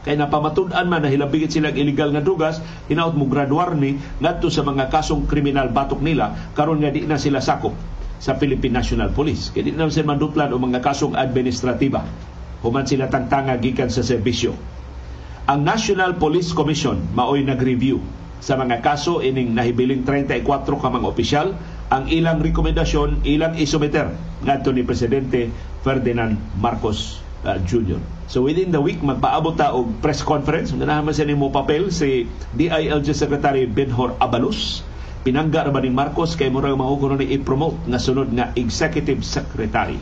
kay 0.02 0.18
napamatud-an 0.18 0.90
man 0.90 1.06
na 1.06 1.14
hilabigit 1.14 1.54
silang 1.54 1.78
illegal 1.78 2.10
nga 2.10 2.26
drugas 2.26 2.58
hinaut 2.90 3.14
mo 3.14 3.30
graduar 3.30 3.78
ni 3.78 4.02
ngadto 4.18 4.50
sa 4.50 4.66
mga 4.66 4.90
kasong 4.90 5.30
kriminal 5.30 5.70
batok 5.70 6.02
nila 6.02 6.34
karon 6.58 6.82
nga 6.82 6.90
di 6.90 7.06
na 7.06 7.22
sila 7.22 7.38
sakop 7.38 7.78
sa 8.18 8.34
Philippine 8.38 8.74
National 8.74 9.14
Police 9.14 9.54
kay 9.54 9.62
di 9.62 9.78
na 9.78 9.94
sila 9.94 10.18
manduplan 10.18 10.50
o 10.50 10.58
mga 10.58 10.82
kasong 10.82 11.14
administratiba 11.14 12.02
human 12.62 12.86
sila 12.88 13.10
tangtanga 13.10 13.58
gikan 13.60 13.90
sa 13.90 14.06
serbisyo 14.06 14.56
ang 15.50 15.66
National 15.66 16.16
Police 16.18 16.54
Commission 16.56 17.02
maoy 17.14 17.44
nag-review 17.46 18.02
sa 18.42 18.58
mga 18.58 18.82
kaso 18.82 19.22
ining 19.22 19.54
nahibiling 19.54 20.02
34 20.08 20.46
ka 20.66 20.90
mga 20.90 21.06
opisyal 21.06 21.48
ang 21.92 22.08
ilang 22.08 22.40
rekomendasyon 22.40 23.28
ilang 23.28 23.54
isumeter 23.60 24.10
ngadto 24.42 24.74
ni 24.74 24.82
presidente 24.82 25.52
Ferdinand 25.82 26.38
Marcos 26.58 27.22
uh, 27.46 27.58
Jr. 27.66 28.00
So 28.32 28.46
within 28.48 28.72
the 28.72 28.80
week, 28.80 29.04
magpaabot 29.04 29.60
ta 29.60 29.76
og 29.76 30.00
press 30.00 30.24
conference. 30.24 30.72
Ganahan 30.72 31.04
man 31.04 31.12
sa 31.12 31.28
mo 31.36 31.52
papel 31.52 31.92
si 31.92 32.30
DILG 32.56 33.12
Secretary 33.12 33.68
Benhor 33.68 34.16
Abalos. 34.24 34.88
Pinangga 35.22 35.70
ra 35.70 35.72
ni 35.84 35.94
Marcos 35.94 36.34
kay 36.34 36.50
murang 36.50 36.82
mahukuno 36.82 37.20
ni 37.20 37.30
i-promote 37.38 37.86
na 37.86 38.02
sunod 38.02 38.34
nga 38.34 38.50
Executive 38.58 39.22
Secretary. 39.22 40.00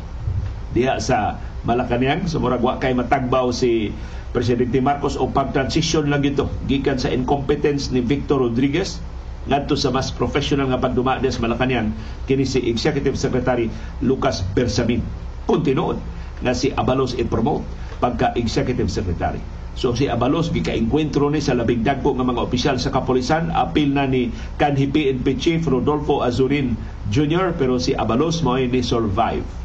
Diha 0.72 0.96
sa 1.02 1.36
Malacañang, 1.68 2.28
so 2.32 2.40
murag 2.40 2.64
wa 2.64 2.80
kay 2.80 2.96
matagbaw 2.96 3.52
si 3.52 3.92
Presidente 4.32 4.80
Marcos 4.80 5.20
o 5.20 5.28
pag-transition 5.28 6.08
lang 6.08 6.24
ito 6.24 6.48
gikan 6.70 6.96
sa 6.96 7.12
incompetence 7.12 7.90
ni 7.92 8.00
Victor 8.00 8.46
Rodriguez 8.46 9.02
ngadto 9.50 9.74
sa 9.74 9.90
mas 9.90 10.14
professional 10.14 10.70
nga 10.70 10.80
pagduma 10.80 11.18
sa 11.20 11.42
Malacañang 11.42 11.92
kini 12.30 12.46
si 12.46 12.62
Executive 12.70 13.18
Secretary 13.18 13.68
Lucas 14.06 14.46
Bersamin. 14.56 15.02
Kuntinuod 15.50 15.98
nga 16.46 16.54
si 16.56 16.72
Abalos 16.72 17.18
i-promote 17.18 17.66
pagka 18.00 18.32
executive 18.40 18.88
secretary. 18.88 19.42
So 19.76 19.96
si 19.96 20.08
Abalos 20.08 20.52
gikaengkwentro 20.52 21.32
ni 21.32 21.44
sa 21.44 21.56
labing 21.56 21.84
dagko 21.84 22.16
nga 22.16 22.28
mga 22.28 22.44
opisyal 22.44 22.76
sa 22.80 22.92
kapulisan 22.92 23.52
apil 23.52 23.96
na 23.96 24.08
ni 24.08 24.32
kanhi 24.56 24.88
PNP 24.88 25.40
Chief 25.40 25.62
Rodolfo 25.64 26.24
Azurin 26.24 26.76
Jr. 27.12 27.56
pero 27.56 27.80
si 27.80 27.96
Abalos 27.96 28.44
mo 28.44 28.56
ni 28.60 28.84
survive. 28.84 29.59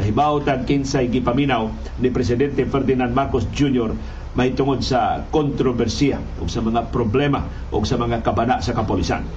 So, 0.00 0.08
kahibaw 0.08 0.40
tan 0.48 0.64
kinsay 0.64 1.12
gipaminaw 1.12 1.68
ni 2.00 2.08
presidente 2.08 2.64
Ferdinand 2.64 3.12
Marcos 3.12 3.44
Jr. 3.52 3.92
mahitungod 4.32 4.80
sa 4.80 5.28
kontrobersiya 5.28 6.40
o 6.40 6.48
sa 6.48 6.64
mga 6.64 6.88
problema 6.88 7.44
o 7.68 7.84
sa 7.84 8.00
mga 8.00 8.24
kabana 8.24 8.64
sa 8.64 8.72
kapulisan. 8.72 9.28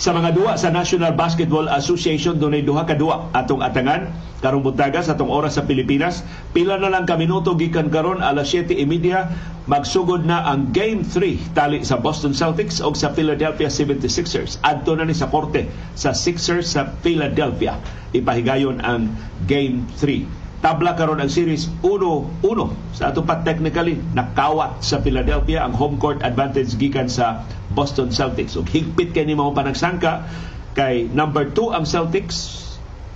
Sa 0.00 0.16
mga 0.16 0.32
duwa 0.32 0.56
sa 0.56 0.72
National 0.72 1.12
Basketball 1.12 1.68
Association 1.68 2.40
dunay 2.40 2.64
duha 2.64 2.88
ka 2.88 2.96
duwa 2.96 3.28
atong 3.36 3.60
atangan. 3.60 4.08
Karong 4.40 4.64
buntaga 4.64 5.04
sa 5.04 5.12
atong 5.12 5.28
oras 5.28 5.60
sa 5.60 5.68
Pilipinas 5.68 6.24
pila 6.56 6.80
na 6.80 6.88
lang 6.88 7.04
ka 7.04 7.20
minuto 7.20 7.52
gikan 7.52 7.92
karon 7.92 8.24
alas 8.24 8.48
7:30 8.48 9.68
magsugod 9.68 10.24
na 10.24 10.48
ang 10.48 10.72
Game 10.72 11.04
3 11.04 11.52
tali 11.52 11.84
sa 11.84 12.00
Boston 12.00 12.32
Celtics 12.32 12.80
o 12.80 12.96
sa 12.96 13.12
Philadelphia 13.12 13.68
76ers 13.68 14.56
adto 14.64 14.96
na 14.96 15.04
ni 15.04 15.12
sa 15.12 15.28
korte 15.28 15.68
sa 15.92 16.16
Sixers 16.16 16.72
sa 16.72 16.88
Philadelphia. 17.04 17.76
Ipahigayon 18.16 18.80
ang 18.80 19.12
Game 19.44 19.84
3 20.00 20.39
tabla 20.60 20.92
karon 20.92 21.24
ang 21.24 21.32
series 21.32 21.72
1-1 21.80 22.44
sa 22.92 23.08
ato 23.08 23.24
pa 23.24 23.40
technically 23.40 23.96
nakawat 24.12 24.84
sa 24.84 25.00
Philadelphia 25.00 25.64
ang 25.64 25.72
home 25.72 25.96
court 25.96 26.20
advantage 26.20 26.76
gikan 26.76 27.08
sa 27.08 27.48
Boston 27.72 28.12
Celtics. 28.12 28.60
Ug 28.60 28.68
higpit 28.68 29.16
kay 29.16 29.24
ni 29.24 29.32
mga 29.32 29.56
panagsangka 29.56 30.28
kay 30.76 31.08
number 31.08 31.48
2 31.48 31.80
ang 31.80 31.84
Celtics 31.88 32.60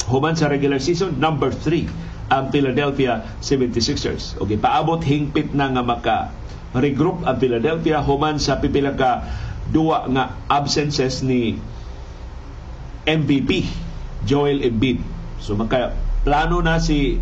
human 0.08 0.36
sa 0.36 0.48
regular 0.48 0.80
season, 0.80 1.20
number 1.20 1.52
3 1.52 2.32
ang 2.32 2.48
Philadelphia 2.48 3.20
76ers. 3.44 4.40
Ug 4.40 4.48
ipaabot 4.48 5.04
hingpit 5.04 5.52
na 5.52 5.68
nga 5.68 5.84
maka 5.84 6.16
regroup 6.72 7.28
ang 7.28 7.36
Philadelphia 7.36 8.00
human 8.00 8.40
sa 8.40 8.56
pipila 8.56 8.96
ka 8.96 9.20
duwa 9.68 10.08
nga 10.08 10.32
absences 10.48 11.20
ni 11.20 11.60
MVP 13.04 13.68
Joel 14.24 14.64
Embiid. 14.64 15.04
So 15.44 15.52
maka 15.60 15.92
plano 16.24 16.64
na 16.64 16.80
si 16.80 17.20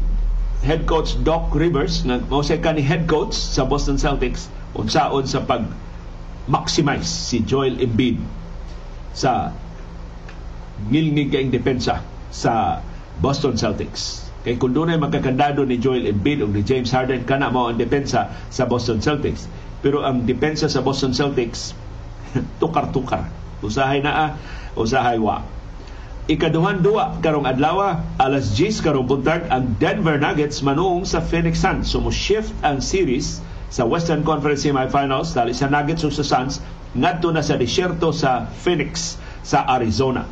head 0.62 0.86
coach 0.86 1.18
Doc 1.26 1.50
Rivers 1.54 2.06
mao 2.06 2.42
ka 2.42 2.70
ni 2.72 2.82
head 2.82 3.10
coach 3.10 3.34
sa 3.34 3.66
Boston 3.66 3.98
Celtics 3.98 4.46
unsaon 4.78 5.26
sa 5.26 5.42
pag 5.42 5.66
maximize 6.46 7.06
si 7.06 7.42
Joel 7.42 7.78
Embiid 7.78 8.18
sa 9.12 9.52
ngilngig 10.90 11.30
kaing 11.30 11.52
depensa 11.52 12.02
sa 12.32 12.82
Boston 13.22 13.54
Celtics. 13.54 14.26
Kay 14.42 14.58
kung 14.58 14.74
doon 14.74 14.90
ay 14.90 14.98
magkakandado 14.98 15.62
ni 15.62 15.78
Joel 15.78 16.10
Embiid 16.10 16.42
o 16.42 16.50
ni 16.50 16.66
James 16.66 16.90
Harden, 16.90 17.22
kana 17.22 17.52
mao 17.52 17.70
ang 17.70 17.78
depensa 17.78 18.34
sa 18.50 18.66
Boston 18.66 18.98
Celtics. 18.98 19.46
Pero 19.84 20.02
ang 20.02 20.26
depensa 20.26 20.66
sa 20.66 20.82
Boston 20.82 21.14
Celtics, 21.14 21.76
tukar-tukar. 22.62 23.30
Usahay 23.62 24.02
naa, 24.02 24.34
usahay 24.74 25.22
wa. 25.22 25.46
Ikaduhan 26.30 26.86
duwa 26.86 27.18
karong 27.18 27.50
adlaw 27.50 27.98
alas 28.14 28.54
10 28.54 28.78
karong 28.78 29.10
buntag 29.10 29.50
ang 29.50 29.74
Denver 29.82 30.22
Nuggets 30.22 30.62
manuong 30.62 31.02
sa 31.02 31.18
Phoenix 31.18 31.58
Suns. 31.58 31.90
So 31.90 31.98
mo 31.98 32.14
shift 32.14 32.54
ang 32.62 32.78
series 32.78 33.42
sa 33.74 33.82
Western 33.90 34.22
Conference 34.22 34.62
Semifinals 34.62 35.34
dali 35.34 35.50
sa 35.50 35.66
Nuggets 35.66 36.06
ug 36.06 36.14
sa 36.14 36.22
Suns 36.22 36.62
ngadto 36.94 37.34
na 37.34 37.42
sa 37.42 37.58
disyerto 37.58 38.14
sa 38.14 38.46
Phoenix 38.46 39.18
sa 39.42 39.66
Arizona 39.66 40.22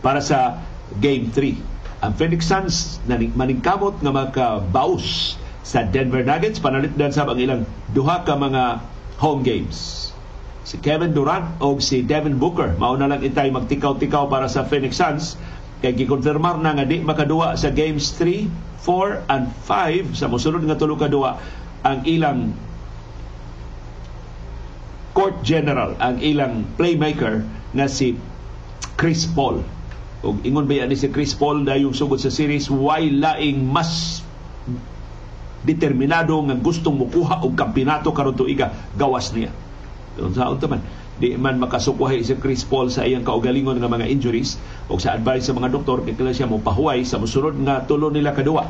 para 0.00 0.24
sa 0.24 0.64
Game 0.96 1.28
3. 1.28 2.00
Ang 2.00 2.12
Phoenix 2.16 2.48
Suns 2.48 2.96
maningkamot 3.36 4.00
nga 4.00 4.08
makabaus 4.08 5.36
sa 5.60 5.84
Denver 5.84 6.24
Nuggets 6.24 6.64
panalitdan 6.64 7.12
sa 7.12 7.28
ang 7.28 7.36
ilang 7.36 7.68
duha 7.92 8.24
ka 8.24 8.40
mga 8.40 8.80
home 9.20 9.44
games. 9.44 10.08
Si 10.70 10.78
Kevin 10.78 11.10
Durant 11.10 11.58
o 11.58 11.82
si 11.82 12.06
Devin 12.06 12.38
Booker 12.38 12.78
mao 12.78 12.94
na 12.94 13.10
lang 13.10 13.26
itay 13.26 13.50
magtikaw-tikaw 13.50 14.30
para 14.30 14.46
sa 14.46 14.62
Phoenix 14.62 15.02
Suns 15.02 15.34
kay 15.82 15.98
gikonfirmar 15.98 16.62
na 16.62 16.78
nga 16.78 16.86
di 16.86 17.02
makaduwa 17.02 17.58
sa 17.58 17.74
games 17.74 18.14
3, 18.14 18.46
4 18.86 19.26
and 19.34 19.50
5 19.66 20.14
sa 20.14 20.30
mosunod 20.30 20.62
nga 20.62 20.78
tulo 20.78 20.94
ka 20.94 21.10
duwa 21.10 21.42
ang 21.82 22.06
ilang 22.06 22.54
court 25.10 25.42
general, 25.42 25.98
ang 25.98 26.22
ilang 26.22 26.62
playmaker 26.78 27.42
na 27.74 27.90
si 27.90 28.14
Chris 28.94 29.26
Paul. 29.26 29.66
O 30.22 30.38
ingon 30.46 30.70
ba 30.70 30.86
yan 30.86 30.94
ni 30.94 30.94
si 30.94 31.10
Chris 31.10 31.34
Paul 31.34 31.66
na 31.66 31.74
yung 31.74 31.98
sugod 31.98 32.22
sa 32.22 32.30
series, 32.30 32.70
why 32.70 33.02
laing 33.10 33.66
mas 33.66 34.22
determinado 35.66 36.38
nga 36.46 36.54
gustong 36.54 36.94
mukuha 36.94 37.42
og 37.42 37.58
kampinato 37.58 38.14
karon 38.14 38.38
tuiga 38.38 38.70
gawas 38.94 39.34
niya. 39.34 39.50
Sa 40.18 40.50
man 40.66 40.80
di 41.20 41.36
man 41.36 41.60
makasukuhay 41.60 42.24
si 42.24 42.32
Chris 42.40 42.64
Paul 42.64 42.88
sa 42.88 43.04
iyang 43.04 43.28
kaugalingon 43.28 43.76
nga 43.76 43.92
mga 43.92 44.08
injuries 44.08 44.56
o 44.88 44.96
sa 44.96 45.12
advice 45.12 45.44
sa 45.44 45.52
mga 45.52 45.68
doktor 45.68 46.00
kay 46.00 46.16
kailangan 46.16 46.36
siya 46.36 46.48
mo 46.48 46.64
pahuway 46.64 47.04
sa 47.04 47.20
musunod 47.20 47.60
nga 47.60 47.84
tulo 47.84 48.08
nila 48.08 48.32
kaduwa 48.32 48.64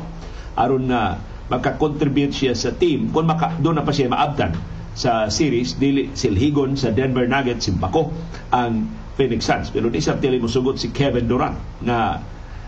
aron 0.59 0.83
na 0.91 1.15
maka-contribute 1.47 2.35
siya 2.35 2.51
sa 2.55 2.75
team 2.75 3.07
kung 3.11 3.27
maka, 3.27 3.55
doon 3.59 3.79
na 3.79 3.87
pa 3.87 3.95
siya 3.95 4.11
maabtan 4.11 4.51
sa 4.91 5.31
series 5.31 5.79
dili 5.79 6.11
silhigon 6.11 6.75
sa 6.75 6.91
Denver 6.91 7.23
Nuggets 7.23 7.71
simpako 7.71 8.11
ang 8.51 8.87
Phoenix 9.15 9.47
Suns. 9.47 9.67
Pero 9.71 9.87
di 9.87 10.03
sa 10.03 10.19
tili 10.19 10.39
musugot 10.39 10.75
si 10.75 10.91
Kevin 10.91 11.27
Durant 11.27 11.55
nga 11.83 12.19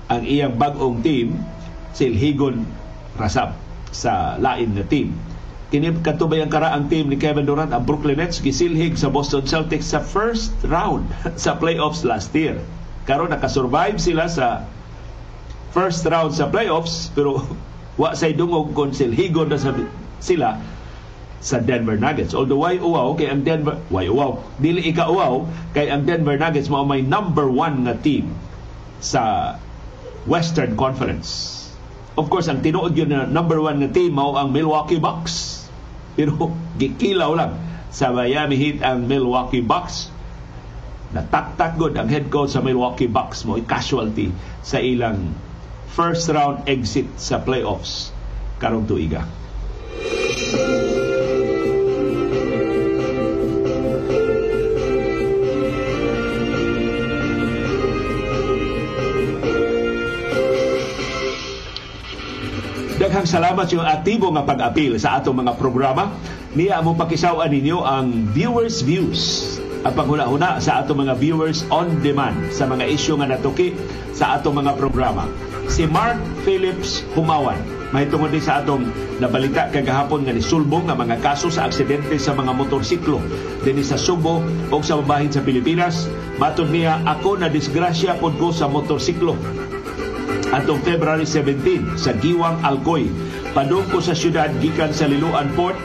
ang 0.07 0.23
iyang 0.23 0.55
bagong 0.55 1.03
team 1.03 1.35
silhigon 1.91 2.63
rasab 3.19 3.55
sa 3.91 4.39
lain 4.39 4.75
na 4.75 4.83
team 4.87 5.11
kini 5.73 5.89
katubay 6.05 6.45
ang 6.45 6.53
karaang 6.53 6.85
team 6.85 7.09
ni 7.09 7.17
Kevin 7.17 7.49
Durant 7.49 7.73
ang 7.73 7.81
Brooklyn 7.81 8.21
Nets 8.21 8.37
gisilhig 8.37 8.93
sa 8.93 9.09
Boston 9.09 9.49
Celtics 9.49 9.89
sa 9.89 10.05
first 10.05 10.53
round 10.69 11.09
sa 11.43 11.57
playoffs 11.57 12.05
last 12.05 12.29
year 12.37 12.61
karon 13.09 13.33
nakasurvive 13.33 13.97
sila 13.97 14.29
sa 14.29 14.69
first 15.73 16.05
round 16.05 16.29
sa 16.37 16.53
playoffs 16.53 17.09
pero 17.17 17.41
wa 18.01 18.13
say 18.13 18.37
dungog 18.37 18.77
kon 18.77 18.93
silhigon 18.93 19.49
na 19.49 19.57
sila 20.21 20.61
sa 21.43 21.59
Denver 21.59 21.99
Nuggets. 21.99 22.31
Although 22.31 22.63
why 22.63 22.79
uwaw 22.79 23.19
kay 23.19 23.27
ang 23.27 23.43
Denver 23.43 23.75
why 23.91 24.07
uwaw 24.07 24.39
dili 24.61 24.87
ika 24.87 25.11
uwaw 25.11 25.43
kay 25.75 25.91
ang 25.91 26.07
Denver 26.07 26.39
Nuggets 26.39 26.71
mao 26.71 26.87
may 26.87 27.03
number 27.03 27.49
one 27.49 27.89
nga 27.89 27.97
team 27.99 28.31
sa 29.03 29.55
Western 30.23 30.79
Conference. 30.79 31.59
Of 32.13 32.29
course, 32.29 32.45
ang 32.47 32.61
tinuod 32.61 32.93
yun 32.95 33.11
na 33.11 33.25
number 33.27 33.59
one 33.59 33.83
nga 33.83 33.91
team 33.91 34.15
mao 34.15 34.39
ang 34.39 34.55
Milwaukee 34.55 35.01
Bucks. 35.01 35.62
Pero 36.13 36.53
gikilaw 36.77 37.31
lang 37.33 37.57
sa 37.93 38.09
Miami 38.09 38.57
Heat 38.57 38.79
ang 38.81 39.05
Milwaukee 39.05 39.61
Bucks. 39.61 40.09
Nataktak 41.13 41.77
good 41.77 41.93
ang 41.93 42.09
head 42.09 42.33
coach 42.33 42.57
sa 42.57 42.61
Milwaukee 42.65 43.09
Bucks 43.09 43.45
mo 43.45 43.57
casualty 43.61 44.33
sa 44.65 44.81
ilang 44.81 45.29
first 45.93 46.25
round 46.33 46.65
exit 46.65 47.05
sa 47.21 47.37
playoffs 47.37 48.09
karong 48.57 48.89
tuiga. 48.89 49.42
Daghang 63.13 63.29
salamat 63.29 63.69
yung 63.69 63.85
aktibo 63.85 64.33
nga 64.33 64.41
pag-apil 64.41 64.97
sa 64.97 65.21
atong 65.21 65.45
mga 65.45 65.53
programa. 65.61 66.17
Niya 66.57 66.81
mo 66.81 66.97
pakisawan 66.97 67.45
ninyo 67.45 67.85
ang 67.85 68.33
viewers 68.33 68.81
views 68.81 69.53
ang 69.85 69.93
panghuna-huna 69.93 70.57
sa 70.57 70.81
atong 70.81 71.05
mga 71.05 71.21
viewers 71.21 71.61
on 71.69 72.01
demand 72.01 72.33
sa 72.49 72.65
mga 72.65 72.89
isyu 72.89 73.13
nga 73.21 73.29
natuki 73.29 73.77
sa 74.17 74.41
atong 74.41 74.65
mga 74.65 74.73
programa. 74.81 75.29
Si 75.69 75.85
Mark 75.85 76.17
Phillips 76.41 77.05
Humawan, 77.13 77.61
mahitungod 77.93 78.33
din 78.33 78.41
sa 78.41 78.65
atong 78.65 78.89
nabalita 79.21 79.69
kagahapon 79.69 80.25
nga 80.25 80.33
nisulbong 80.33 80.89
nga 80.89 80.97
mga 80.97 81.21
kaso 81.21 81.53
sa 81.53 81.69
aksidente 81.69 82.17
sa 82.17 82.33
mga 82.33 82.49
motorsiklo 82.49 83.21
dinhi 83.61 83.85
sa 83.85 84.01
Subo 84.01 84.41
o 84.73 84.81
sa 84.81 84.97
babahin 84.97 85.29
sa 85.29 85.45
Pilipinas. 85.45 86.09
Matod 86.41 86.73
niya, 86.73 86.97
ako 87.05 87.37
na 87.37 87.45
disgrasya 87.45 88.17
pod 88.17 88.41
ko 88.41 88.49
sa 88.49 88.65
motorsiklo 88.65 89.37
atong 90.53 90.85
February 90.85 91.25
17 91.25 91.97
sa 91.97 92.13
Giwang 92.13 92.61
Alcoy. 92.61 93.09
Padung 93.57 93.85
ko 93.89 93.97
sa 93.97 94.13
syudad 94.13 94.53
gikan 94.61 94.93
sa 94.93 95.09
Liloan 95.09 95.49
Port. 95.57 95.77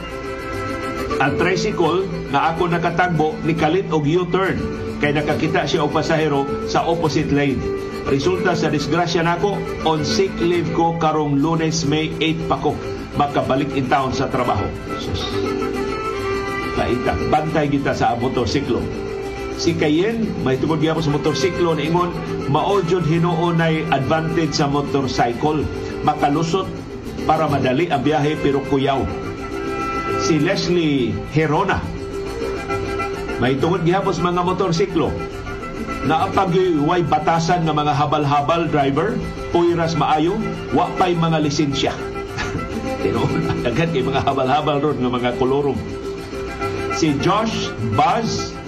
Ang 1.19 1.35
tricycle 1.35 2.05
na 2.29 2.53
ako 2.53 2.69
nakatagbo 2.69 3.35
ni 3.43 3.57
kalit 3.57 3.89
og 3.89 4.05
U-turn 4.05 4.55
kay 5.01 5.11
nakakita 5.11 5.65
siya 5.65 5.83
og 5.83 5.91
pasahero 5.91 6.45
sa 6.69 6.85
opposite 6.85 7.33
lane. 7.33 7.59
Resulta 8.07 8.55
sa 8.55 8.71
disgrasya 8.71 9.25
nako 9.25 9.57
on 9.83 10.05
sick 10.05 10.31
leave 10.39 10.69
ko 10.71 10.95
karong 11.01 11.41
Lunes 11.41 11.83
May 11.89 12.13
8 12.21 12.47
pa 12.47 12.57
ko 12.61 12.77
makabalik 13.19 13.73
in 13.75 13.89
town 13.91 14.15
sa 14.15 14.31
trabaho. 14.31 14.69
Sus. 15.01 15.27
Kaita, 16.79 17.11
bantay 17.27 17.67
kita 17.67 17.91
sa 17.91 18.15
motorsiklo 18.15 19.08
si 19.59 19.75
Kayen 19.75 20.23
may 20.47 20.55
tungod 20.55 20.79
gyapon 20.79 21.03
sa 21.03 21.11
motorsiklo 21.11 21.75
na 21.75 21.83
ingon 21.83 22.15
mao 22.47 22.79
jud 22.87 23.03
hinuunay 23.03 23.83
advantage 23.91 24.55
sa 24.55 24.71
motorcycle. 24.71 25.67
Makalusot 26.07 26.63
para 27.27 27.45
madali 27.51 27.91
ang 27.91 27.99
biyahe 27.99 28.39
pero 28.39 28.63
kuyaw. 28.71 29.03
Si 30.23 30.39
Leslie 30.39 31.11
Herona 31.35 31.83
may 33.43 33.59
tungod 33.59 33.83
gyapon 33.83 34.15
sa 34.15 34.23
mga 34.31 34.41
motorsiklo. 34.47 35.11
Na 36.07 36.31
pagway 36.31 37.03
batasan 37.03 37.67
ng 37.67 37.75
mga 37.75 37.91
habal-habal 37.91 38.71
driver 38.71 39.19
puiras 39.51 39.99
maayo 39.99 40.39
wa 40.71 40.87
pay 40.95 41.11
mga 41.11 41.43
lisensya. 41.43 41.91
Tinuod 43.03 43.67
agad 43.67 43.91
kay 43.91 44.07
mga 44.07 44.23
habal-habal 44.23 44.79
ron 44.79 45.03
nga 45.03 45.11
mga 45.11 45.31
kolorong 45.35 45.79
si 46.99 47.15
Josh 47.23 47.71
Buzz 47.95 48.58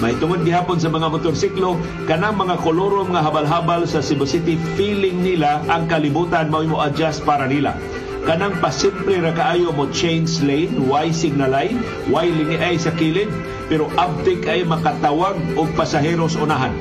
may 0.00 0.16
tungod 0.16 0.48
gihapon 0.48 0.80
sa 0.80 0.88
mga 0.88 1.12
motorsiklo 1.12 1.76
kanang 2.08 2.40
mga 2.40 2.56
kolorom 2.64 3.12
nga 3.12 3.20
habal-habal 3.20 3.84
sa 3.84 4.00
Cebu 4.00 4.24
City 4.24 4.56
feeling 4.72 5.20
nila 5.20 5.60
ang 5.68 5.84
kalibutan 5.92 6.48
mao 6.48 6.64
mo 6.64 6.80
adjust 6.80 7.20
para 7.28 7.44
nila. 7.44 7.76
Kanang 8.24 8.56
pasimple 8.64 9.20
ra 9.20 9.36
kaayo 9.36 9.76
mo 9.76 9.92
change 9.92 10.40
lane, 10.40 10.88
why 10.88 11.12
signalay, 11.12 11.76
why 12.08 12.24
lingi 12.24 12.56
ay 12.56 12.80
sa 12.80 12.96
kilid, 12.96 13.28
pero 13.68 13.92
abtik 14.00 14.48
ay 14.48 14.64
makatawag 14.64 15.36
og 15.56 15.68
pasaheros 15.76 16.36
unahan. 16.40 16.72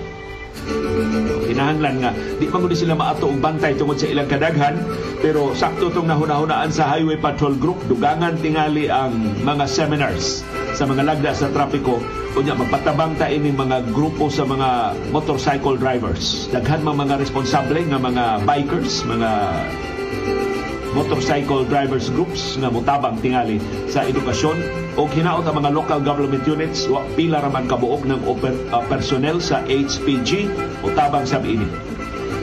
Kinahanglan 1.43 1.95
nga, 1.99 2.11
di 2.39 2.47
pa 2.47 2.59
sila 2.71 2.95
maato 2.95 3.27
og 3.27 3.43
bantay 3.43 3.75
tungod 3.75 3.99
sa 3.99 4.07
ilang 4.07 4.31
kadaghan, 4.31 4.79
pero 5.19 5.51
sakto 5.55 5.91
tong 5.91 6.07
nahuna-hunaan 6.07 6.71
sa 6.71 6.87
Highway 6.95 7.19
Patrol 7.19 7.55
Group, 7.59 7.83
dugangan 7.91 8.39
tingali 8.39 8.87
ang 8.87 9.43
mga 9.43 9.67
seminars 9.67 10.43
sa 10.75 10.87
mga 10.87 11.03
lagda 11.03 11.31
sa 11.35 11.51
trapiko 11.51 11.99
unya 12.37 12.53
magpatabang 12.53 13.17
ta 13.17 13.25
ining 13.25 13.57
mga 13.57 13.89
grupo 13.89 14.29
sa 14.29 14.45
mga 14.45 14.93
motorcycle 15.09 15.73
drivers. 15.79 16.45
Daghan 16.53 16.85
mga 16.85 16.97
mga 17.09 17.15
responsable 17.17 17.81
nga 17.89 17.97
mga 17.97 18.25
bikers 18.45 19.01
mga 19.07 19.29
motorcycle 20.93 21.65
drivers 21.69 22.09
groups 22.13 22.57
nga 22.57 22.69
mutabang 22.69 23.17
tingali 23.21 23.57
sa 23.89 24.05
edukasyon. 24.05 24.57
O 24.97 25.09
hinaot 25.09 25.45
ang 25.45 25.57
mga 25.61 25.69
local 25.73 25.99
government 26.01 26.45
units 26.45 26.85
wa 26.89 27.01
pila 27.17 27.41
ra 27.41 27.49
man 27.49 27.65
kabuok 27.65 28.05
ng 28.05 28.21
oper, 28.25 28.53
uh, 28.73 28.81
personnel 28.89 29.41
sa 29.41 29.61
HPG 29.65 30.49
mutabang 30.85 31.25
sa 31.25 31.41
ini. 31.41 31.65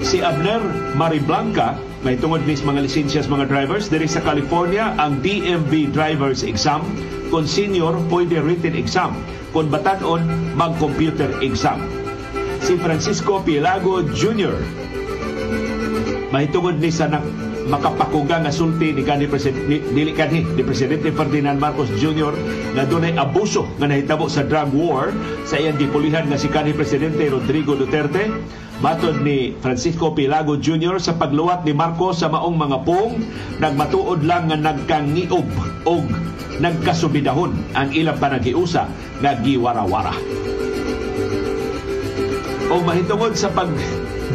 Si 0.03 0.23
Abner 0.23 0.63
Mariblanca 0.95 1.79
may 2.07 2.15
tungod 2.15 2.47
nis 2.47 2.63
mga 2.63 2.87
lisensyas 2.87 3.27
mga 3.27 3.51
drivers 3.51 3.91
diri 3.91 4.07
sa 4.07 4.23
California 4.23 4.95
ang 4.99 5.19
DMV 5.23 5.91
drivers 5.91 6.47
exam. 6.47 6.83
Kung 7.27 7.43
senior 7.43 7.99
pwede 8.07 8.39
written 8.39 8.79
exam 8.79 9.19
kung 9.55 9.69
batanon 9.71 10.23
mag-computer 10.55 11.31
exam 11.43 11.83
si 12.63 12.75
Francisco 12.81 13.39
Pilago 13.45 14.03
Jr. 14.03 14.57
mahitungod 16.35 16.83
ni 16.83 16.91
sa 16.91 17.07
makapakuga 17.67 18.43
nga 18.43 18.55
sulti 18.55 18.95
ni 18.95 19.03
kanhi 19.03 19.27
presidente 19.27 19.83
dili 19.91 20.15
kanhi 20.15 20.47
ni 20.55 20.63
presidente 20.63 21.11
Ferdinand 21.11 21.59
Marcos 21.59 21.91
Jr. 21.99 22.35
nga 22.79 22.87
dunay 22.87 23.19
abuso 23.19 23.67
nga 23.83 23.91
nahitabo 23.91 24.31
sa 24.31 24.47
drug 24.47 24.71
war 24.75 25.11
sa 25.43 25.59
iyang 25.59 25.79
gipulihan 25.79 26.27
nga 26.31 26.39
si 26.39 26.47
kanhi 26.47 26.73
presidente 26.73 27.27
Rodrigo 27.27 27.75
Duterte 27.75 28.31
Matod 28.77 29.25
ni 29.25 29.57
Francisco 29.65 30.13
Pilago 30.13 30.61
Jr. 30.61 31.01
sa 31.01 31.17
pagluwat 31.17 31.65
ni 31.65 31.73
Marcos 31.73 32.21
sa 32.21 32.29
maong 32.29 32.61
mga 32.61 32.79
pong, 32.85 33.25
nagmatuod 33.57 34.21
lang 34.21 34.53
nga 34.53 34.59
nagkangiob 34.61 35.49
og 35.89 36.05
nagkasubidahon 36.61 37.57
ang 37.73 37.89
ilang 37.97 38.21
panagiusa 38.21 38.85
nga 39.25 39.33
giwarawara. 39.41 40.13
O 42.69 42.85
mahitungod 42.85 43.33
sa 43.33 43.49
pag 43.49 43.73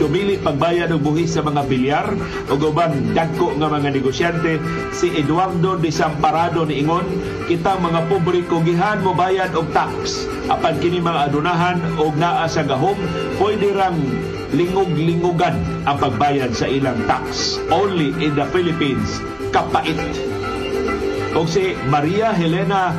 dumili 0.01 0.41
pagbayad 0.41 0.89
og 0.89 1.05
buhis 1.05 1.37
sa 1.37 1.45
mga 1.45 1.61
bilyar. 1.69 2.07
O 2.49 2.57
uban 2.57 3.13
dagko 3.13 3.53
nga 3.61 3.69
mga 3.69 3.93
negosyante 3.93 4.57
si 4.89 5.13
Eduardo 5.13 5.77
de 5.77 5.93
Samparado 5.93 6.65
ni 6.65 6.81
Ingon 6.81 7.05
kita 7.45 7.77
mga 7.77 8.09
publiko 8.09 8.65
gihan 8.65 9.05
mo 9.05 9.13
bayad 9.13 9.53
og 9.53 9.69
tax. 9.69 10.25
Apan 10.49 10.81
kini 10.81 10.97
mga 10.97 11.29
adunahan 11.29 11.77
og 12.01 12.17
naa 12.17 12.49
sa 12.49 12.65
gahom 12.65 12.97
pwede 13.37 13.69
rang 13.77 14.01
lingog-lingogan 14.57 15.85
ang 15.85 15.97
pagbayad 16.01 16.49
sa 16.57 16.65
ilang 16.65 16.97
tax. 17.05 17.61
Only 17.69 18.17
in 18.17 18.33
the 18.33 18.49
Philippines 18.49 19.21
kapait. 19.53 20.01
O 21.37 21.45
si 21.45 21.77
Maria 21.87 22.33
Helena 22.33 22.91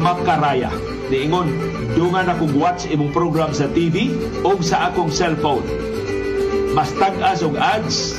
Macaraya 0.00 0.72
niingon 1.12 1.52
dungan 1.92 2.32
akong 2.32 2.56
watch 2.56 2.88
imong 2.88 3.12
program 3.12 3.52
sa 3.52 3.68
TV 3.68 4.08
o 4.40 4.56
sa 4.64 4.88
akong 4.88 5.12
cellphone 5.12 5.83
mas 6.74 6.90
tag-as 6.98 7.46
og 7.46 7.54
ads 7.54 8.18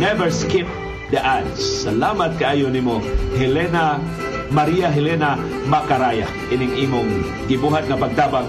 never 0.00 0.32
skip 0.32 0.64
the 1.12 1.20
ads. 1.20 1.84
Salamat 1.84 2.40
kaayo 2.40 2.72
nimo 2.72 3.04
Helena 3.36 4.00
Maria 4.48 4.88
Helena 4.88 5.36
Macaraya. 5.68 6.24
Ining 6.48 6.88
imong 6.88 7.20
gibuhat 7.52 7.84
nga 7.84 8.00
pagtabang 8.00 8.48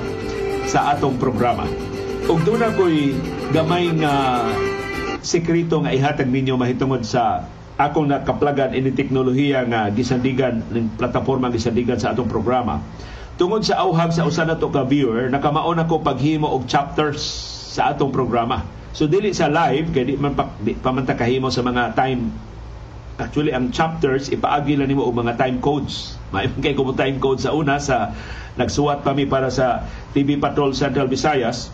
sa 0.63 0.95
atong 0.95 1.19
programa. 1.19 1.67
Ug 2.31 2.39
doon 2.47 2.63
ko'y 2.79 3.11
gamay 3.51 3.91
nga 3.99 4.47
sekreto 5.19 5.83
nga 5.83 5.91
ihatag 5.91 6.31
ninyo 6.31 6.55
mahitungod 6.55 7.03
sa 7.03 7.43
akong 7.75 8.07
nakaplagan 8.07 8.71
ini 8.71 8.95
teknolohiya 8.95 9.67
nga 9.67 9.91
gisandigan 9.91 10.63
ng 10.71 10.95
plataporma 10.95 11.51
gisandigan 11.51 11.99
sa 11.99 12.15
atong 12.15 12.31
programa. 12.31 12.79
Tungod 13.35 13.67
sa 13.67 13.83
auhag 13.83 14.15
sa 14.15 14.23
usa 14.23 14.47
nato 14.47 14.71
ka 14.71 14.87
viewer 14.87 15.27
nakamaon 15.27 15.83
ako 15.83 15.99
paghimo 15.99 16.47
og 16.47 16.63
chapters 16.71 17.19
sa 17.75 17.91
atong 17.91 18.15
programa 18.15 18.80
So 18.91 19.07
dili 19.07 19.31
sa 19.31 19.47
live 19.47 19.95
kay 19.95 20.03
di 20.03 20.15
man 20.19 20.35
pa, 20.35 20.51
kahimo 21.15 21.47
sa 21.47 21.63
mga 21.63 21.95
time 21.95 22.31
actually 23.21 23.53
ang 23.53 23.69
chapters 23.69 24.33
ipaagi 24.33 24.75
lang 24.75 24.91
nimo 24.91 25.07
og 25.07 25.15
mga 25.15 25.39
time 25.39 25.63
codes. 25.63 26.15
May 26.35 26.51
kay 26.59 26.75
ko 26.75 26.91
time 26.91 27.19
code 27.23 27.39
sa 27.39 27.55
una 27.55 27.79
sa 27.79 28.11
nagsuwat 28.59 29.03
pa 29.07 29.15
mi 29.15 29.23
para 29.23 29.47
sa 29.47 29.87
TV 30.11 30.35
Patrol 30.35 30.75
Central 30.75 31.07
Visayas. 31.07 31.71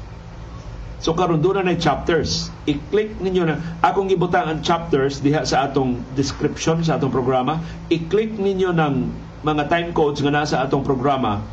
So 0.98 1.14
karon 1.14 1.42
doon 1.46 1.62
na 1.66 1.78
chapters. 1.78 2.50
I-click 2.66 3.22
ninyo 3.22 3.44
na 3.46 3.62
akong 3.86 4.10
gibutang 4.10 4.50
ang 4.50 4.60
chapters 4.66 5.22
diha 5.22 5.46
sa 5.46 5.70
atong 5.70 6.02
description 6.18 6.82
sa 6.82 6.98
atong 6.98 7.14
programa. 7.14 7.62
I-click 7.94 8.34
ninyo 8.34 8.74
ng 8.74 8.94
mga 9.46 9.70
time 9.70 9.90
codes 9.94 10.26
nga 10.26 10.34
nasa 10.34 10.58
atong 10.66 10.82
programa 10.82 11.46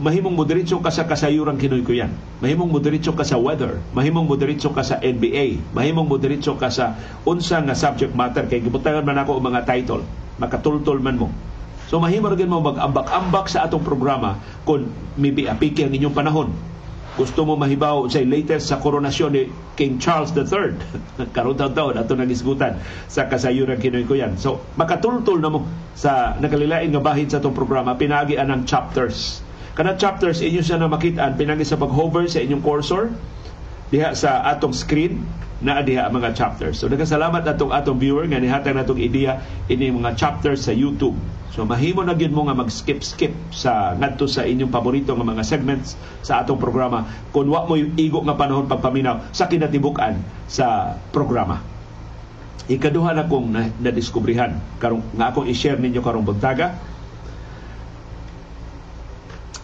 mahimong 0.00 0.32
moderitso 0.32 0.80
ka 0.80 0.88
sa 0.88 1.04
kasayuran 1.04 1.60
kinoy 1.60 1.84
ko 1.84 1.92
yan. 1.92 2.08
Mahimong 2.40 2.72
moderitso 2.72 3.12
ka 3.12 3.20
sa 3.20 3.36
weather, 3.36 3.84
mahimong 3.92 4.24
moderitso 4.24 4.72
ka 4.72 4.80
sa 4.80 4.96
NBA, 4.96 5.60
mahimong 5.76 6.08
moderitso 6.08 6.56
ka 6.56 6.72
sa 6.72 6.96
unsa 7.28 7.60
nga 7.60 7.76
subject 7.76 8.16
matter 8.16 8.48
kay 8.48 8.64
gibutangan 8.64 9.04
man 9.04 9.20
ako 9.20 9.44
mga 9.44 9.68
title, 9.68 10.00
makatultol 10.40 11.04
man 11.04 11.20
mo. 11.20 11.28
So 11.92 12.00
mahimo 12.00 12.32
rin 12.32 12.48
mo 12.48 12.64
mag-ambak-ambak 12.64 13.52
sa 13.52 13.68
atong 13.68 13.84
programa 13.84 14.40
kung 14.64 14.88
maybe 15.20 15.44
apiki 15.44 15.84
ang 15.84 15.92
inyong 15.92 16.16
panahon. 16.16 16.48
Gusto 17.20 17.44
mo 17.44 17.58
mahibaw 17.60 18.08
sa 18.08 18.24
latest 18.24 18.72
sa 18.72 18.80
koronasyon 18.80 19.30
ni 19.36 19.52
King 19.76 20.00
Charles 20.00 20.32
III. 20.32 20.80
Karon 21.36 21.60
taon 21.60 22.00
ato 22.00 22.16
nagisgutan 22.16 22.80
sa 23.04 23.28
kasayuran 23.28 23.76
kinoy 23.76 24.08
ko 24.08 24.16
yan. 24.16 24.40
So 24.40 24.64
makatultol 24.80 25.44
na 25.44 25.52
mo 25.52 25.68
sa 25.92 26.40
nakalilain 26.40 26.88
nga 26.88 27.04
bahid 27.04 27.28
sa 27.28 27.42
atong 27.42 27.52
programa 27.52 27.98
pinagi 28.00 28.40
anang 28.40 28.64
chapters 28.64 29.44
Kana 29.80 29.96
chapters 29.96 30.44
inyo 30.44 30.60
siya 30.60 30.76
na 30.76 30.92
makita 30.92 31.32
pinagi 31.40 31.64
sa 31.64 31.80
pag-hover 31.80 32.28
sa 32.28 32.44
inyong 32.44 32.60
cursor 32.60 33.16
diha 33.88 34.12
sa 34.12 34.44
atong 34.52 34.76
screen 34.76 35.24
na 35.64 35.80
diha 35.80 36.04
ang 36.04 36.20
mga 36.20 36.36
chapters. 36.36 36.84
So 36.84 36.92
nagkasalamat 36.92 37.48
atong 37.48 37.72
atong 37.72 37.96
viewer 37.96 38.28
nga 38.28 38.36
nihatag 38.36 38.76
natong 38.76 39.00
ideya 39.00 39.40
ini 39.72 39.88
mga 39.88 40.20
chapters 40.20 40.68
sa 40.68 40.76
YouTube. 40.76 41.16
So 41.56 41.64
mahimo 41.64 42.04
na 42.04 42.12
gyud 42.12 42.28
mo 42.28 42.44
nga 42.44 42.60
mag-skip-skip 42.60 43.32
sa 43.56 43.96
ngadto 43.96 44.28
sa 44.28 44.44
inyong 44.44 44.68
paborito 44.68 45.16
nga 45.16 45.24
mga 45.24 45.48
segments 45.48 45.96
sa 46.20 46.44
atong 46.44 46.60
programa 46.60 47.08
kung 47.32 47.48
wa 47.48 47.64
mo 47.64 47.72
igo 47.80 48.20
nga 48.20 48.36
panahon 48.36 48.68
pagpaminaw 48.68 49.32
sa 49.32 49.48
kinatibuk-an 49.48 50.20
sa 50.44 51.00
programa. 51.08 51.56
Ikaduha 52.68 53.16
na 53.16 53.24
kong 53.24 53.48
na, 53.48 53.72
na-diskubrihan 53.80 54.60
karong 54.76 55.16
nga 55.16 55.32
akong 55.32 55.48
i-share 55.48 55.80
ninyo 55.80 56.04
karong 56.04 56.28
buntaga. 56.28 56.76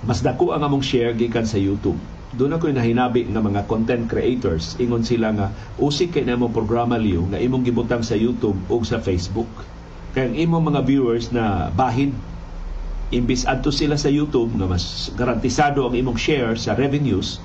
Mas 0.04 0.20
dako 0.20 0.52
ang 0.52 0.66
among 0.66 0.84
share 0.84 1.16
gikan 1.16 1.48
sa 1.48 1.56
YouTube 1.56 1.96
doon 2.36 2.52
ako 2.52 2.68
nahinabi 2.68 3.24
nga 3.32 3.40
mga 3.40 3.64
content 3.64 4.04
creators. 4.04 4.76
Ingon 4.76 5.00
sila 5.00 5.32
nga 5.32 5.48
usik 5.80 6.12
kay 6.18 6.28
namo 6.28 6.52
programa 6.52 7.00
liyo 7.00 7.24
nga 7.32 7.40
imong 7.40 7.64
gibutang 7.64 8.04
sa 8.04 8.12
YouTube 8.12 8.60
o 8.68 8.84
sa 8.84 9.00
Facebook. 9.00 9.48
Kay 10.12 10.28
ang 10.28 10.34
imong 10.36 10.74
mga 10.74 10.80
viewers 10.84 11.32
na 11.32 11.72
bahin 11.72 12.12
imbis 13.08 13.48
adto 13.48 13.72
sila 13.72 13.96
sa 13.96 14.12
YouTube 14.12 14.52
nga 14.52 14.68
mas 14.68 15.08
garantisado 15.16 15.88
ang 15.88 15.96
imong 15.96 16.20
share 16.20 16.58
sa 16.60 16.76
revenues 16.76 17.40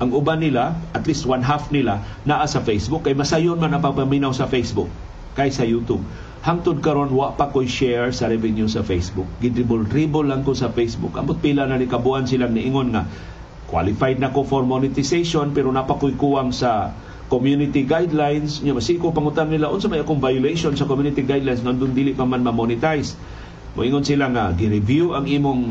ang 0.00 0.14
uban 0.14 0.40
nila 0.40 0.78
at 0.94 1.04
least 1.08 1.26
one 1.26 1.42
half 1.42 1.72
nila 1.74 1.98
naa 2.22 2.46
sa 2.46 2.62
Facebook. 2.62 3.02
Kay 3.08 3.18
masayon 3.18 3.58
man 3.58 3.74
ang 3.74 3.82
pagpaminaw 3.82 4.30
sa 4.30 4.46
Facebook 4.46 4.88
kay 5.34 5.50
sa 5.50 5.66
YouTube 5.66 6.02
hangtod 6.40 6.80
karon 6.80 7.12
wa 7.12 7.36
pa 7.36 7.52
koy 7.52 7.68
share 7.68 8.08
sa 8.16 8.28
revenue 8.32 8.68
sa 8.68 8.80
Facebook. 8.80 9.28
Gidribol-dribble 9.44 10.24
lang 10.24 10.40
ko 10.40 10.56
sa 10.56 10.72
Facebook. 10.72 11.12
Ambot 11.20 11.36
pila 11.36 11.68
na 11.68 11.76
ni 11.76 11.84
kabuan 11.84 12.24
silang 12.24 12.56
niingon 12.56 12.96
nga 12.96 13.04
qualified 13.68 14.18
na 14.18 14.32
ko 14.32 14.42
for 14.42 14.66
monetization 14.66 15.54
pero 15.54 15.70
napakoy 15.70 16.16
kuwang 16.16 16.50
sa 16.50 16.96
community 17.30 17.84
guidelines. 17.84 18.64
Nya 18.64 18.72
masiko 18.72 19.12
pangutan 19.12 19.52
nila 19.52 19.68
unsa 19.68 19.86
may 19.86 20.00
akong 20.00 20.18
violation 20.18 20.72
sa 20.74 20.88
community 20.88 21.22
guidelines 21.22 21.60
nandun 21.60 21.92
dili 21.92 22.16
pa 22.16 22.24
man 22.24 22.42
ma-monetize. 22.42 23.14
Moingon 23.76 24.02
sila 24.02 24.32
nga 24.32 24.50
gi-review 24.56 25.14
ang 25.14 25.28
imong 25.28 25.62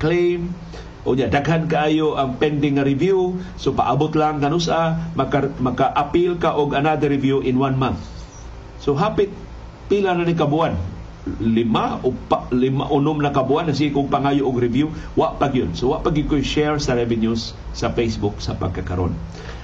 claim. 0.00 0.54
O 1.02 1.18
niya 1.18 1.26
daghan 1.28 1.66
kaayo 1.66 2.14
ang 2.14 2.38
pending 2.38 2.78
nga 2.78 2.86
review. 2.86 3.42
So 3.58 3.74
paabot 3.74 4.14
lang 4.14 4.38
kanusa 4.38 5.12
maka, 5.18 5.50
maka-appeal 5.58 6.38
ka 6.38 6.54
og 6.54 6.78
another 6.78 7.10
review 7.10 7.42
in 7.42 7.58
one 7.58 7.74
month. 7.74 7.98
So 8.78 8.94
hapit 8.94 9.34
pila 9.92 10.16
na 10.16 10.24
ni 10.24 10.32
kabuan? 10.32 10.72
Lima 11.38 12.00
o 12.00 12.16
pa, 12.16 12.48
lima 12.48 12.88
unom 12.88 13.20
na 13.20 13.28
kabuan 13.28 13.68
na 13.68 13.76
kong 13.76 14.08
pangayo 14.08 14.48
og 14.48 14.56
review? 14.56 14.88
Wa 15.12 15.36
pag 15.36 15.52
yun. 15.52 15.76
So 15.76 15.92
wa 15.92 16.00
pag 16.00 16.16
ko 16.16 16.40
share 16.40 16.80
sa 16.80 16.96
revenues 16.96 17.52
sa 17.76 17.92
Facebook 17.92 18.40
sa 18.40 18.56
pagkakaron 18.56 19.12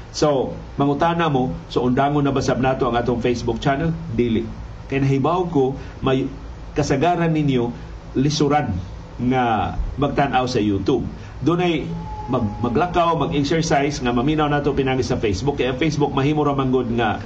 so 0.08 0.56
mangutana 0.80 1.28
mo 1.28 1.52
so 1.68 1.84
undangon 1.84 2.24
na 2.24 2.32
basab 2.32 2.58
nato 2.58 2.88
ang 2.88 2.96
atong 2.96 3.24
Facebook 3.24 3.62
channel? 3.62 3.94
Dili. 4.12 4.44
Kay 4.88 5.04
nahibaw 5.04 5.48
ko 5.48 5.76
may 6.04 6.28
kasagaran 6.72 7.32
ninyo 7.32 7.72
lisuran 8.16 8.72
nga 9.18 9.74
magtan-aw 9.98 10.46
sa 10.46 10.62
YouTube. 10.62 11.04
Dunay 11.42 11.84
mag, 12.30 12.44
maglakaw, 12.62 13.18
mag-exercise 13.18 13.98
nga 14.00 14.14
maminaw 14.14 14.48
nato 14.48 14.72
pinagi 14.72 15.04
sa 15.04 15.20
Facebook. 15.20 15.60
Kay 15.60 15.74
ang 15.74 15.78
Facebook 15.78 16.14
mahimo 16.14 16.42
ra 16.46 16.54
manggod 16.56 16.88
nga 16.94 17.20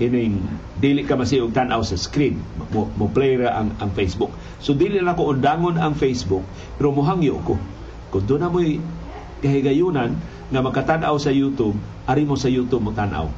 kining 0.00 0.40
dili 0.80 1.04
ka 1.04 1.12
masiog 1.12 1.52
tan-aw 1.52 1.84
sa 1.84 2.00
screen 2.00 2.40
mo, 2.72 2.88
mo 2.96 3.06
play 3.12 3.36
ra 3.36 3.60
ang, 3.60 3.76
ang 3.84 3.92
Facebook 3.92 4.32
so 4.56 4.72
dili 4.72 4.96
na 4.96 5.12
ko 5.12 5.28
undangon 5.28 5.76
ang 5.76 5.92
Facebook 5.92 6.42
pero 6.80 6.88
mohangyo 6.96 7.36
ko 7.44 7.60
kung 8.08 8.24
doon 8.24 8.40
na 8.40 8.48
mo'y 8.48 8.80
kahigayunan 9.44 10.16
nga 10.50 10.60
makatan-aw 10.64 11.14
sa 11.20 11.28
YouTube 11.28 11.76
ari 12.08 12.24
mo 12.24 12.34
sa 12.40 12.48
YouTube 12.48 12.80
mo 12.80 12.96
tan-aw 12.96 13.28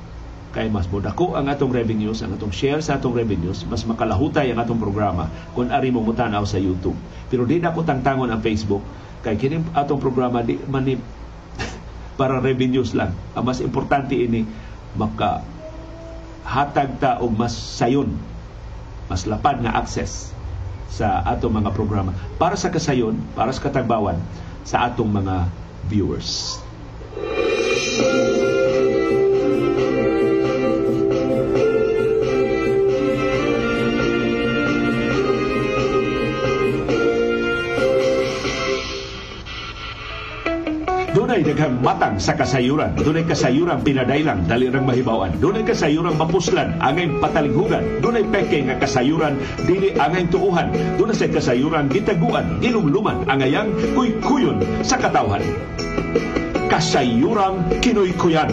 kay 0.52 0.68
mas 0.68 0.84
modako 0.92 1.32
ang 1.32 1.48
atong 1.48 1.72
revenues, 1.72 2.20
ang 2.20 2.36
atong 2.36 2.52
share 2.52 2.84
sa 2.84 3.00
atong 3.00 3.16
revenues, 3.16 3.64
mas 3.64 3.88
makalahutay 3.88 4.52
ang 4.52 4.60
atong 4.60 4.76
programa 4.76 5.32
kung 5.56 5.72
ari 5.72 5.88
mo 5.88 6.04
mutanaw 6.04 6.44
sa 6.44 6.60
YouTube. 6.60 6.94
Pero 7.32 7.48
di 7.48 7.56
na 7.56 7.72
ko 7.72 7.80
tangtangon 7.80 8.28
ang 8.28 8.44
Facebook 8.44 8.84
kay 9.24 9.40
kini 9.40 9.64
atong 9.72 9.96
programa 9.96 10.44
di 10.44 10.60
manip 10.68 11.00
para 12.20 12.36
revenues 12.36 12.92
lang. 12.92 13.16
Ang 13.32 13.44
mas 13.48 13.64
importante 13.64 14.12
ini 14.12 14.44
maka 14.92 15.40
hatag 16.42 16.98
ta 16.98 17.18
og 17.22 17.30
mas 17.34 17.54
sayon 17.54 18.14
mas 19.06 19.26
lapad 19.26 19.62
nga 19.62 19.78
access 19.78 20.34
sa 20.92 21.24
atong 21.24 21.62
mga 21.62 21.70
programa 21.72 22.12
para 22.36 22.58
sa 22.58 22.68
kasayon 22.68 23.16
para 23.32 23.50
sa 23.54 23.64
katagbawan 23.64 24.20
sa 24.62 24.86
atong 24.86 25.10
mga 25.10 25.48
viewers. 25.90 26.62
Dunay 41.32 41.48
daghang 41.48 41.80
matang 41.80 42.20
sa 42.20 42.36
kasayuran. 42.36 42.92
Dunay 42.92 43.24
kasayuran 43.24 43.80
pinadailang 43.80 44.44
dali 44.44 44.68
rang 44.68 44.84
mahibawan. 44.84 45.32
Dunay 45.40 45.64
kasayuran 45.64 46.12
mapuslan 46.20 46.76
angay 46.76 47.08
patalinghugan. 47.24 48.04
Dunay 48.04 48.20
peke 48.28 48.60
nga 48.68 48.76
kasayuran 48.76 49.40
dili 49.64 49.96
angay 49.96 50.28
tuuhan. 50.28 50.68
Dunay 51.00 51.16
sa 51.16 51.32
kasayuran 51.32 51.88
gitaguan, 51.88 52.60
ilumluman 52.60 53.24
angayang 53.32 53.72
kuy-kuyon 53.96 54.60
sa 54.84 55.00
katawhan. 55.00 55.40
Kasayuran 56.68 57.80
kinoy-kuyan 57.80 58.52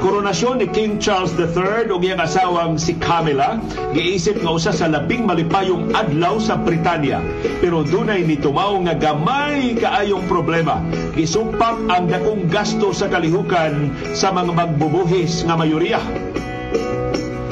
koronasyon 0.00 0.58
ni 0.58 0.66
King 0.70 0.98
Charles 0.98 1.36
III 1.38 1.92
ug 1.92 2.02
iyang 2.02 2.18
asawang 2.18 2.74
si 2.80 2.96
Camilla 2.98 3.60
giisip 3.94 4.40
nga 4.42 4.50
usa 4.50 4.72
sa 4.74 4.90
labing 4.90 5.28
malipayong 5.28 5.94
adlaw 5.94 6.40
sa 6.42 6.58
Britanya. 6.58 7.22
Pero 7.62 7.86
dunay 7.86 8.26
nitumaw 8.26 8.74
nga 8.88 8.94
gamay 8.98 9.76
kaayong 9.78 10.26
problema. 10.26 10.82
Gisumpak 11.14 11.78
ang 11.86 12.10
dakong 12.10 12.50
gasto 12.50 12.90
sa 12.90 13.06
kalihukan 13.06 13.92
sa 14.16 14.34
mga 14.34 14.50
magbubuhis 14.50 15.46
nga 15.46 15.54
mayoriya 15.54 16.02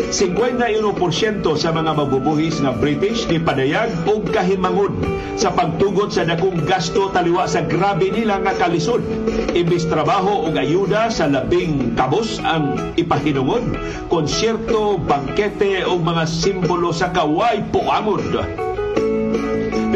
51% 0.09 1.45
sa 1.61 1.69
mga 1.69 1.93
mabubuhis 1.93 2.65
nga 2.65 2.73
British 2.73 3.29
ni 3.29 3.37
padayag 3.37 3.93
og 4.09 4.25
kahimangon 4.33 4.97
sa 5.37 5.53
pagtugot 5.53 6.11
sa 6.11 6.25
dakong 6.25 6.65
gasto 6.65 7.13
taliwa 7.13 7.45
sa 7.45 7.61
grabe 7.61 8.09
nila 8.09 8.41
nga 8.41 8.57
kalisod. 8.57 9.05
Imbis 9.53 9.85
trabaho 9.85 10.49
og 10.49 10.57
ayuda 10.57 11.13
sa 11.13 11.29
labing 11.29 11.93
kabos 11.93 12.41
ang 12.41 12.97
ipahinungod, 12.97 13.77
konsyerto, 14.09 14.97
bangkete 14.97 15.85
o 15.85 16.01
mga 16.01 16.25
simbolo 16.25 16.89
sa 16.89 17.13
kaway 17.13 17.61
puamod. 17.69 18.25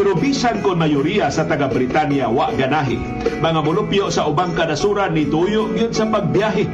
Pero 0.02 0.18
bisan 0.18 0.66
kon 0.66 0.82
mayoriya 0.82 1.30
sa 1.30 1.46
taga 1.46 1.70
Britanya 1.70 2.26
wa 2.26 2.50
ganahi, 2.50 2.98
mga 3.38 3.60
mulupyo 3.62 4.10
sa 4.10 4.26
ubang 4.26 4.50
kanasuran 4.50 5.14
ni 5.14 5.30
tuyo 5.30 5.70
gyud 5.78 5.94
sa 5.94 6.10
pagbiyahe. 6.10 6.66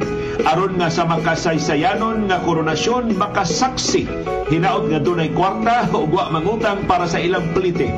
Aron 0.49 0.81
nga 0.81 0.89
sa 0.89 1.05
makasaysayanon 1.05 2.25
nga 2.25 2.41
koronasyon 2.41 3.13
makasaksi. 3.13 4.09
Hinaot 4.49 4.89
nga 4.89 4.97
dunay 4.97 5.29
kwarta 5.29 5.85
ug 5.93 6.09
wa 6.09 6.25
mangutang 6.33 6.89
para 6.89 7.05
sa 7.05 7.21
ilang 7.21 7.53
plite 7.53 7.93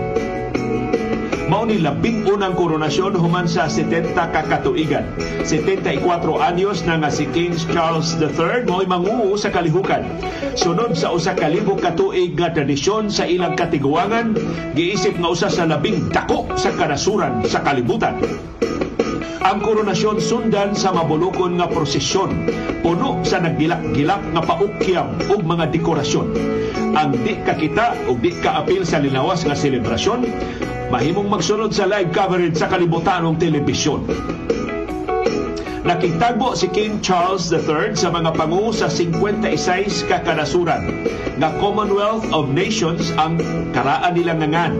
mao 1.51 1.67
ni 1.67 1.83
labing 1.83 2.23
unang 2.23 2.55
koronasyon 2.55 3.11
human 3.19 3.43
sa 3.43 3.67
70 3.67 4.15
ka 4.15 4.41
katuigan. 4.47 5.03
74 5.43 5.99
anyos 6.47 6.87
na 6.87 6.95
nga 7.03 7.11
si 7.11 7.27
King 7.35 7.51
Charles 7.75 8.15
III 8.15 8.63
mo'y 8.63 8.87
manguo 8.87 9.35
sa 9.35 9.51
kalihukan. 9.51 10.07
Sunod 10.55 10.95
sa 10.95 11.11
usa 11.11 11.35
ka 11.35 11.51
libo 11.51 11.75
ka 11.75 11.91
tuig 11.91 12.39
nga 12.39 12.55
tradisyon 12.55 13.11
sa 13.11 13.27
ilang 13.27 13.59
katiguangan, 13.59 14.31
giisip 14.79 15.19
nga 15.19 15.27
usa 15.27 15.51
sa 15.51 15.67
labing 15.67 16.07
dako 16.07 16.47
sa 16.55 16.71
kanasuran 16.71 17.43
sa 17.43 17.59
kalibutan. 17.59 18.15
Ang 19.41 19.57
koronasyon 19.65 20.21
sundan 20.21 20.77
sa 20.77 20.93
mabulukon 20.93 21.57
nga 21.57 21.65
prosesyon, 21.65 22.45
puno 22.85 23.25
sa 23.25 23.41
naggilak-gilak 23.41 24.21
nga 24.37 24.41
paukyam 24.45 25.17
ug 25.33 25.41
mga 25.41 25.73
dekorasyon. 25.73 26.29
Ang 26.93 27.17
di 27.25 27.41
kakita 27.41 27.97
ug 28.05 28.21
di 28.21 28.37
kaapil 28.37 28.85
sa 28.85 29.01
linawas 29.01 29.41
nga 29.41 29.57
selebrasyon, 29.57 30.29
mahimong 30.93 31.25
magsunod 31.25 31.73
sa 31.73 31.89
live 31.89 32.13
coverage 32.13 32.53
sa 32.53 32.69
kalibutanong 32.69 33.41
telebisyon. 33.41 34.05
Nakitagbo 35.81 36.53
si 36.53 36.69
King 36.69 37.01
Charles 37.01 37.49
III 37.49 37.97
sa 37.97 38.13
mga 38.13 38.37
pangu 38.37 38.69
sa 38.69 38.85
56 38.85 40.05
ka 40.05 40.21
kanasuran 40.21 41.09
nga 41.41 41.49
Commonwealth 41.57 42.29
of 42.29 42.53
Nations 42.53 43.09
ang 43.17 43.41
karaan 43.73 44.13
nilang 44.13 44.45
ngangan. 44.45 44.73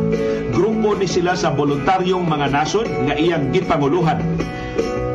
Grupo 0.53 0.93
ni 0.93 1.09
sila 1.09 1.33
sa 1.33 1.57
voluntaryong 1.57 2.21
mga 2.21 2.53
nasod 2.53 2.85
nga 2.85 3.17
iyang 3.17 3.49
gipanguluhan. 3.49 4.21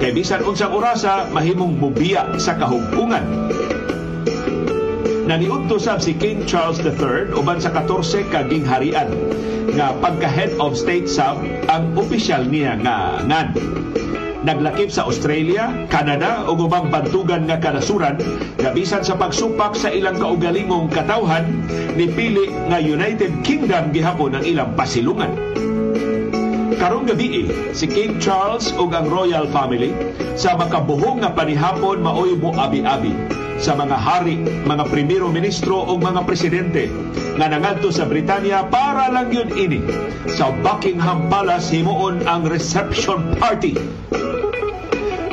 Kay 0.02 0.10
bisan 0.10 0.42
unsang 0.42 0.74
orasa 0.74 1.30
mahimong 1.30 1.78
mubiya 1.78 2.34
sa 2.42 2.58
kahugpungan. 2.58 3.54
Naniudto 5.30 5.78
sab 5.78 6.02
si 6.02 6.18
King 6.18 6.50
Charles 6.50 6.82
III 6.82 7.30
uban 7.38 7.62
sa 7.62 7.70
14 7.70 8.26
ka 8.34 8.42
gingharian 8.50 9.06
nga 9.78 9.94
pagka 10.02 10.26
head 10.26 10.50
of 10.58 10.74
state 10.74 11.06
sab 11.06 11.38
ang 11.70 11.94
opisyal 11.94 12.42
niya 12.42 12.74
nga 12.82 13.22
ngan 13.22 13.54
naglakip 14.46 14.94
sa 14.94 15.10
Australia, 15.10 15.74
Canada 15.90 16.46
ug 16.46 16.70
ubang 16.70 16.86
bantugan 16.86 17.50
nga 17.50 17.58
kanasuran 17.58 18.14
nga 18.62 18.70
bisan 18.70 19.02
sa 19.02 19.18
pagsupak 19.18 19.74
sa 19.74 19.90
ilang 19.90 20.14
kaugalingong 20.22 20.86
katawhan 20.86 21.66
nipili 21.98 22.54
nga 22.70 22.78
United 22.78 23.42
Kingdom 23.42 23.90
gihapon 23.90 24.38
ang 24.38 24.46
ilang 24.46 24.70
pasilungan. 24.78 25.34
Karong 26.78 27.10
gabi 27.10 27.50
si 27.74 27.90
King 27.90 28.22
Charles 28.22 28.70
ug 28.78 28.94
ang 28.94 29.10
royal 29.10 29.50
family 29.50 29.90
sa 30.38 30.54
makabuhong 30.54 31.26
nga 31.26 31.34
panihapon 31.34 31.98
maoy 31.98 32.38
mo 32.38 32.54
abi-abi 32.54 33.10
sa 33.56 33.72
mga 33.72 33.96
hari, 33.96 34.36
mga 34.68 34.84
primero 34.92 35.32
ministro 35.32 35.80
o 35.80 35.96
mga 35.96 36.28
presidente 36.28 36.92
nga 37.40 37.48
nangadto 37.48 37.88
sa 37.88 38.04
Britanya 38.04 38.68
para 38.68 39.08
lang 39.08 39.32
yun 39.32 39.48
ini 39.56 39.80
sa 40.28 40.52
Buckingham 40.60 41.32
Palace 41.32 41.72
himuon 41.72 42.20
ang 42.28 42.44
reception 42.44 43.32
party. 43.40 43.74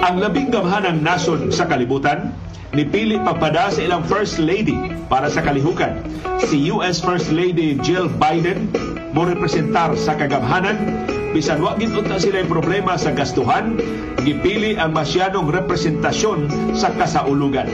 Ang 0.04 0.20
labing 0.20 0.51
gamhanang 0.51 0.99
nasod 0.99 1.47
sa 1.56 1.64
kalibutan 1.64 2.36
nipili 2.76 3.16
pagpada 3.24 3.72
sa 3.72 3.80
ilang 3.88 4.04
First 4.04 4.36
Lady 4.36 4.76
para 5.08 5.32
sa 5.32 5.39
kalihukan. 5.39 6.04
Si 6.43 6.68
US 6.76 6.99
First 6.99 7.32
Lady 7.32 7.80
Jill 7.80 8.12
Biden 8.20 8.68
mo 9.14 9.30
representar 9.30 9.93
sa 9.93 10.18
kagamhanan 10.18 11.05
bisan 11.34 11.61
wa 11.61 11.78
gid 11.78 11.93
unta 11.93 12.18
sila 12.18 12.41
problema 12.49 12.97
sa 12.97 13.14
gastuhan 13.14 13.78
gipili 14.26 14.74
ang 14.74 14.93
masyadong 14.93 15.49
representasyon 15.49 16.49
sa 16.74 16.89
kasaulugan. 16.97 17.70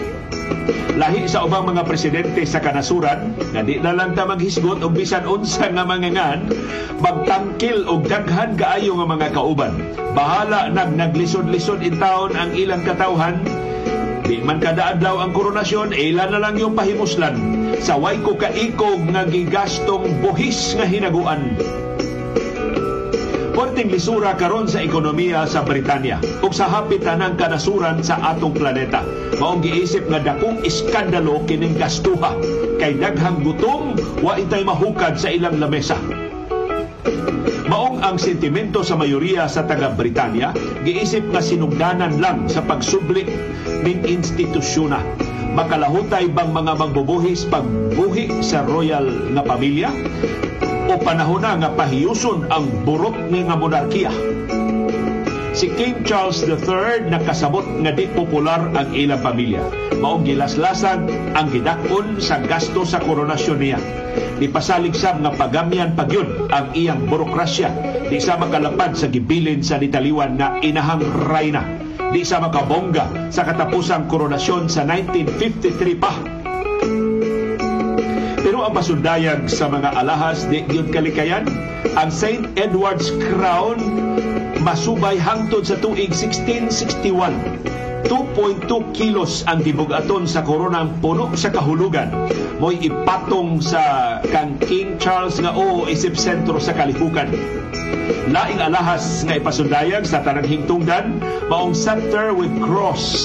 Lahi 1.00 1.32
sa 1.32 1.48
ubang 1.48 1.64
mga 1.64 1.88
presidente 1.88 2.44
sa 2.44 2.60
kanasuran 2.60 3.32
nga 3.56 3.64
di 3.64 3.80
na 3.80 3.96
lang 3.96 4.20
ta 4.20 4.28
maghisgot 4.28 4.84
og 4.84 4.92
bisan 4.92 5.24
unsa 5.24 5.72
nga 5.72 5.88
mangangan 5.88 6.44
magtangkil 7.00 7.88
og 7.88 8.04
daghan 8.04 8.60
kaayo 8.60 9.00
nga 9.00 9.08
mga 9.08 9.28
kauban. 9.32 9.80
Bahala 10.12 10.68
nag 10.68 11.00
naglisod-lisod 11.00 11.80
in 11.80 11.96
taon 12.04 12.36
ang 12.36 12.52
ilang 12.52 12.84
katawhan 12.84 13.40
Di 14.30 14.38
man 14.46 14.62
kada 14.62 14.94
adlaw 14.94 15.26
ang 15.26 15.34
koronasyon, 15.34 15.90
ila 15.90 16.30
na 16.30 16.38
lang 16.38 16.54
yung 16.54 16.78
pahimuslan 16.78 17.59
sa 17.80 17.96
way 17.96 18.20
ko 18.20 18.36
kaikog 18.36 19.08
nga 19.12 19.24
gigastong 19.24 20.20
buhis 20.20 20.76
nga 20.76 20.84
hinaguan 20.84 21.56
Porting 23.60 23.92
lisura 23.92 24.40
karon 24.40 24.72
sa 24.72 24.80
ekonomiya 24.80 25.44
sa 25.44 25.68
Britanya 25.68 26.24
ug 26.40 26.56
sa 26.56 26.72
hapit 26.72 27.04
tanang 27.04 27.36
kanasuran 27.36 28.00
sa 28.00 28.16
atong 28.32 28.56
planeta. 28.56 29.04
Maong 29.36 29.60
giisip 29.60 30.08
nga 30.08 30.24
dakong 30.24 30.64
iskandalo 30.64 31.44
kining 31.44 31.76
gastuha 31.76 32.40
kay 32.80 32.96
daghang 32.96 33.44
gutom 33.44 34.00
wa 34.24 34.40
itay 34.40 34.64
mahukad 34.64 35.20
sa 35.20 35.28
ilang 35.28 35.60
lamesa. 35.60 36.00
Maong 37.68 38.00
ang 38.00 38.16
sentimento 38.16 38.80
sa 38.80 38.96
mayoriya 38.96 39.52
sa 39.52 39.68
taga 39.68 39.92
Britanya 39.92 40.56
giisip 40.88 41.28
nga 41.28 41.44
sinugdanan 41.44 42.16
lang 42.16 42.48
sa 42.48 42.64
pagsubli 42.64 43.28
ning 43.84 44.08
institusyona 44.08 45.04
makalahutay 45.60 46.32
bang 46.32 46.56
mga 46.56 46.72
magbubuhis 46.80 47.44
pagbuhi 47.52 48.32
sa 48.40 48.64
royal 48.64 49.04
nga 49.36 49.44
pamilya 49.44 49.92
o 50.88 50.96
panahon 50.96 51.44
na 51.44 51.60
nga 51.60 51.70
pahiyuson 51.76 52.48
ang 52.48 52.72
burot 52.88 53.28
ni 53.28 53.44
nga 53.44 53.60
monarkiya. 53.60 54.39
Si 55.60 55.68
King 55.76 56.08
Charles 56.08 56.48
III 56.48 57.12
nakasabot 57.12 57.68
nga 57.84 57.92
di 57.92 58.08
popular 58.16 58.72
ang 58.80 58.96
ilang 58.96 59.20
pamilya. 59.20 59.60
Maong 60.00 60.24
gilaslasan 60.24 61.04
ang 61.36 61.52
gidakon 61.52 62.16
sa 62.24 62.40
gasto 62.40 62.88
sa 62.88 63.04
koronasyon 63.04 63.60
niya. 63.60 63.76
Di 64.40 64.48
pasalig 64.48 64.96
sab 64.96 65.20
nga 65.20 65.36
pagamyan 65.36 66.00
pagyon 66.00 66.48
ang 66.48 66.72
iyang 66.72 67.04
burokrasya. 67.12 67.76
Di 68.08 68.24
sa 68.24 68.40
makalapad 68.40 68.96
sa 68.96 69.12
gibilin 69.12 69.60
sa 69.60 69.76
nitaliwan 69.76 70.40
nga 70.40 70.56
inahang 70.64 71.04
rayna. 71.28 71.68
Di 72.16 72.24
sa 72.24 72.40
makabongga 72.40 73.28
sa 73.28 73.44
katapusang 73.44 74.08
koronasyon 74.08 74.72
sa 74.72 74.88
1953 74.88 75.76
pa 76.00 76.40
pero 78.40 78.64
ang 78.64 78.72
pasundayag 78.72 79.52
sa 79.52 79.68
mga 79.68 80.00
alahas 80.00 80.48
di 80.48 80.64
yun 80.72 80.88
kalikayan, 80.88 81.44
ang 82.00 82.08
St. 82.08 82.48
Edward's 82.56 83.12
Crown 83.20 83.78
masubay 84.62 85.16
hangtod 85.16 85.64
sa 85.64 85.80
tuig 85.80 86.12
1661. 86.12 87.80
2.2 88.08 88.96
kilos 88.96 89.44
ang 89.46 89.60
gibugaton 89.62 90.24
sa 90.24 90.42
koronang 90.42 90.98
puno 91.04 91.30
sa 91.36 91.52
kahulugan. 91.52 92.10
Mo'y 92.58 92.90
ipatong 92.90 93.60
sa 93.60 94.18
kang 94.32 94.56
King 94.64 94.98
Charles 94.98 95.38
nga 95.38 95.52
o 95.52 95.86
isip 95.86 96.16
sentro 96.16 96.58
sa 96.58 96.74
kalihukan. 96.74 97.30
Laing 98.32 98.64
alahas 98.64 99.22
nga 99.28 99.38
ipasundayag 99.38 100.08
sa 100.08 100.24
tanang 100.26 100.48
hingtungdan, 100.48 101.22
maong 101.52 101.76
center 101.76 102.34
with 102.34 102.52
cross 102.64 103.20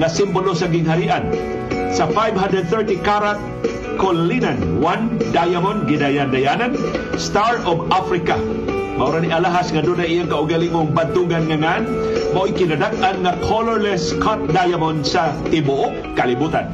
nga 0.00 0.08
simbolo 0.10 0.56
sa 0.56 0.66
gingharian. 0.66 1.30
Sa 1.94 2.10
530 2.10 2.98
karat 3.06 3.38
Kolinan, 3.94 4.82
one 4.82 5.22
diamond 5.30 5.86
gidayan-dayanan, 5.86 6.74
Star 7.14 7.62
of 7.62 7.86
Africa. 7.94 8.34
Maura 8.94 9.18
ni 9.18 9.34
alahas 9.34 9.74
nga 9.74 9.82
doon 9.82 9.98
na 9.98 10.06
iyang 10.06 10.30
kaugalingong 10.30 10.94
bantugan 10.94 11.50
nga 11.50 11.58
ngan, 11.58 11.82
mao'y 12.30 12.54
kinadak-an 12.54 13.26
nga 13.26 13.34
colorless 13.42 14.14
cut 14.22 14.38
diamond 14.54 15.02
sa 15.02 15.34
tibuok 15.50 16.14
kalibutan. 16.14 16.70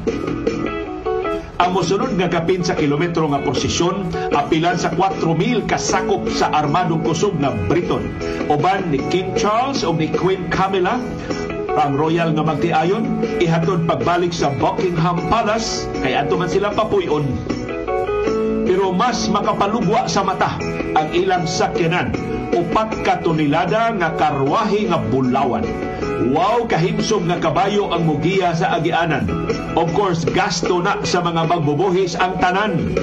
Ang 1.57 1.77
musunod 1.77 2.13
nga 2.17 2.29
kapin 2.29 2.61
sa 2.61 2.77
kilometro 2.77 3.25
nga 3.29 3.41
prosesyon, 3.41 4.09
apilan 4.33 4.77
sa 4.77 4.93
4,000 4.93 5.65
kasakop 5.65 6.25
sa 6.29 6.53
armadong 6.53 7.01
kusog 7.01 7.37
nga 7.41 7.53
Briton. 7.69 8.05
Uban 8.49 8.93
ni 8.93 9.01
King 9.09 9.33
Charles 9.33 9.81
o 9.81 9.89
ni 9.89 10.09
Queen 10.13 10.45
Camilla, 10.53 11.01
ang 11.73 11.97
royal 11.97 12.37
nga 12.37 12.43
magtiayon 12.45 13.23
ihatod 13.41 13.89
pagbalik 13.89 14.33
sa 14.35 14.53
Buckingham 14.61 15.25
Palace 15.31 15.89
kay 16.05 16.13
ato 16.17 16.37
man 16.37 16.49
sila 16.49 16.69
papuyon. 16.69 17.25
Pero 18.71 18.95
mas 18.95 19.27
makapalugwa 19.27 20.07
sa 20.07 20.23
mata 20.23 20.55
ang 20.95 21.11
ilang 21.11 21.43
sakyanan 21.43 22.15
upat 22.55 23.03
ka 23.03 23.19
tonelada 23.19 23.91
nga 23.99 24.15
karwahe 24.15 24.87
nga 24.87 24.99
bulawan. 25.11 25.67
Wow, 26.31 26.71
kahimsog 26.71 27.27
nga 27.27 27.43
kabayo 27.43 27.91
ang 27.91 28.07
mugiya 28.07 28.55
sa 28.55 28.79
agianan. 28.79 29.27
Of 29.75 29.91
course, 29.91 30.23
gasto 30.23 30.79
na 30.79 31.03
sa 31.03 31.19
mga 31.19 31.51
magbubuhis 31.51 32.15
ang 32.15 32.39
tanan. 32.39 32.95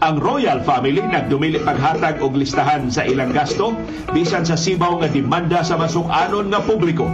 Ang 0.00 0.16
royal 0.22 0.62
family 0.62 1.02
nagdumili 1.02 1.60
paghatag 1.60 2.22
og 2.24 2.32
listahan 2.38 2.88
sa 2.88 3.04
ilang 3.04 3.34
gasto 3.34 3.76
bisan 4.14 4.46
sa 4.46 4.54
sibaw 4.54 5.02
nga 5.02 5.10
demanda 5.10 5.60
sa 5.60 5.76
masuk-anon 5.76 6.48
nga 6.48 6.62
publiko. 6.62 7.10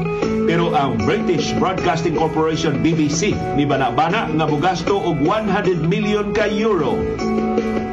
Pero 0.46 0.70
ang 0.76 0.94
British 1.02 1.50
Broadcasting 1.58 2.14
Corporation 2.14 2.78
BBC 2.84 3.34
ni 3.58 3.66
Banabana 3.66 4.30
nga 4.30 4.46
mugasto 4.46 4.94
og 5.02 5.18
100 5.18 5.82
million 5.88 6.30
ka 6.30 6.46
euro 6.46 6.94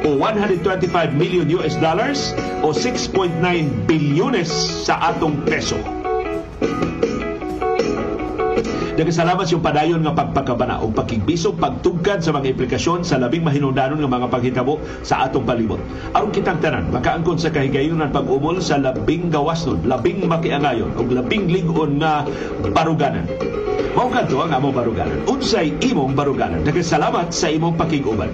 o 0.04 0.16
125 0.20 1.16
million 1.16 1.48
US 1.58 1.74
dollars 1.80 2.36
o 2.62 2.70
6.9 2.70 3.88
bilyones 3.88 4.52
sa 4.84 5.00
atong 5.12 5.40
peso. 5.48 5.93
Nagkasalamat 8.94 9.50
yung 9.50 9.58
padayon 9.58 10.06
nga 10.06 10.14
pagpakabana 10.14 10.78
o 10.78 10.86
pagkigbisog 10.86 11.58
pagtugkad 11.58 12.22
sa 12.22 12.30
mga 12.30 12.54
implikasyon 12.54 13.02
sa 13.02 13.18
labing 13.18 13.42
mahinungdanon 13.42 13.98
nga 13.98 14.06
mga 14.06 14.30
paghitabo 14.30 14.78
sa 15.02 15.26
atong 15.26 15.42
palibot. 15.42 15.82
Aron 16.14 16.30
kitang 16.30 16.62
tanan, 16.62 16.94
makaangkon 16.94 17.34
sa 17.34 17.50
kahigayunan 17.50 18.14
pag-umol 18.14 18.62
sa 18.62 18.78
labing 18.78 19.34
gawasnon, 19.34 19.82
labing 19.82 20.22
makiangayon 20.30 20.94
o 20.94 21.02
labing 21.02 21.50
ligon 21.50 21.98
nga 21.98 22.22
baruganan. 22.70 23.26
Mao 23.98 24.06
kadto 24.14 24.38
ang 24.46 24.54
among 24.62 24.78
baruganan. 24.78 25.26
Unsay 25.26 25.74
imong 25.82 26.14
baruganan. 26.14 26.62
Nagkasalamat 26.62 27.34
sa 27.34 27.50
imong 27.50 27.74
pakiguban. 27.74 28.30